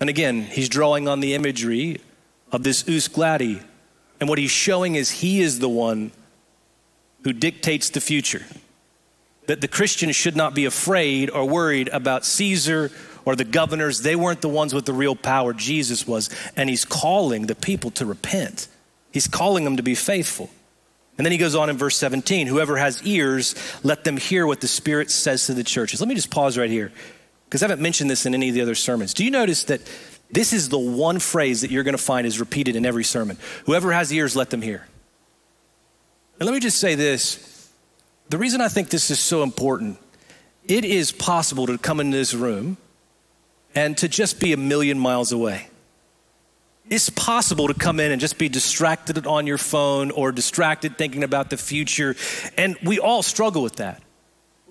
And 0.00 0.08
again, 0.08 0.42
he's 0.42 0.70
drawing 0.70 1.06
on 1.06 1.20
the 1.20 1.34
imagery 1.34 2.00
of 2.50 2.62
this 2.62 2.84
Ius 2.84 3.08
Gladii. 3.10 3.62
And 4.18 4.28
what 4.28 4.38
he's 4.38 4.50
showing 4.50 4.94
is 4.94 5.10
he 5.10 5.40
is 5.40 5.58
the 5.58 5.68
one 5.68 6.12
who 7.24 7.32
dictates 7.32 7.90
the 7.90 8.00
future. 8.00 8.44
That 9.46 9.60
the 9.60 9.68
Christians 9.68 10.16
should 10.16 10.36
not 10.36 10.54
be 10.54 10.64
afraid 10.64 11.28
or 11.28 11.46
worried 11.46 11.88
about 11.88 12.24
Caesar 12.24 12.90
or 13.24 13.36
the 13.36 13.44
governors. 13.44 14.00
They 14.00 14.16
weren't 14.16 14.40
the 14.40 14.48
ones 14.48 14.72
with 14.72 14.86
the 14.86 14.92
real 14.92 15.16
power. 15.16 15.52
Jesus 15.52 16.06
was. 16.06 16.30
And 16.56 16.70
he's 16.70 16.84
calling 16.84 17.46
the 17.46 17.54
people 17.54 17.90
to 17.92 18.06
repent. 18.06 18.68
He's 19.12 19.28
calling 19.28 19.64
them 19.64 19.76
to 19.76 19.82
be 19.82 19.94
faithful. 19.94 20.50
And 21.18 21.24
then 21.26 21.32
he 21.32 21.38
goes 21.38 21.54
on 21.54 21.68
in 21.68 21.76
verse 21.76 21.96
17 21.96 22.46
Whoever 22.46 22.76
has 22.76 23.02
ears, 23.02 23.54
let 23.82 24.04
them 24.04 24.16
hear 24.16 24.46
what 24.46 24.60
the 24.60 24.68
Spirit 24.68 25.10
says 25.10 25.46
to 25.46 25.54
the 25.54 25.64
churches. 25.64 26.00
Let 26.00 26.08
me 26.08 26.14
just 26.14 26.30
pause 26.30 26.56
right 26.56 26.70
here 26.70 26.92
because 27.44 27.62
I 27.62 27.66
haven't 27.66 27.82
mentioned 27.82 28.08
this 28.08 28.26
in 28.26 28.34
any 28.34 28.48
of 28.48 28.54
the 28.54 28.62
other 28.62 28.74
sermons. 28.74 29.12
Do 29.12 29.24
you 29.24 29.30
notice 29.30 29.64
that 29.64 29.80
this 30.30 30.52
is 30.52 30.68
the 30.68 30.78
one 30.78 31.18
phrase 31.18 31.62
that 31.62 31.70
you're 31.70 31.82
going 31.82 31.96
to 31.96 32.02
find 32.02 32.26
is 32.26 32.38
repeated 32.38 32.76
in 32.76 32.86
every 32.86 33.04
sermon? 33.04 33.36
Whoever 33.66 33.92
has 33.92 34.12
ears, 34.12 34.36
let 34.36 34.50
them 34.50 34.62
hear. 34.62 34.86
And 36.38 36.46
let 36.46 36.54
me 36.54 36.60
just 36.60 36.78
say 36.78 36.94
this 36.94 37.68
the 38.30 38.38
reason 38.38 38.60
I 38.60 38.68
think 38.68 38.90
this 38.90 39.10
is 39.10 39.18
so 39.18 39.42
important, 39.42 39.98
it 40.64 40.84
is 40.84 41.10
possible 41.10 41.66
to 41.66 41.76
come 41.76 41.98
into 41.98 42.16
this 42.16 42.32
room 42.32 42.76
and 43.74 43.98
to 43.98 44.08
just 44.08 44.40
be 44.40 44.52
a 44.52 44.56
million 44.56 44.98
miles 44.98 45.32
away. 45.32 45.69
It's 46.90 47.08
possible 47.08 47.68
to 47.68 47.74
come 47.74 48.00
in 48.00 48.10
and 48.10 48.20
just 48.20 48.36
be 48.36 48.48
distracted 48.48 49.24
on 49.24 49.46
your 49.46 49.58
phone 49.58 50.10
or 50.10 50.32
distracted 50.32 50.98
thinking 50.98 51.22
about 51.22 51.48
the 51.48 51.56
future. 51.56 52.16
And 52.58 52.76
we 52.82 52.98
all 52.98 53.22
struggle 53.22 53.62
with 53.62 53.76
that. 53.76 54.02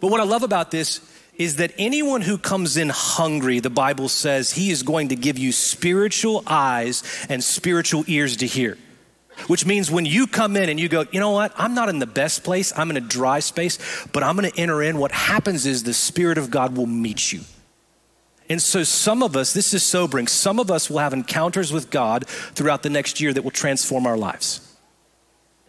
But 0.02 0.12
what 0.12 0.20
I 0.20 0.26
love 0.26 0.44
about 0.44 0.70
this 0.70 1.00
is 1.36 1.56
that 1.56 1.72
anyone 1.78 2.20
who 2.20 2.38
comes 2.38 2.76
in 2.76 2.90
hungry, 2.90 3.62
the 3.62 3.70
Bible 3.70 4.10
says, 4.10 4.52
he 4.52 4.70
is 4.70 4.84
going 4.84 5.08
to 5.08 5.16
give 5.16 5.38
you 5.38 5.54
spiritual 5.54 6.44
eyes 6.46 7.04
and 7.30 7.42
spiritual 7.42 8.04
ears 8.08 8.38
to 8.38 8.46
hear. 8.46 8.78
Which 9.48 9.66
means 9.66 9.90
when 9.90 10.06
you 10.06 10.28
come 10.28 10.58
in 10.58 10.68
and 10.68 10.78
you 10.78 10.90
go, 10.90 11.06
you 11.14 11.22
know 11.22 11.32
what, 11.32 11.54
I'm 11.56 11.74
not 11.74 11.88
in 11.88 12.00
the 12.00 12.06
best 12.06 12.44
place, 12.44 12.78
I'm 12.78 12.90
in 12.90 12.98
a 12.98 13.02
dry 13.02 13.40
space, 13.40 13.80
but 14.12 14.22
I'm 14.22 14.36
gonna 14.36 14.52
enter 14.58 14.84
in, 14.84 14.98
what 14.98 15.14
happens 15.14 15.66
is 15.66 15.84
the 15.84 15.94
Spirit 15.94 16.38
of 16.38 16.52
God 16.52 16.76
will 16.76 16.86
meet 16.86 17.32
you. 17.32 17.40
And 18.50 18.60
so, 18.60 18.84
some 18.84 19.22
of 19.22 19.36
us, 19.36 19.54
this 19.54 19.74
is 19.76 19.84
sobering, 19.84 20.28
some 20.28 20.60
of 20.60 20.72
us 20.72 20.90
will 20.90 20.98
have 20.98 21.14
encounters 21.14 21.72
with 21.72 21.92
God 21.92 22.28
throughout 22.28 22.82
the 22.82 22.90
next 22.90 23.22
year 23.22 23.32
that 23.32 23.44
will 23.44 23.52
transform 23.52 24.08
our 24.08 24.18
lives. 24.18 24.76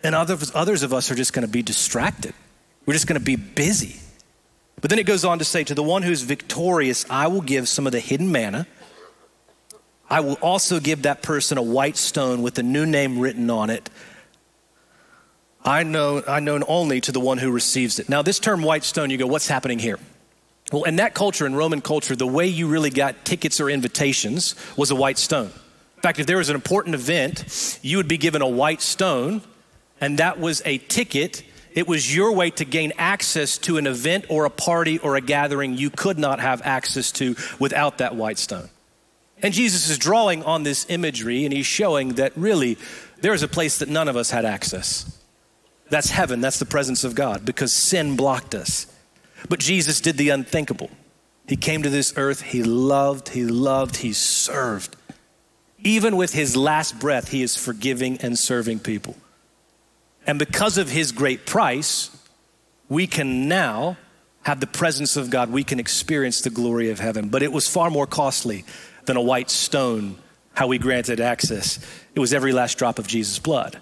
And 0.03 0.15
others, 0.15 0.51
others 0.55 0.83
of 0.83 0.95
us 0.95 1.11
are 1.11 1.15
just 1.15 1.35
gonna 1.35 1.47
be 1.47 1.63
distracted. 1.63 2.33
We're 2.87 2.95
just 2.95 3.07
gonna 3.07 3.21
be 3.21 3.37
busy. 3.37 4.01
But 4.81 4.89
then 4.89 4.99
it 4.99 5.05
goes 5.05 5.27
on 5.27 5.39
to 5.41 5.45
say, 5.45 5.63
To 5.65 5.75
the 5.75 5.83
one 5.83 6.03
who's 6.03 6.23
victorious, 6.23 7.05
I 7.11 7.27
will 7.27 7.43
give 7.43 7.69
some 7.69 7.87
of 7.87 7.93
the 7.93 8.01
hidden 8.01 8.33
manna. 8.33 8.67
I 10.09 10.21
will 10.21 10.39
also 10.43 10.81
give 10.81 11.03
that 11.03 11.23
person 11.23 11.59
a 11.59 11.63
white 11.63 11.97
stone 11.97 12.43
with 12.43 12.59
a 12.59 12.63
new 12.63 12.87
name 12.87 13.21
written 13.21 13.49
on 13.51 13.71
it. 13.71 13.91
I 15.65 15.83
know, 15.83 16.23
I 16.27 16.41
known 16.41 16.65
only 16.67 17.01
to 17.03 17.13
the 17.13 17.21
one 17.21 17.37
who 17.39 17.51
receives 17.51 17.99
it. 17.99 18.09
Now, 18.09 18.23
this 18.23 18.39
term 18.39 18.63
white 18.63 18.83
stone, 18.83 19.11
you 19.11 19.19
go, 19.19 19.27
what's 19.27 19.47
happening 19.47 19.79
here? 19.79 19.99
Well, 20.71 20.85
in 20.85 20.97
that 20.97 21.15
culture, 21.15 21.47
in 21.47 21.55
Roman 21.55 21.81
culture, 21.81 22.15
the 22.15 22.27
way 22.27 22.47
you 22.47 22.69
really 22.69 22.91
got 22.91 23.25
tickets 23.25 23.61
or 23.61 23.69
invitations 23.69 24.55
was 24.77 24.91
a 24.91 24.95
white 24.95 25.19
stone. 25.19 25.47
In 25.97 26.03
fact, 26.03 26.19
if 26.19 26.27
there 26.27 26.39
was 26.39 26.49
an 26.49 26.55
important 26.55 26.95
event, 26.95 27.79
you 27.83 27.97
would 27.97 28.09
be 28.09 28.19
given 28.19 28.41
a 28.41 28.49
white 28.49 28.81
stone, 28.81 29.43
and 30.01 30.19
that 30.19 30.39
was 30.39 30.63
a 30.65 30.79
ticket. 30.79 31.43
It 31.73 31.89
was 31.89 32.15
your 32.15 32.33
way 32.33 32.51
to 32.51 32.65
gain 32.65 32.93
access 32.99 33.59
to 33.59 33.79
an 33.79 33.87
event 33.87 34.27
or 34.29 34.45
a 34.45 34.51
party 34.51 34.99
or 34.99 35.17
a 35.17 35.21
gathering 35.21 35.77
you 35.77 35.91
could 35.91 36.19
not 36.19 36.41
have 36.41 36.63
access 36.63 37.13
to 37.13 37.37
without 37.59 37.99
that 37.99 38.15
white 38.15 38.39
stone. 38.39 38.71
And 39.43 39.53
Jesus 39.53 39.89
is 39.89 39.99
drawing 39.99 40.45
on 40.45 40.63
this 40.63 40.87
imagery, 40.89 41.45
and 41.45 41.53
he's 41.53 41.67
showing 41.67 42.15
that 42.15 42.33
really 42.37 42.79
there 43.21 43.35
is 43.35 43.43
a 43.43 43.49
place 43.49 43.79
that 43.79 43.89
none 43.89 44.09
of 44.09 44.17
us 44.17 44.31
had 44.31 44.45
access. 44.45 45.19
That's 45.89 46.11
heaven, 46.11 46.41
that's 46.41 46.59
the 46.59 46.67
presence 46.67 47.03
of 47.03 47.15
God, 47.15 47.45
because 47.45 47.73
sin 47.73 48.17
blocked 48.17 48.55
us. 48.55 48.87
But 49.49 49.61
Jesus 49.61 50.01
did 50.01 50.17
the 50.17 50.31
unthinkable. 50.31 50.91
He 51.49 51.57
came 51.57 51.83
to 51.83 51.91
this 51.91 52.15
earth, 52.17 52.43
he 52.43 52.63
loved, 52.63 53.31
he 53.31 53.45
loved, 53.45 53.97
he 53.97 54.13
served. 54.13 54.97
Even 55.83 56.17
with 56.17 56.33
his 56.33 56.57
last 56.57 56.99
breath, 56.99 57.29
he 57.29 57.43
is 57.43 57.57
forgiving 57.57 58.19
and 58.19 58.39
serving 58.39 58.81
people. 58.81 59.17
And 60.27 60.39
because 60.39 60.79
of 60.79 60.91
his 60.91 61.11
great 61.13 61.47
price, 61.47 62.11
we 62.89 63.07
can 63.07 63.49
now 63.49 63.97
have 64.43 64.61
the 64.61 64.67
presence 64.67 65.17
of 65.17 65.31
God. 65.31 65.51
We 65.51 65.65
can 65.65 65.81
experience 65.81 66.43
the 66.43 66.51
glory 66.51 66.91
of 66.91 67.01
heaven. 67.01 67.29
But 67.29 67.43
it 67.43 67.53
was 67.53 67.69
far 67.69 67.91
more 67.91 68.07
costly 68.07 68.65
than 69.07 69.17
a 69.17 69.23
white 69.23 69.51
stone, 69.51 70.17
how 70.55 70.67
we 70.67 70.79
granted 70.79 71.21
access. 71.21 71.79
It 72.15 72.21
was 72.21 72.33
every 72.33 72.53
last 72.53 72.79
drop 72.79 72.99
of 72.99 73.07
Jesus' 73.07 73.39
blood. 73.39 73.79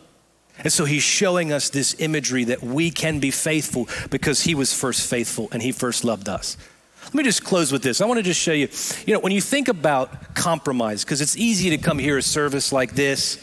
And 0.59 0.73
so 0.73 0.85
he's 0.85 1.03
showing 1.03 1.53
us 1.53 1.71
this 1.71 1.95
imagery 1.99 2.45
that 2.45 2.63
we 2.63 2.91
can 2.91 3.21
be 3.21 3.31
faithful 3.31 3.89
because 4.11 4.43
he 4.43 4.55
was 4.55 4.73
first 4.73 5.09
faithful 5.09 5.49
and 5.53 5.63
he 5.63 5.73
first 5.73 6.05
loved 6.05 6.29
us. 6.29 6.57
Let 7.05 7.15
me 7.15 7.23
just 7.23 7.45
close 7.45 7.73
with 7.73 7.83
this. 7.83 8.01
I 8.01 8.07
want 8.07 8.19
to 8.19 8.23
just 8.23 8.41
show 8.41 8.53
you, 8.53 8.69
you 9.07 9.15
know, 9.15 9.21
when 9.21 9.33
you 9.33 9.41
think 9.41 9.69
about 9.69 10.35
compromise, 10.35 11.05
because 11.05 11.21
it's 11.21 11.37
easy 11.37 11.71
to 11.71 11.79
come 11.79 11.99
here 11.99 12.19
a 12.19 12.23
service 12.23 12.73
like 12.73 12.93
this 12.93 13.43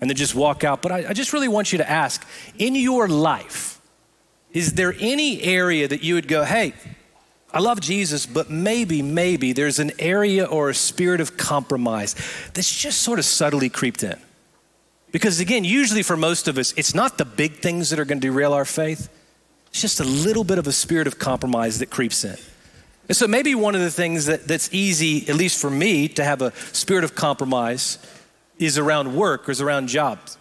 and 0.00 0.10
then 0.10 0.16
just 0.16 0.34
walk 0.34 0.64
out, 0.64 0.82
but 0.82 0.90
I, 0.90 1.10
I 1.10 1.12
just 1.12 1.32
really 1.32 1.48
want 1.48 1.72
you 1.72 1.78
to 1.78 1.88
ask 1.88 2.26
in 2.58 2.74
your 2.74 3.06
life, 3.06 3.80
is 4.50 4.72
there 4.72 4.94
any 4.98 5.42
area 5.42 5.86
that 5.86 6.02
you 6.02 6.14
would 6.14 6.26
go, 6.26 6.42
hey, 6.42 6.72
I 7.52 7.60
love 7.60 7.80
Jesus, 7.80 8.26
but 8.26 8.50
maybe, 8.50 9.02
maybe 9.02 9.52
there's 9.52 9.78
an 9.78 9.92
area 9.98 10.44
or 10.44 10.70
a 10.70 10.74
spirit 10.74 11.20
of 11.20 11.36
compromise 11.36 12.14
that's 12.54 12.74
just 12.74 13.02
sort 13.02 13.18
of 13.18 13.24
subtly 13.24 13.68
creeped 13.68 14.02
in? 14.02 14.18
Because 15.12 15.40
again, 15.40 15.64
usually 15.64 16.02
for 16.02 16.16
most 16.16 16.48
of 16.48 16.58
us, 16.58 16.72
it's 16.76 16.94
not 16.94 17.18
the 17.18 17.24
big 17.24 17.58
things 17.58 17.90
that 17.90 17.98
are 17.98 18.04
going 18.04 18.20
to 18.20 18.26
derail 18.26 18.52
our 18.52 18.64
faith. 18.64 19.08
It's 19.68 19.80
just 19.80 20.00
a 20.00 20.04
little 20.04 20.44
bit 20.44 20.58
of 20.58 20.66
a 20.66 20.72
spirit 20.72 21.06
of 21.06 21.18
compromise 21.18 21.78
that 21.78 21.90
creeps 21.90 22.24
in. 22.24 22.36
And 23.08 23.16
so 23.16 23.28
maybe 23.28 23.54
one 23.54 23.74
of 23.74 23.80
the 23.80 23.90
things 23.90 24.26
that, 24.26 24.48
that's 24.48 24.72
easy, 24.72 25.28
at 25.28 25.36
least 25.36 25.60
for 25.60 25.70
me, 25.70 26.08
to 26.08 26.24
have 26.24 26.42
a 26.42 26.52
spirit 26.72 27.04
of 27.04 27.14
compromise 27.14 27.98
is 28.58 28.78
around 28.78 29.14
work 29.14 29.48
or 29.48 29.52
is 29.52 29.60
around 29.60 29.88
jobs. 29.88 30.38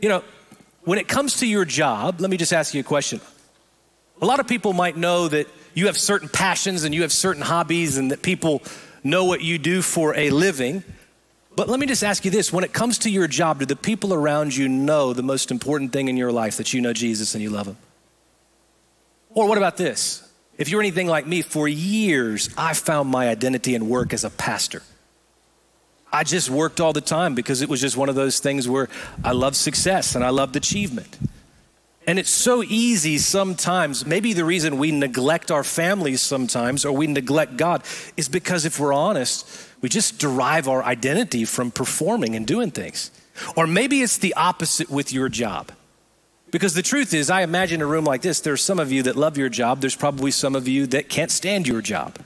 You 0.00 0.08
know, 0.08 0.24
when 0.84 0.98
it 0.98 1.08
comes 1.08 1.38
to 1.38 1.46
your 1.46 1.64
job, 1.64 2.20
let 2.20 2.30
me 2.30 2.36
just 2.36 2.52
ask 2.52 2.72
you 2.72 2.80
a 2.80 2.84
question. 2.84 3.20
A 4.22 4.26
lot 4.26 4.38
of 4.38 4.46
people 4.46 4.72
might 4.72 4.96
know 4.96 5.28
that 5.28 5.48
you 5.74 5.86
have 5.86 5.98
certain 5.98 6.28
passions 6.28 6.84
and 6.84 6.94
you 6.94 7.02
have 7.02 7.12
certain 7.12 7.42
hobbies 7.42 7.96
and 7.96 8.10
that 8.10 8.22
people 8.22 8.62
know 9.02 9.24
what 9.24 9.40
you 9.40 9.58
do 9.58 9.82
for 9.82 10.14
a 10.16 10.30
living. 10.30 10.84
But 11.56 11.68
let 11.68 11.80
me 11.80 11.86
just 11.86 12.04
ask 12.04 12.24
you 12.24 12.30
this 12.30 12.52
when 12.52 12.64
it 12.64 12.72
comes 12.72 12.98
to 12.98 13.10
your 13.10 13.26
job, 13.26 13.58
do 13.58 13.66
the 13.66 13.76
people 13.76 14.14
around 14.14 14.56
you 14.56 14.68
know 14.68 15.12
the 15.12 15.22
most 15.22 15.50
important 15.50 15.92
thing 15.92 16.08
in 16.08 16.16
your 16.16 16.32
life 16.32 16.56
that 16.58 16.72
you 16.72 16.80
know 16.80 16.92
Jesus 16.92 17.34
and 17.34 17.42
you 17.42 17.50
love 17.50 17.66
Him? 17.66 17.76
Or 19.30 19.48
what 19.48 19.58
about 19.58 19.76
this? 19.76 20.26
If 20.58 20.68
you're 20.68 20.80
anything 20.80 21.06
like 21.06 21.26
me, 21.26 21.42
for 21.42 21.66
years 21.66 22.50
I 22.56 22.74
found 22.74 23.08
my 23.08 23.28
identity 23.28 23.74
in 23.74 23.88
work 23.88 24.12
as 24.12 24.24
a 24.24 24.30
pastor. 24.30 24.82
I 26.12 26.24
just 26.24 26.50
worked 26.50 26.80
all 26.80 26.92
the 26.92 27.00
time 27.00 27.34
because 27.34 27.62
it 27.62 27.68
was 27.68 27.80
just 27.80 27.96
one 27.96 28.08
of 28.08 28.14
those 28.14 28.40
things 28.40 28.68
where 28.68 28.88
I 29.24 29.32
loved 29.32 29.56
success 29.56 30.14
and 30.14 30.24
I 30.24 30.30
loved 30.30 30.56
achievement. 30.56 31.18
And 32.06 32.18
it's 32.18 32.30
so 32.30 32.64
easy 32.64 33.18
sometimes. 33.18 34.04
Maybe 34.04 34.32
the 34.32 34.44
reason 34.44 34.78
we 34.78 34.90
neglect 34.90 35.50
our 35.50 35.62
families 35.62 36.20
sometimes 36.20 36.84
or 36.84 36.92
we 36.92 37.06
neglect 37.06 37.56
God 37.56 37.84
is 38.16 38.28
because 38.28 38.64
if 38.64 38.80
we're 38.80 38.92
honest, 38.92 39.48
we 39.80 39.88
just 39.88 40.18
derive 40.18 40.68
our 40.68 40.82
identity 40.82 41.44
from 41.44 41.70
performing 41.70 42.34
and 42.36 42.46
doing 42.46 42.70
things. 42.70 43.10
Or 43.56 43.66
maybe 43.66 44.02
it's 44.02 44.18
the 44.18 44.34
opposite 44.34 44.90
with 44.90 45.12
your 45.12 45.28
job. 45.28 45.72
Because 46.50 46.74
the 46.74 46.82
truth 46.82 47.14
is, 47.14 47.30
I 47.30 47.42
imagine 47.42 47.80
a 47.80 47.86
room 47.86 48.04
like 48.04 48.22
this, 48.22 48.40
there's 48.40 48.62
some 48.62 48.78
of 48.78 48.90
you 48.90 49.04
that 49.04 49.16
love 49.16 49.38
your 49.38 49.48
job, 49.48 49.80
there's 49.80 49.96
probably 49.96 50.32
some 50.32 50.56
of 50.56 50.66
you 50.66 50.86
that 50.88 51.08
can't 51.08 51.30
stand 51.30 51.68
your 51.68 51.80
job. 51.80 52.18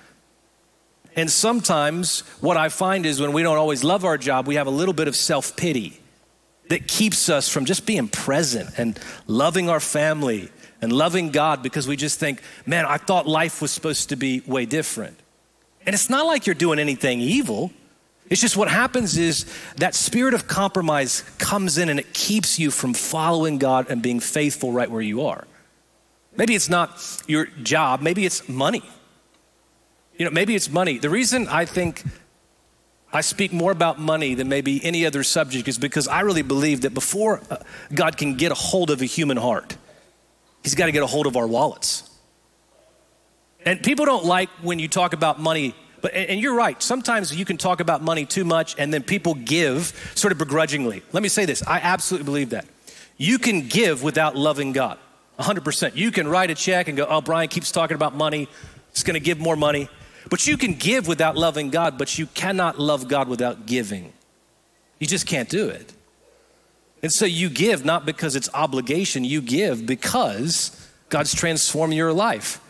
And 1.17 1.31
sometimes 1.31 2.21
what 2.41 2.57
I 2.57 2.71
find 2.71 3.07
is 3.07 3.21
when 3.21 3.33
we 3.33 3.43
don't 3.43 3.59
always 3.59 3.85
love 3.85 4.05
our 4.05 4.19
job, 4.19 4.47
we 4.47 4.57
have 4.57 4.67
a 4.67 4.71
little 4.71 4.95
bit 4.95 5.09
of 5.09 5.15
self 5.15 5.57
pity 5.57 6.01
that 6.71 6.89
keeps 6.89 7.29
us 7.29 7.49
from 7.49 7.67
just 7.67 7.87
being 7.87 8.09
present 8.09 8.79
and 8.79 8.99
loving 9.27 9.69
our 9.69 9.81
family 9.81 10.49
and 10.81 10.93
loving 10.93 11.31
God 11.31 11.63
because 11.63 11.87
we 11.87 11.97
just 11.97 12.19
think, 12.19 12.41
man, 12.67 12.87
I 12.87 12.97
thought 12.97 13.29
life 13.29 13.63
was 13.63 13.71
supposed 13.71 14.09
to 14.09 14.17
be 14.17 14.41
way 14.47 14.65
different. 14.65 15.19
And 15.87 15.95
it's 15.95 16.09
not 16.09 16.27
like 16.27 16.47
you're 16.47 16.55
doing 16.55 16.79
anything 16.79 17.21
evil. 17.21 17.71
It's 18.31 18.41
just 18.41 18.57
what 18.57 18.69
happens 18.69 19.19
is 19.19 19.45
that 19.77 19.95
spirit 19.95 20.33
of 20.33 20.49
compromise 20.49 21.23
comes 21.39 21.77
in 21.77 21.89
and 21.89 22.01
it 22.01 22.15
keeps 22.15 22.59
you 22.59 22.71
from 22.71 22.95
following 22.95 23.59
God 23.59 23.91
and 23.91 24.03
being 24.03 24.21
faithful 24.21 24.73
right 24.73 24.91
where 24.91 25.03
you 25.03 25.27
are. 25.27 25.47
Maybe 26.37 26.55
it's 26.55 26.69
not 26.69 27.23
your 27.27 27.47
job, 27.47 28.01
maybe 28.01 28.25
it's 28.25 28.49
money. 28.49 28.83
You 30.19 30.25
know, 30.25 30.31
maybe 30.31 30.55
it's 30.55 30.71
money. 30.71 30.99
The 30.99 31.11
reason 31.11 31.49
I 31.49 31.65
think 31.65 32.03
I 33.13 33.21
speak 33.21 33.53
more 33.53 33.73
about 33.73 34.01
money 34.01 34.35
than 34.35 34.49
maybe 34.49 34.85
any 34.85 35.07
other 35.07 35.23
subject 35.23 35.69
is 35.69 35.79
because 35.79 36.09
I 36.09 36.21
really 36.21 36.43
believe 36.43 36.81
that 36.83 36.95
before 36.95 37.41
uh, 37.51 37.59
God 37.93 38.17
can 38.17 38.37
get 38.37 38.51
a 38.51 38.57
hold 38.57 38.91
of 38.91 39.03
a 39.03 39.05
human 39.05 39.37
heart, 39.37 39.77
He's 40.63 40.75
got 40.75 40.87
to 40.87 40.93
get 40.93 41.03
a 41.03 41.07
hold 41.07 41.27
of 41.27 41.37
our 41.37 41.47
wallets. 41.47 42.11
And 43.65 43.83
people 43.83 44.05
don't 44.05 44.25
like 44.25 44.51
when 44.63 44.79
you 44.79 44.89
talk 44.89 45.13
about 45.13 45.41
money, 45.41 45.75
but 46.01 46.15
and 46.15 46.41
you're 46.41 46.55
right. 46.55 46.83
Sometimes 46.83 47.35
you 47.35 47.45
can 47.45 47.57
talk 47.57 47.81
about 47.81 48.03
money 48.03 48.27
too 48.27 48.45
much 48.45 48.75
and 48.79 48.93
then 48.93 49.03
people 49.03 49.35
give 49.35 50.13
sort 50.15 50.33
of 50.33 50.39
begrudgingly. 50.39 51.03
Let 51.13 51.23
me 51.23 51.29
say 51.29 51.45
this 51.47 51.63
I 51.67 51.81
absolutely 51.81 52.27
believe 52.27 52.51
that. 52.51 52.67
You 53.17 53.39
can 53.39 53.69
give 53.69 54.03
without 54.03 54.37
loving 54.37 54.73
God. 54.73 54.99
100%. 55.39 55.97
You 55.97 56.11
can 56.11 56.29
write 56.29 56.51
a 56.51 56.55
check 56.55 56.89
and 56.89 56.97
go, 56.97 57.07
oh, 57.09 57.21
Bryan 57.21 57.49
keeps 57.49 57.73
talking 57.73 57.95
about 57.95 58.15
money. 58.15 58.49
It's 58.91 59.03
going 59.03 59.15
to 59.15 59.21
give 59.21 59.39
more 59.39 59.57
money. 59.57 59.89
But 60.31 60.47
you 60.47 60.57
can 60.57 60.75
give 60.75 61.07
without 61.09 61.37
loving 61.37 61.71
God, 61.71 61.99
but 61.99 62.19
you 62.19 62.27
cannot 62.27 62.79
love 62.79 63.09
God 63.09 63.29
without 63.29 63.67
giving. 63.67 64.13
You 64.99 65.07
just 65.07 65.27
can't 65.27 65.49
do 65.49 65.69
it. 65.69 65.93
And 67.03 67.13
so 67.13 67.27
you 67.27 67.51
give 67.51 67.85
not 67.85 68.07
because 68.07 68.37
it's 68.37 68.49
obligation, 68.55 69.25
you 69.25 69.43
give 69.43 69.85
because 69.85 70.89
God's 71.11 71.35
transformed 71.35 71.95
your 71.95 72.13
life. 72.13 72.61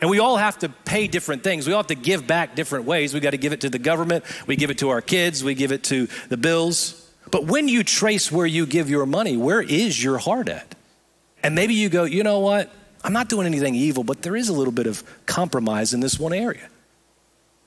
And 0.00 0.10
we 0.10 0.18
all 0.18 0.36
have 0.36 0.58
to 0.58 0.68
pay 0.68 1.06
different 1.06 1.42
things. 1.42 1.66
We 1.66 1.72
all 1.72 1.78
have 1.78 1.86
to 1.86 1.94
give 1.94 2.26
back 2.26 2.54
different 2.54 2.84
ways. 2.84 3.14
We 3.14 3.20
got 3.20 3.30
to 3.30 3.38
give 3.38 3.52
it 3.52 3.62
to 3.62 3.70
the 3.70 3.78
government, 3.78 4.24
we 4.46 4.56
give 4.56 4.70
it 4.70 4.78
to 4.78 4.90
our 4.90 5.00
kids, 5.00 5.42
we 5.42 5.54
give 5.54 5.72
it 5.72 5.84
to 5.84 6.08
the 6.28 6.36
bills. 6.36 7.02
But 7.30 7.46
when 7.46 7.66
you 7.68 7.82
trace 7.82 8.30
where 8.30 8.46
you 8.46 8.66
give 8.66 8.88
your 8.88 9.06
money, 9.06 9.36
where 9.36 9.60
is 9.60 10.02
your 10.02 10.18
heart 10.18 10.48
at? 10.48 10.74
And 11.42 11.54
maybe 11.54 11.74
you 11.74 11.88
go, 11.88 12.04
you 12.04 12.22
know 12.22 12.40
what? 12.40 12.72
I'm 13.02 13.12
not 13.12 13.28
doing 13.28 13.46
anything 13.46 13.74
evil, 13.74 14.04
but 14.04 14.22
there 14.22 14.36
is 14.36 14.48
a 14.48 14.52
little 14.52 14.72
bit 14.72 14.86
of 14.86 15.02
compromise 15.26 15.94
in 15.94 16.00
this 16.00 16.18
one 16.18 16.32
area. 16.32 16.68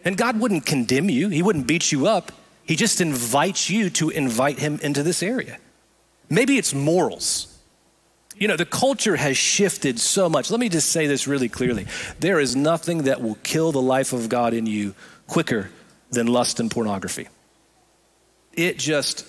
And 0.04 0.18
God 0.18 0.40
wouldn't 0.40 0.66
condemn 0.66 1.10
you, 1.10 1.30
He 1.30 1.42
wouldn't 1.42 1.68
beat 1.68 1.92
you 1.92 2.08
up. 2.08 2.32
He 2.64 2.76
just 2.76 3.02
invites 3.02 3.70
you 3.70 3.90
to 3.92 4.12
invite 4.12 4.60
Him 4.60 4.80
into 4.84 5.02
this 5.02 5.24
area. 5.24 5.58
Maybe 6.30 6.58
it's 6.58 6.74
morals. 6.74 7.49
You 8.40 8.48
know, 8.48 8.56
the 8.56 8.66
culture 8.66 9.18
has 9.18 9.36
shifted 9.36 10.00
so 10.00 10.30
much. 10.30 10.50
Let 10.50 10.62
me 10.62 10.70
just 10.70 10.92
say 10.92 11.08
this 11.08 11.28
really 11.28 11.50
clearly 11.50 11.86
there 12.20 12.40
is 12.40 12.56
nothing 12.56 13.04
that 13.04 13.22
will 13.22 13.38
kill 13.44 13.72
the 13.72 13.82
life 13.82 14.14
of 14.14 14.30
God 14.30 14.54
in 14.54 14.66
you 14.66 14.96
quicker 15.28 15.70
than 16.10 16.26
lust 16.26 16.60
and 16.60 16.72
pornography. 16.72 17.28
It 18.54 18.80
just 18.80 19.28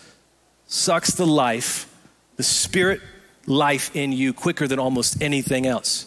sucks 0.66 1.10
the 1.12 1.26
life, 1.26 1.92
the 2.36 2.44
spirit 2.44 3.00
life 3.46 3.94
in 3.96 4.12
you 4.12 4.32
quicker 4.32 4.68
than 4.68 4.78
almost 4.78 5.20
anything 5.20 5.66
else. 5.66 6.06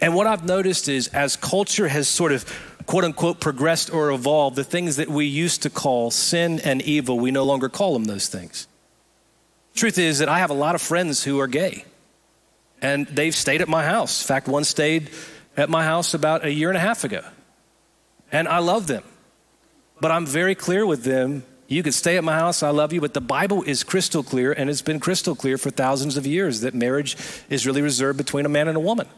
And 0.00 0.14
what 0.14 0.28
I've 0.28 0.44
noticed 0.44 0.88
is 0.88 1.08
as 1.08 1.34
culture 1.36 1.88
has 1.88 2.08
sort 2.08 2.30
of 2.30 2.44
quote 2.86 3.02
unquote 3.02 3.40
progressed 3.40 3.92
or 3.92 4.12
evolved, 4.12 4.54
the 4.54 4.64
things 4.64 4.96
that 4.96 5.08
we 5.08 5.26
used 5.26 5.62
to 5.62 5.70
call 5.70 6.12
sin 6.12 6.60
and 6.60 6.80
evil, 6.82 7.18
we 7.18 7.32
no 7.32 7.42
longer 7.42 7.68
call 7.68 7.94
them 7.94 8.04
those 8.04 8.28
things. 8.28 8.68
Truth 9.74 9.98
is 9.98 10.20
that 10.20 10.28
I 10.28 10.38
have 10.38 10.50
a 10.50 10.54
lot 10.54 10.76
of 10.76 10.82
friends 10.82 11.24
who 11.24 11.40
are 11.40 11.48
gay 11.48 11.84
and 12.84 13.06
they've 13.06 13.34
stayed 13.34 13.62
at 13.62 13.68
my 13.68 13.82
house. 13.82 14.22
In 14.22 14.26
fact, 14.28 14.46
one 14.46 14.62
stayed 14.62 15.08
at 15.56 15.70
my 15.70 15.84
house 15.84 16.12
about 16.12 16.44
a 16.44 16.52
year 16.52 16.68
and 16.68 16.76
a 16.76 16.80
half 16.80 17.02
ago. 17.02 17.22
And 18.30 18.46
I 18.46 18.58
love 18.58 18.86
them. 18.88 19.02
But 20.02 20.10
I'm 20.10 20.26
very 20.26 20.54
clear 20.54 20.84
with 20.84 21.02
them. 21.02 21.44
You 21.66 21.82
could 21.82 21.94
stay 21.94 22.18
at 22.18 22.24
my 22.24 22.34
house, 22.34 22.62
I 22.62 22.68
love 22.68 22.92
you, 22.92 23.00
but 23.00 23.14
the 23.14 23.22
Bible 23.22 23.62
is 23.62 23.84
crystal 23.84 24.22
clear, 24.22 24.52
and 24.52 24.68
it's 24.68 24.82
been 24.82 25.00
crystal 25.00 25.34
clear 25.34 25.56
for 25.56 25.70
thousands 25.70 26.18
of 26.18 26.26
years 26.26 26.60
that 26.60 26.74
marriage 26.74 27.16
is 27.48 27.66
really 27.66 27.80
reserved 27.80 28.18
between 28.18 28.44
a 28.44 28.50
man 28.50 28.68
and 28.68 28.76
a 28.76 28.80
woman. 28.80 29.08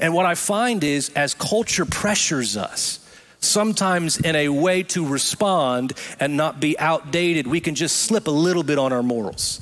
And 0.00 0.14
what 0.14 0.24
I 0.24 0.34
find 0.34 0.82
is 0.82 1.10
as 1.10 1.34
culture 1.34 1.84
pressures 1.84 2.56
us, 2.56 2.98
sometimes 3.40 4.16
in 4.18 4.34
a 4.34 4.48
way 4.48 4.84
to 4.84 5.06
respond 5.06 5.92
and 6.18 6.38
not 6.38 6.60
be 6.60 6.78
outdated, 6.78 7.46
we 7.46 7.60
can 7.60 7.74
just 7.74 7.96
slip 7.96 8.26
a 8.26 8.30
little 8.30 8.62
bit 8.62 8.78
on 8.78 8.94
our 8.94 9.02
morals. 9.02 9.60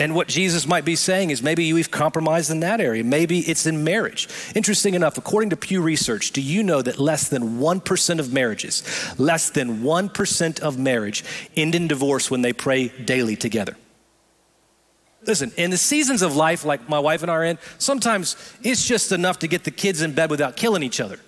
And 0.00 0.14
what 0.14 0.28
Jesus 0.28 0.66
might 0.66 0.86
be 0.86 0.96
saying 0.96 1.28
is 1.28 1.42
maybe 1.42 1.70
we've 1.74 1.90
compromised 1.90 2.50
in 2.50 2.60
that 2.60 2.80
area. 2.80 3.04
Maybe 3.04 3.40
it's 3.40 3.66
in 3.66 3.84
marriage. 3.84 4.28
Interesting 4.54 4.94
enough, 4.94 5.18
according 5.18 5.50
to 5.50 5.56
Pew 5.56 5.82
Research, 5.82 6.30
do 6.30 6.40
you 6.40 6.62
know 6.62 6.80
that 6.80 6.98
less 6.98 7.28
than 7.28 7.58
1% 7.58 8.18
of 8.18 8.32
marriages, 8.32 8.82
less 9.18 9.50
than 9.50 9.82
1% 9.82 10.60
of 10.60 10.78
marriage 10.78 11.22
end 11.54 11.74
in 11.74 11.86
divorce 11.86 12.30
when 12.30 12.40
they 12.40 12.54
pray 12.54 12.88
daily 12.88 13.36
together? 13.36 13.76
Listen, 15.26 15.52
in 15.58 15.70
the 15.70 15.76
seasons 15.76 16.22
of 16.22 16.34
life 16.34 16.64
like 16.64 16.88
my 16.88 16.98
wife 16.98 17.20
and 17.20 17.30
I 17.30 17.34
are 17.34 17.44
in, 17.44 17.58
sometimes 17.76 18.36
it's 18.62 18.88
just 18.88 19.12
enough 19.12 19.40
to 19.40 19.48
get 19.48 19.64
the 19.64 19.70
kids 19.70 20.00
in 20.00 20.14
bed 20.14 20.30
without 20.30 20.56
killing 20.56 20.82
each 20.82 20.98
other. 20.98 21.20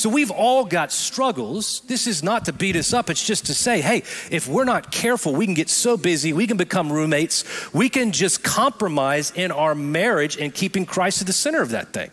So 0.00 0.08
we've 0.08 0.30
all 0.30 0.64
got 0.64 0.92
struggles. 0.92 1.80
This 1.80 2.06
is 2.06 2.22
not 2.22 2.46
to 2.46 2.54
beat 2.54 2.74
us 2.74 2.94
up, 2.94 3.10
it's 3.10 3.24
just 3.24 3.46
to 3.46 3.54
say, 3.54 3.82
hey, 3.82 3.98
if 4.30 4.48
we're 4.48 4.64
not 4.64 4.90
careful, 4.90 5.34
we 5.34 5.44
can 5.44 5.52
get 5.52 5.68
so 5.68 5.98
busy, 5.98 6.32
we 6.32 6.46
can 6.46 6.56
become 6.56 6.90
roommates, 6.90 7.44
we 7.74 7.90
can 7.90 8.10
just 8.10 8.42
compromise 8.42 9.30
in 9.32 9.52
our 9.52 9.74
marriage 9.74 10.38
and 10.38 10.54
keeping 10.54 10.86
Christ 10.86 11.20
at 11.20 11.26
the 11.26 11.34
center 11.34 11.60
of 11.60 11.70
that 11.70 11.92
thing. 11.92 12.10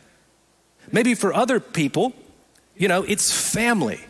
Maybe 0.91 1.15
for 1.15 1.33
other 1.33 1.61
people, 1.61 2.11
you 2.75 2.89
know, 2.89 3.03
it's 3.03 3.31
family. 3.53 4.01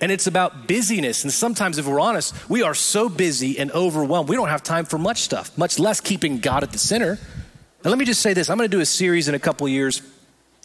And 0.00 0.10
it's 0.10 0.26
about 0.26 0.66
busyness. 0.66 1.22
And 1.22 1.32
sometimes, 1.32 1.78
if 1.78 1.86
we're 1.86 2.00
honest, 2.00 2.34
we 2.50 2.64
are 2.64 2.74
so 2.74 3.08
busy 3.08 3.60
and 3.60 3.70
overwhelmed, 3.70 4.28
we 4.28 4.34
don't 4.34 4.48
have 4.48 4.64
time 4.64 4.86
for 4.86 4.98
much 4.98 5.20
stuff, 5.20 5.56
much 5.56 5.78
less 5.78 6.00
keeping 6.00 6.38
God 6.38 6.64
at 6.64 6.72
the 6.72 6.78
center. 6.78 7.12
And 7.12 7.84
let 7.84 7.96
me 7.96 8.04
just 8.04 8.20
say 8.20 8.34
this 8.34 8.50
I'm 8.50 8.58
going 8.58 8.68
to 8.68 8.76
do 8.76 8.80
a 8.80 8.86
series 8.86 9.28
in 9.28 9.36
a 9.36 9.38
couple 9.38 9.68
years 9.68 10.02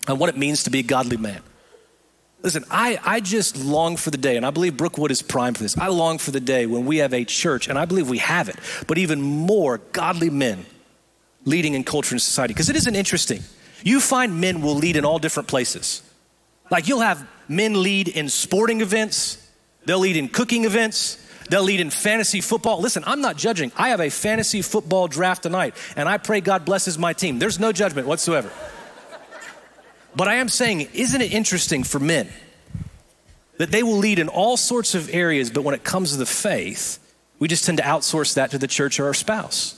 on 0.08 0.18
what 0.18 0.30
it 0.30 0.38
means 0.38 0.64
to 0.64 0.72
be 0.72 0.80
a 0.80 0.84
godly 0.84 1.18
man. 1.18 1.44
Listen, 2.48 2.64
I, 2.72 2.98
I 3.04 3.20
just 3.20 3.58
long 3.58 3.98
for 3.98 4.10
the 4.10 4.18
day, 4.18 4.38
and 4.38 4.46
I 4.46 4.52
believe 4.52 4.78
Brookwood 4.78 5.12
is 5.12 5.22
primed 5.22 5.58
for 5.58 5.64
this. 5.64 5.78
I 5.78 5.90
long 5.90 6.18
for 6.18 6.32
the 6.32 6.40
day 6.40 6.66
when 6.66 6.86
we 6.86 7.00
have 7.00 7.14
a 7.14 7.26
church, 7.26 7.68
and 7.68 7.78
I 7.78 7.84
believe 7.84 8.10
we 8.10 8.20
have 8.20 8.48
it, 8.48 8.56
but 8.88 8.98
even 8.98 9.22
more 9.22 9.80
godly 9.92 10.30
men 10.30 10.66
leading 11.44 11.74
in 11.74 11.84
culture 11.84 12.16
and 12.16 12.22
society. 12.22 12.54
Because 12.54 12.70
it 12.70 12.78
isn't 12.78 12.96
interesting. 12.96 13.44
You 13.84 14.00
find 14.00 14.40
men 14.40 14.62
will 14.62 14.76
lead 14.76 14.96
in 14.96 15.04
all 15.04 15.20
different 15.20 15.50
places. 15.50 16.02
Like 16.72 16.88
you'll 16.88 17.02
have 17.02 17.28
men 17.50 17.84
lead 17.84 18.08
in 18.08 18.30
sporting 18.30 18.80
events, 18.80 19.46
they'll 19.84 20.00
lead 20.00 20.16
in 20.16 20.30
cooking 20.30 20.64
events, 20.64 21.18
they'll 21.50 21.64
lead 21.64 21.82
in 21.82 21.90
fantasy 21.90 22.40
football. 22.40 22.80
Listen, 22.80 23.04
I'm 23.06 23.20
not 23.20 23.36
judging. 23.36 23.74
I 23.76 23.90
have 23.90 24.00
a 24.00 24.10
fantasy 24.10 24.62
football 24.62 25.10
draft 25.10 25.44
tonight, 25.44 25.76
and 25.98 26.08
I 26.08 26.18
pray 26.18 26.40
God 26.40 26.64
blesses 26.64 26.98
my 26.98 27.12
team. 27.12 27.40
There's 27.40 27.60
no 27.60 27.74
judgment 27.74 28.08
whatsoever. 28.08 28.50
But 30.18 30.28
I 30.28 30.36
am 30.36 30.50
saying, 30.50 30.90
isn't 30.96 31.22
it 31.22 31.32
interesting 31.32 31.84
for 31.84 32.00
men 32.00 32.28
that 33.60 33.70
they 33.70 33.84
will 33.84 33.98
lead 33.98 34.18
in 34.18 34.30
all 34.30 34.58
sorts 34.58 34.96
of 34.96 35.14
areas, 35.14 35.52
but 35.52 35.62
when 35.62 35.76
it 35.76 35.84
comes 35.84 36.12
to 36.12 36.18
the 36.18 36.26
faith, 36.26 36.98
we 37.38 37.48
just 37.48 37.66
tend 37.66 37.78
to 37.78 37.84
outsource 37.84 38.34
that 38.34 38.50
to 38.50 38.58
the 38.58 38.66
church 38.66 39.00
or 39.00 39.06
our 39.06 39.14
spouse? 39.14 39.76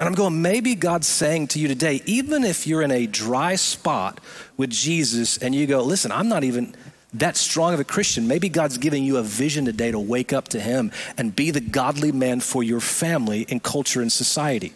And 0.00 0.08
I'm 0.08 0.14
going, 0.16 0.42
maybe 0.42 0.74
God's 0.74 1.06
saying 1.06 1.48
to 1.48 1.60
you 1.60 1.68
today, 1.68 2.02
even 2.04 2.42
if 2.42 2.66
you're 2.66 2.82
in 2.82 2.90
a 2.90 3.06
dry 3.06 3.54
spot 3.54 4.20
with 4.56 4.70
Jesus 4.70 5.38
and 5.38 5.54
you 5.54 5.68
go, 5.68 5.84
listen, 5.84 6.10
I'm 6.10 6.28
not 6.28 6.42
even 6.42 6.74
that 7.12 7.36
strong 7.36 7.74
of 7.74 7.78
a 7.78 7.84
Christian, 7.84 8.26
maybe 8.26 8.48
God's 8.48 8.76
giving 8.76 9.04
you 9.04 9.18
a 9.18 9.22
vision 9.22 9.66
today 9.66 9.92
to 9.92 10.00
wake 10.00 10.32
up 10.32 10.48
to 10.48 10.58
Him 10.58 10.90
and 11.16 11.34
be 11.34 11.52
the 11.52 11.60
godly 11.60 12.10
man 12.10 12.40
for 12.40 12.64
your 12.64 12.80
family 12.80 13.42
in 13.42 13.60
culture 13.60 14.02
and 14.02 14.12
society. 14.12 14.72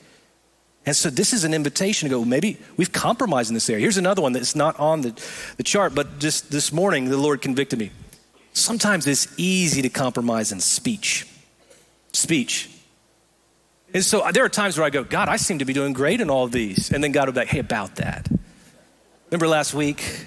And 0.86 0.96
so 0.96 1.10
this 1.10 1.32
is 1.32 1.44
an 1.44 1.52
invitation 1.52 2.08
to 2.08 2.14
go, 2.14 2.24
maybe 2.24 2.56
we've 2.76 2.92
compromised 2.92 3.50
in 3.50 3.54
this 3.54 3.68
area. 3.68 3.82
Here's 3.82 3.98
another 3.98 4.22
one 4.22 4.32
that's 4.32 4.56
not 4.56 4.78
on 4.80 5.02
the, 5.02 5.10
the 5.56 5.62
chart, 5.62 5.94
but 5.94 6.18
just 6.18 6.50
this 6.50 6.72
morning 6.72 7.10
the 7.10 7.18
Lord 7.18 7.42
convicted 7.42 7.78
me. 7.78 7.90
Sometimes 8.52 9.06
it's 9.06 9.28
easy 9.36 9.82
to 9.82 9.88
compromise 9.88 10.50
in 10.50 10.60
speech. 10.60 11.26
Speech. 12.12 12.70
And 13.94 14.04
so 14.04 14.20
uh, 14.20 14.32
there 14.32 14.44
are 14.44 14.48
times 14.48 14.78
where 14.78 14.86
I 14.86 14.90
go, 14.90 15.04
God, 15.04 15.28
I 15.28 15.36
seem 15.36 15.58
to 15.60 15.64
be 15.64 15.72
doing 15.72 15.92
great 15.92 16.20
in 16.20 16.30
all 16.30 16.44
of 16.44 16.52
these. 16.52 16.90
And 16.90 17.02
then 17.02 17.12
God 17.12 17.26
will 17.26 17.34
be 17.34 17.40
like, 17.40 17.48
hey, 17.48 17.58
about 17.58 17.96
that. 17.96 18.28
Remember 19.30 19.48
last 19.48 19.74
week, 19.74 20.26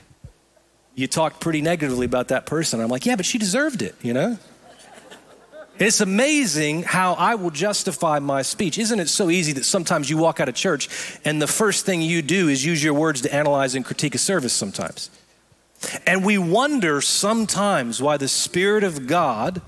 you 0.95 1.07
talked 1.07 1.39
pretty 1.39 1.61
negatively 1.61 2.05
about 2.05 2.29
that 2.29 2.45
person. 2.45 2.79
I'm 2.79 2.89
like, 2.89 3.05
yeah, 3.05 3.15
but 3.15 3.25
she 3.25 3.37
deserved 3.37 3.81
it, 3.81 3.95
you 4.01 4.13
know? 4.13 4.37
It's 5.81 5.99
amazing 5.99 6.83
how 6.83 7.13
I 7.13 7.33
will 7.33 7.49
justify 7.49 8.19
my 8.19 8.43
speech. 8.43 8.77
Isn't 8.77 8.99
it 8.99 9.09
so 9.09 9.31
easy 9.31 9.53
that 9.53 9.65
sometimes 9.65 10.11
you 10.11 10.17
walk 10.17 10.39
out 10.39 10.47
of 10.47 10.53
church 10.53 10.87
and 11.25 11.41
the 11.41 11.47
first 11.47 11.87
thing 11.87 12.03
you 12.03 12.21
do 12.21 12.49
is 12.49 12.63
use 12.63 12.83
your 12.83 12.93
words 12.93 13.21
to 13.21 13.33
analyze 13.33 13.73
and 13.73 13.83
critique 13.83 14.13
a 14.13 14.19
service 14.19 14.53
sometimes? 14.53 15.09
And 16.05 16.23
we 16.23 16.37
wonder 16.37 17.01
sometimes 17.01 17.99
why 17.99 18.17
the 18.17 18.27
Spirit 18.27 18.83
of 18.83 19.07
God 19.07 19.59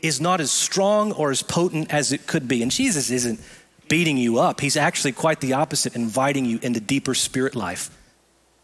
is 0.00 0.18
not 0.18 0.40
as 0.40 0.50
strong 0.50 1.12
or 1.12 1.30
as 1.30 1.42
potent 1.42 1.92
as 1.92 2.10
it 2.10 2.26
could 2.26 2.48
be. 2.48 2.62
And 2.62 2.70
Jesus 2.70 3.10
isn't 3.10 3.38
beating 3.86 4.16
you 4.16 4.38
up, 4.38 4.62
He's 4.62 4.78
actually 4.78 5.12
quite 5.12 5.40
the 5.40 5.52
opposite, 5.52 5.94
inviting 5.94 6.46
you 6.46 6.58
into 6.62 6.80
deeper 6.80 7.12
spirit 7.12 7.54
life. 7.54 7.90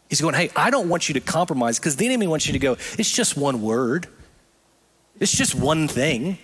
He's 0.09 0.19
going, 0.19 0.33
Hey, 0.33 0.49
I 0.55 0.71
don't 0.71 0.89
want 0.89 1.09
you 1.09 1.13
to 1.13 1.19
compromise 1.19 1.77
because 1.77 1.95
the 1.97 2.07
enemy 2.07 2.25
wants 2.25 2.47
you 2.47 2.53
to 2.53 2.59
go, 2.59 2.73
It's 2.97 3.11
just 3.11 3.37
one 3.37 3.61
word, 3.61 4.07
it's 5.19 5.31
just 5.31 5.53
one 5.53 5.87
thing. 5.87 6.39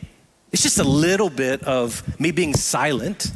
It's 0.51 0.63
just 0.63 0.79
a 0.79 0.83
little 0.83 1.29
bit 1.29 1.63
of 1.63 2.19
me 2.19 2.31
being 2.31 2.53
silent. 2.53 3.31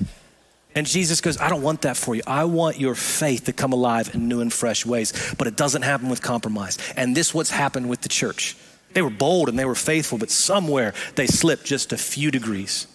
And 0.73 0.87
Jesus 0.87 1.19
goes, 1.19 1.37
I 1.37 1.49
don't 1.49 1.61
want 1.61 1.81
that 1.81 1.97
for 1.97 2.15
you. 2.15 2.21
I 2.25 2.45
want 2.45 2.79
your 2.79 2.95
faith 2.95 3.45
to 3.45 3.53
come 3.53 3.73
alive 3.73 4.15
in 4.15 4.29
new 4.29 4.39
and 4.39 4.51
fresh 4.51 4.85
ways. 4.85 5.33
But 5.37 5.47
it 5.47 5.57
doesn't 5.57 5.81
happen 5.81 6.07
with 6.07 6.21
compromise. 6.21 6.77
And 6.95 7.15
this 7.15 7.33
what's 7.33 7.51
happened 7.51 7.89
with 7.89 8.01
the 8.01 8.09
church. 8.09 8.55
They 8.93 9.01
were 9.01 9.09
bold 9.09 9.49
and 9.49 9.57
they 9.57 9.65
were 9.65 9.75
faithful, 9.75 10.17
but 10.17 10.31
somewhere 10.31 10.93
they 11.15 11.27
slipped 11.27 11.65
just 11.65 11.93
a 11.93 11.97
few 11.97 12.31
degrees. 12.31 12.87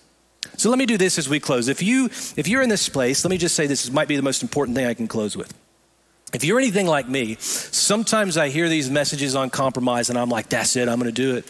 So 0.57 0.71
let 0.71 0.79
me 0.79 0.87
do 0.87 0.97
this 0.97 1.19
as 1.19 1.29
we 1.29 1.41
close. 1.41 1.69
If 1.69 1.83
you 1.83 2.07
if 2.07 2.49
you're 2.49 2.63
in 2.63 2.69
this 2.69 2.89
place, 2.89 3.25
let 3.25 3.31
me 3.31 3.39
just 3.39 3.55
say 3.55 3.67
this 3.67 3.91
might 3.91 4.09
be 4.09 4.17
the 4.17 4.23
most 4.23 4.43
important 4.43 4.77
thing 4.77 4.87
I 4.87 4.95
can 4.95 5.09
close 5.09 5.37
with. 5.37 5.53
If 6.33 6.45
you're 6.45 6.59
anything 6.59 6.87
like 6.87 7.09
me, 7.09 7.37
sometimes 7.41 8.37
I 8.37 8.49
hear 8.49 8.69
these 8.69 8.91
messages 8.91 9.35
on 9.35 9.51
compromise 9.51 10.11
and 10.11 10.19
I'm 10.19 10.29
like, 10.29 10.49
that's 10.49 10.77
it, 10.77 10.89
I'm 10.89 10.99
gonna 10.99 11.13
do 11.13 11.37
it. 11.37 11.47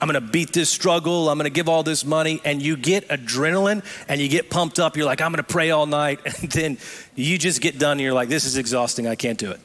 I'm 0.00 0.08
gonna 0.08 0.20
beat 0.20 0.52
this 0.52 0.68
struggle, 0.68 1.28
I'm 1.28 1.38
gonna 1.38 1.50
give 1.50 1.68
all 1.68 1.82
this 1.82 2.04
money, 2.04 2.40
and 2.44 2.60
you 2.60 2.76
get 2.76 3.08
adrenaline 3.08 3.84
and 4.08 4.20
you 4.20 4.28
get 4.28 4.50
pumped 4.50 4.78
up. 4.78 4.96
You're 4.96 5.06
like, 5.06 5.20
I'm 5.20 5.32
gonna 5.32 5.42
pray 5.42 5.70
all 5.70 5.86
night, 5.86 6.20
and 6.40 6.50
then 6.50 6.78
you 7.14 7.38
just 7.38 7.60
get 7.60 7.78
done 7.78 7.92
and 7.92 8.00
you're 8.02 8.12
like, 8.12 8.28
this 8.28 8.44
is 8.44 8.56
exhausting, 8.56 9.06
I 9.06 9.14
can't 9.14 9.38
do 9.38 9.50
it. 9.50 9.60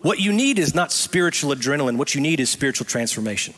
What 0.00 0.18
you 0.18 0.32
need 0.32 0.58
is 0.58 0.74
not 0.74 0.92
spiritual 0.92 1.54
adrenaline, 1.54 1.96
what 1.96 2.14
you 2.14 2.20
need 2.20 2.40
is 2.40 2.50
spiritual 2.50 2.86
transformation. 2.86 3.54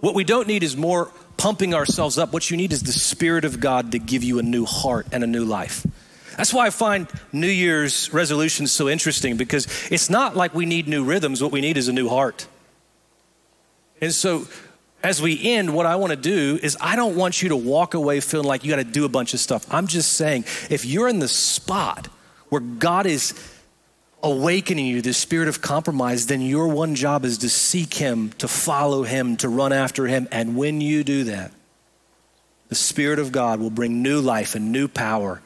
What 0.00 0.14
we 0.14 0.24
don't 0.24 0.48
need 0.48 0.62
is 0.62 0.76
more 0.76 1.12
pumping 1.36 1.74
ourselves 1.74 2.18
up. 2.18 2.32
What 2.32 2.50
you 2.50 2.56
need 2.56 2.72
is 2.72 2.82
the 2.82 2.92
Spirit 2.92 3.44
of 3.44 3.60
God 3.60 3.92
to 3.92 3.98
give 3.98 4.24
you 4.24 4.38
a 4.38 4.42
new 4.42 4.64
heart 4.64 5.06
and 5.12 5.22
a 5.22 5.26
new 5.26 5.44
life. 5.44 5.86
That's 6.36 6.54
why 6.54 6.66
I 6.66 6.70
find 6.70 7.06
New 7.32 7.48
Year's 7.48 8.12
resolutions 8.12 8.72
so 8.72 8.88
interesting 8.88 9.36
because 9.36 9.66
it's 9.90 10.08
not 10.08 10.36
like 10.36 10.54
we 10.54 10.64
need 10.64 10.88
new 10.88 11.04
rhythms. 11.04 11.42
What 11.42 11.52
we 11.52 11.60
need 11.60 11.76
is 11.76 11.88
a 11.88 11.92
new 11.92 12.08
heart. 12.08 12.46
And 14.00 14.12
so, 14.12 14.46
as 15.02 15.20
we 15.20 15.54
end, 15.54 15.74
what 15.74 15.86
I 15.86 15.96
want 15.96 16.10
to 16.10 16.16
do 16.16 16.58
is 16.62 16.76
I 16.80 16.96
don't 16.96 17.16
want 17.16 17.42
you 17.42 17.50
to 17.50 17.56
walk 17.56 17.94
away 17.94 18.20
feeling 18.20 18.46
like 18.46 18.64
you 18.64 18.70
got 18.70 18.76
to 18.76 18.84
do 18.84 19.04
a 19.04 19.08
bunch 19.08 19.34
of 19.34 19.40
stuff. 19.40 19.66
I'm 19.72 19.86
just 19.86 20.12
saying, 20.12 20.44
if 20.68 20.84
you're 20.84 21.08
in 21.08 21.18
the 21.18 21.28
spot 21.28 22.06
where 22.48 22.60
God 22.60 23.06
is 23.06 23.34
awakening 24.22 24.86
you, 24.86 25.00
the 25.00 25.14
spirit 25.14 25.48
of 25.48 25.62
compromise, 25.62 26.26
then 26.26 26.42
your 26.42 26.68
one 26.68 26.94
job 26.94 27.24
is 27.24 27.38
to 27.38 27.48
seek 27.48 27.94
Him, 27.94 28.30
to 28.38 28.48
follow 28.48 29.02
Him, 29.02 29.36
to 29.38 29.48
run 29.48 29.72
after 29.72 30.06
Him. 30.06 30.28
And 30.30 30.56
when 30.56 30.80
you 30.80 31.02
do 31.04 31.24
that, 31.24 31.52
the 32.70 32.76
Spirit 32.76 33.18
of 33.18 33.32
God 33.32 33.58
will 33.58 33.70
bring 33.70 34.00
new 34.00 34.20
life 34.20 34.54
and 34.54 34.70
new 34.70 34.86
power 34.86 35.42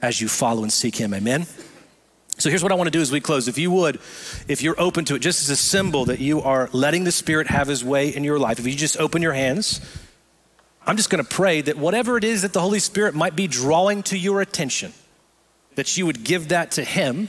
as 0.00 0.20
you 0.20 0.28
follow 0.28 0.62
and 0.62 0.72
seek 0.72 0.96
Him. 0.96 1.12
Amen? 1.12 1.46
So 2.40 2.48
here's 2.48 2.62
what 2.62 2.72
I 2.72 2.74
want 2.74 2.86
to 2.86 2.90
do 2.90 3.02
as 3.02 3.12
we 3.12 3.20
close. 3.20 3.48
If 3.48 3.58
you 3.58 3.70
would, 3.70 3.96
if 4.48 4.62
you're 4.62 4.80
open 4.80 5.04
to 5.06 5.14
it, 5.14 5.18
just 5.18 5.42
as 5.42 5.50
a 5.50 5.56
symbol 5.56 6.06
that 6.06 6.20
you 6.20 6.40
are 6.40 6.70
letting 6.72 7.04
the 7.04 7.12
Spirit 7.12 7.48
have 7.48 7.68
His 7.68 7.84
way 7.84 8.08
in 8.08 8.24
your 8.24 8.38
life, 8.38 8.58
if 8.58 8.66
you 8.66 8.74
just 8.74 8.96
open 8.98 9.20
your 9.20 9.34
hands, 9.34 9.80
I'm 10.86 10.96
just 10.96 11.10
going 11.10 11.22
to 11.22 11.28
pray 11.28 11.60
that 11.60 11.76
whatever 11.76 12.16
it 12.16 12.24
is 12.24 12.40
that 12.40 12.54
the 12.54 12.60
Holy 12.62 12.78
Spirit 12.78 13.14
might 13.14 13.36
be 13.36 13.46
drawing 13.46 14.02
to 14.04 14.16
your 14.16 14.40
attention, 14.40 14.94
that 15.74 15.98
you 15.98 16.06
would 16.06 16.24
give 16.24 16.48
that 16.48 16.70
to 16.72 16.82
Him 16.82 17.28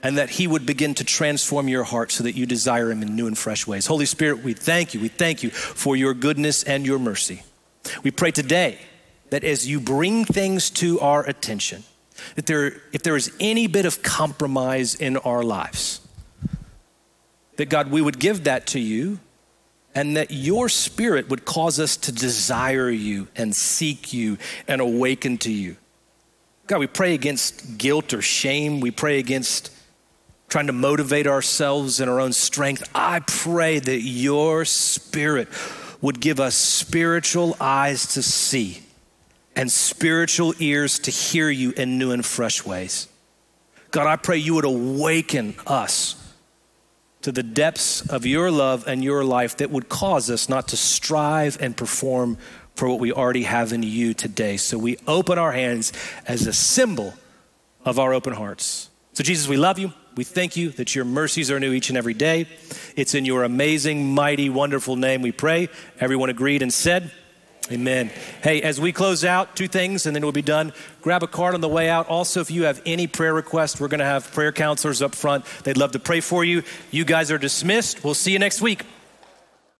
and 0.00 0.16
that 0.16 0.30
He 0.30 0.46
would 0.46 0.64
begin 0.64 0.94
to 0.94 1.04
transform 1.04 1.66
your 1.66 1.82
heart 1.82 2.12
so 2.12 2.22
that 2.22 2.36
you 2.36 2.46
desire 2.46 2.92
Him 2.92 3.02
in 3.02 3.16
new 3.16 3.26
and 3.26 3.36
fresh 3.36 3.66
ways. 3.66 3.86
Holy 3.86 4.06
Spirit, 4.06 4.44
we 4.44 4.54
thank 4.54 4.94
you. 4.94 5.00
We 5.00 5.08
thank 5.08 5.42
you 5.42 5.50
for 5.50 5.96
your 5.96 6.14
goodness 6.14 6.62
and 6.62 6.86
your 6.86 7.00
mercy. 7.00 7.42
We 8.04 8.12
pray 8.12 8.30
today 8.30 8.78
that 9.30 9.42
as 9.42 9.66
you 9.66 9.80
bring 9.80 10.24
things 10.24 10.70
to 10.70 11.00
our 11.00 11.28
attention, 11.28 11.82
that 12.36 12.46
there, 12.46 12.80
if 12.92 13.02
there 13.02 13.16
is 13.16 13.32
any 13.40 13.66
bit 13.66 13.84
of 13.84 14.02
compromise 14.02 14.94
in 14.94 15.16
our 15.18 15.42
lives, 15.42 16.00
that 17.56 17.68
God, 17.68 17.90
we 17.90 18.00
would 18.00 18.18
give 18.18 18.44
that 18.44 18.66
to 18.68 18.80
you 18.80 19.20
and 19.94 20.16
that 20.16 20.30
your 20.30 20.68
spirit 20.68 21.28
would 21.28 21.44
cause 21.44 21.80
us 21.80 21.96
to 21.96 22.12
desire 22.12 22.90
you 22.90 23.28
and 23.36 23.54
seek 23.54 24.12
you 24.12 24.38
and 24.68 24.80
awaken 24.80 25.36
to 25.38 25.52
you. 25.52 25.76
God, 26.66 26.78
we 26.78 26.86
pray 26.86 27.14
against 27.14 27.78
guilt 27.78 28.14
or 28.14 28.22
shame. 28.22 28.80
We 28.80 28.92
pray 28.92 29.18
against 29.18 29.72
trying 30.48 30.68
to 30.68 30.72
motivate 30.72 31.26
ourselves 31.26 32.00
in 32.00 32.08
our 32.08 32.20
own 32.20 32.32
strength. 32.32 32.88
I 32.94 33.20
pray 33.20 33.78
that 33.78 34.00
your 34.00 34.64
spirit 34.64 35.48
would 36.00 36.20
give 36.20 36.40
us 36.40 36.54
spiritual 36.54 37.56
eyes 37.60 38.14
to 38.14 38.22
see 38.22 38.82
and 39.56 39.70
spiritual 39.70 40.54
ears 40.58 40.98
to 41.00 41.10
hear 41.10 41.50
you 41.50 41.72
in 41.72 41.98
new 41.98 42.12
and 42.12 42.24
fresh 42.24 42.64
ways. 42.64 43.08
God, 43.90 44.06
I 44.06 44.16
pray 44.16 44.36
you 44.36 44.54
would 44.54 44.64
awaken 44.64 45.56
us 45.66 46.16
to 47.22 47.32
the 47.32 47.42
depths 47.42 48.08
of 48.08 48.24
your 48.24 48.50
love 48.50 48.86
and 48.86 49.04
your 49.04 49.24
life 49.24 49.56
that 49.58 49.70
would 49.70 49.88
cause 49.88 50.30
us 50.30 50.48
not 50.48 50.68
to 50.68 50.76
strive 50.76 51.60
and 51.60 51.76
perform 51.76 52.38
for 52.76 52.88
what 52.88 53.00
we 53.00 53.12
already 53.12 53.42
have 53.42 53.72
in 53.72 53.82
you 53.82 54.14
today. 54.14 54.56
So 54.56 54.78
we 54.78 54.96
open 55.06 55.38
our 55.38 55.52
hands 55.52 55.92
as 56.26 56.46
a 56.46 56.52
symbol 56.52 57.14
of 57.84 57.98
our 57.98 58.14
open 58.14 58.32
hearts. 58.32 58.88
So, 59.12 59.24
Jesus, 59.24 59.48
we 59.48 59.56
love 59.56 59.78
you. 59.78 59.92
We 60.16 60.24
thank 60.24 60.56
you 60.56 60.70
that 60.70 60.94
your 60.94 61.04
mercies 61.04 61.50
are 61.50 61.60
new 61.60 61.72
each 61.72 61.88
and 61.88 61.98
every 61.98 62.14
day. 62.14 62.46
It's 62.96 63.14
in 63.14 63.24
your 63.24 63.44
amazing, 63.44 64.14
mighty, 64.14 64.48
wonderful 64.48 64.96
name 64.96 65.22
we 65.22 65.32
pray. 65.32 65.68
Everyone 65.98 66.30
agreed 66.30 66.62
and 66.62 66.72
said, 66.72 67.10
Amen. 67.70 68.10
Hey, 68.42 68.62
as 68.62 68.80
we 68.80 68.92
close 68.92 69.24
out, 69.24 69.54
two 69.54 69.68
things 69.68 70.06
and 70.06 70.16
then 70.16 70.22
we'll 70.22 70.32
be 70.32 70.42
done. 70.42 70.72
Grab 71.02 71.22
a 71.22 71.28
card 71.28 71.54
on 71.54 71.60
the 71.60 71.68
way 71.68 71.88
out. 71.88 72.08
Also, 72.08 72.40
if 72.40 72.50
you 72.50 72.64
have 72.64 72.82
any 72.84 73.06
prayer 73.06 73.32
requests, 73.32 73.80
we're 73.80 73.88
going 73.88 74.00
to 74.00 74.04
have 74.04 74.32
prayer 74.32 74.50
counselors 74.50 75.02
up 75.02 75.14
front. 75.14 75.44
They'd 75.62 75.76
love 75.76 75.92
to 75.92 76.00
pray 76.00 76.20
for 76.20 76.44
you. 76.44 76.64
You 76.90 77.04
guys 77.04 77.30
are 77.30 77.38
dismissed. 77.38 78.02
We'll 78.02 78.14
see 78.14 78.32
you 78.32 78.40
next 78.40 78.60
week. 78.60 78.84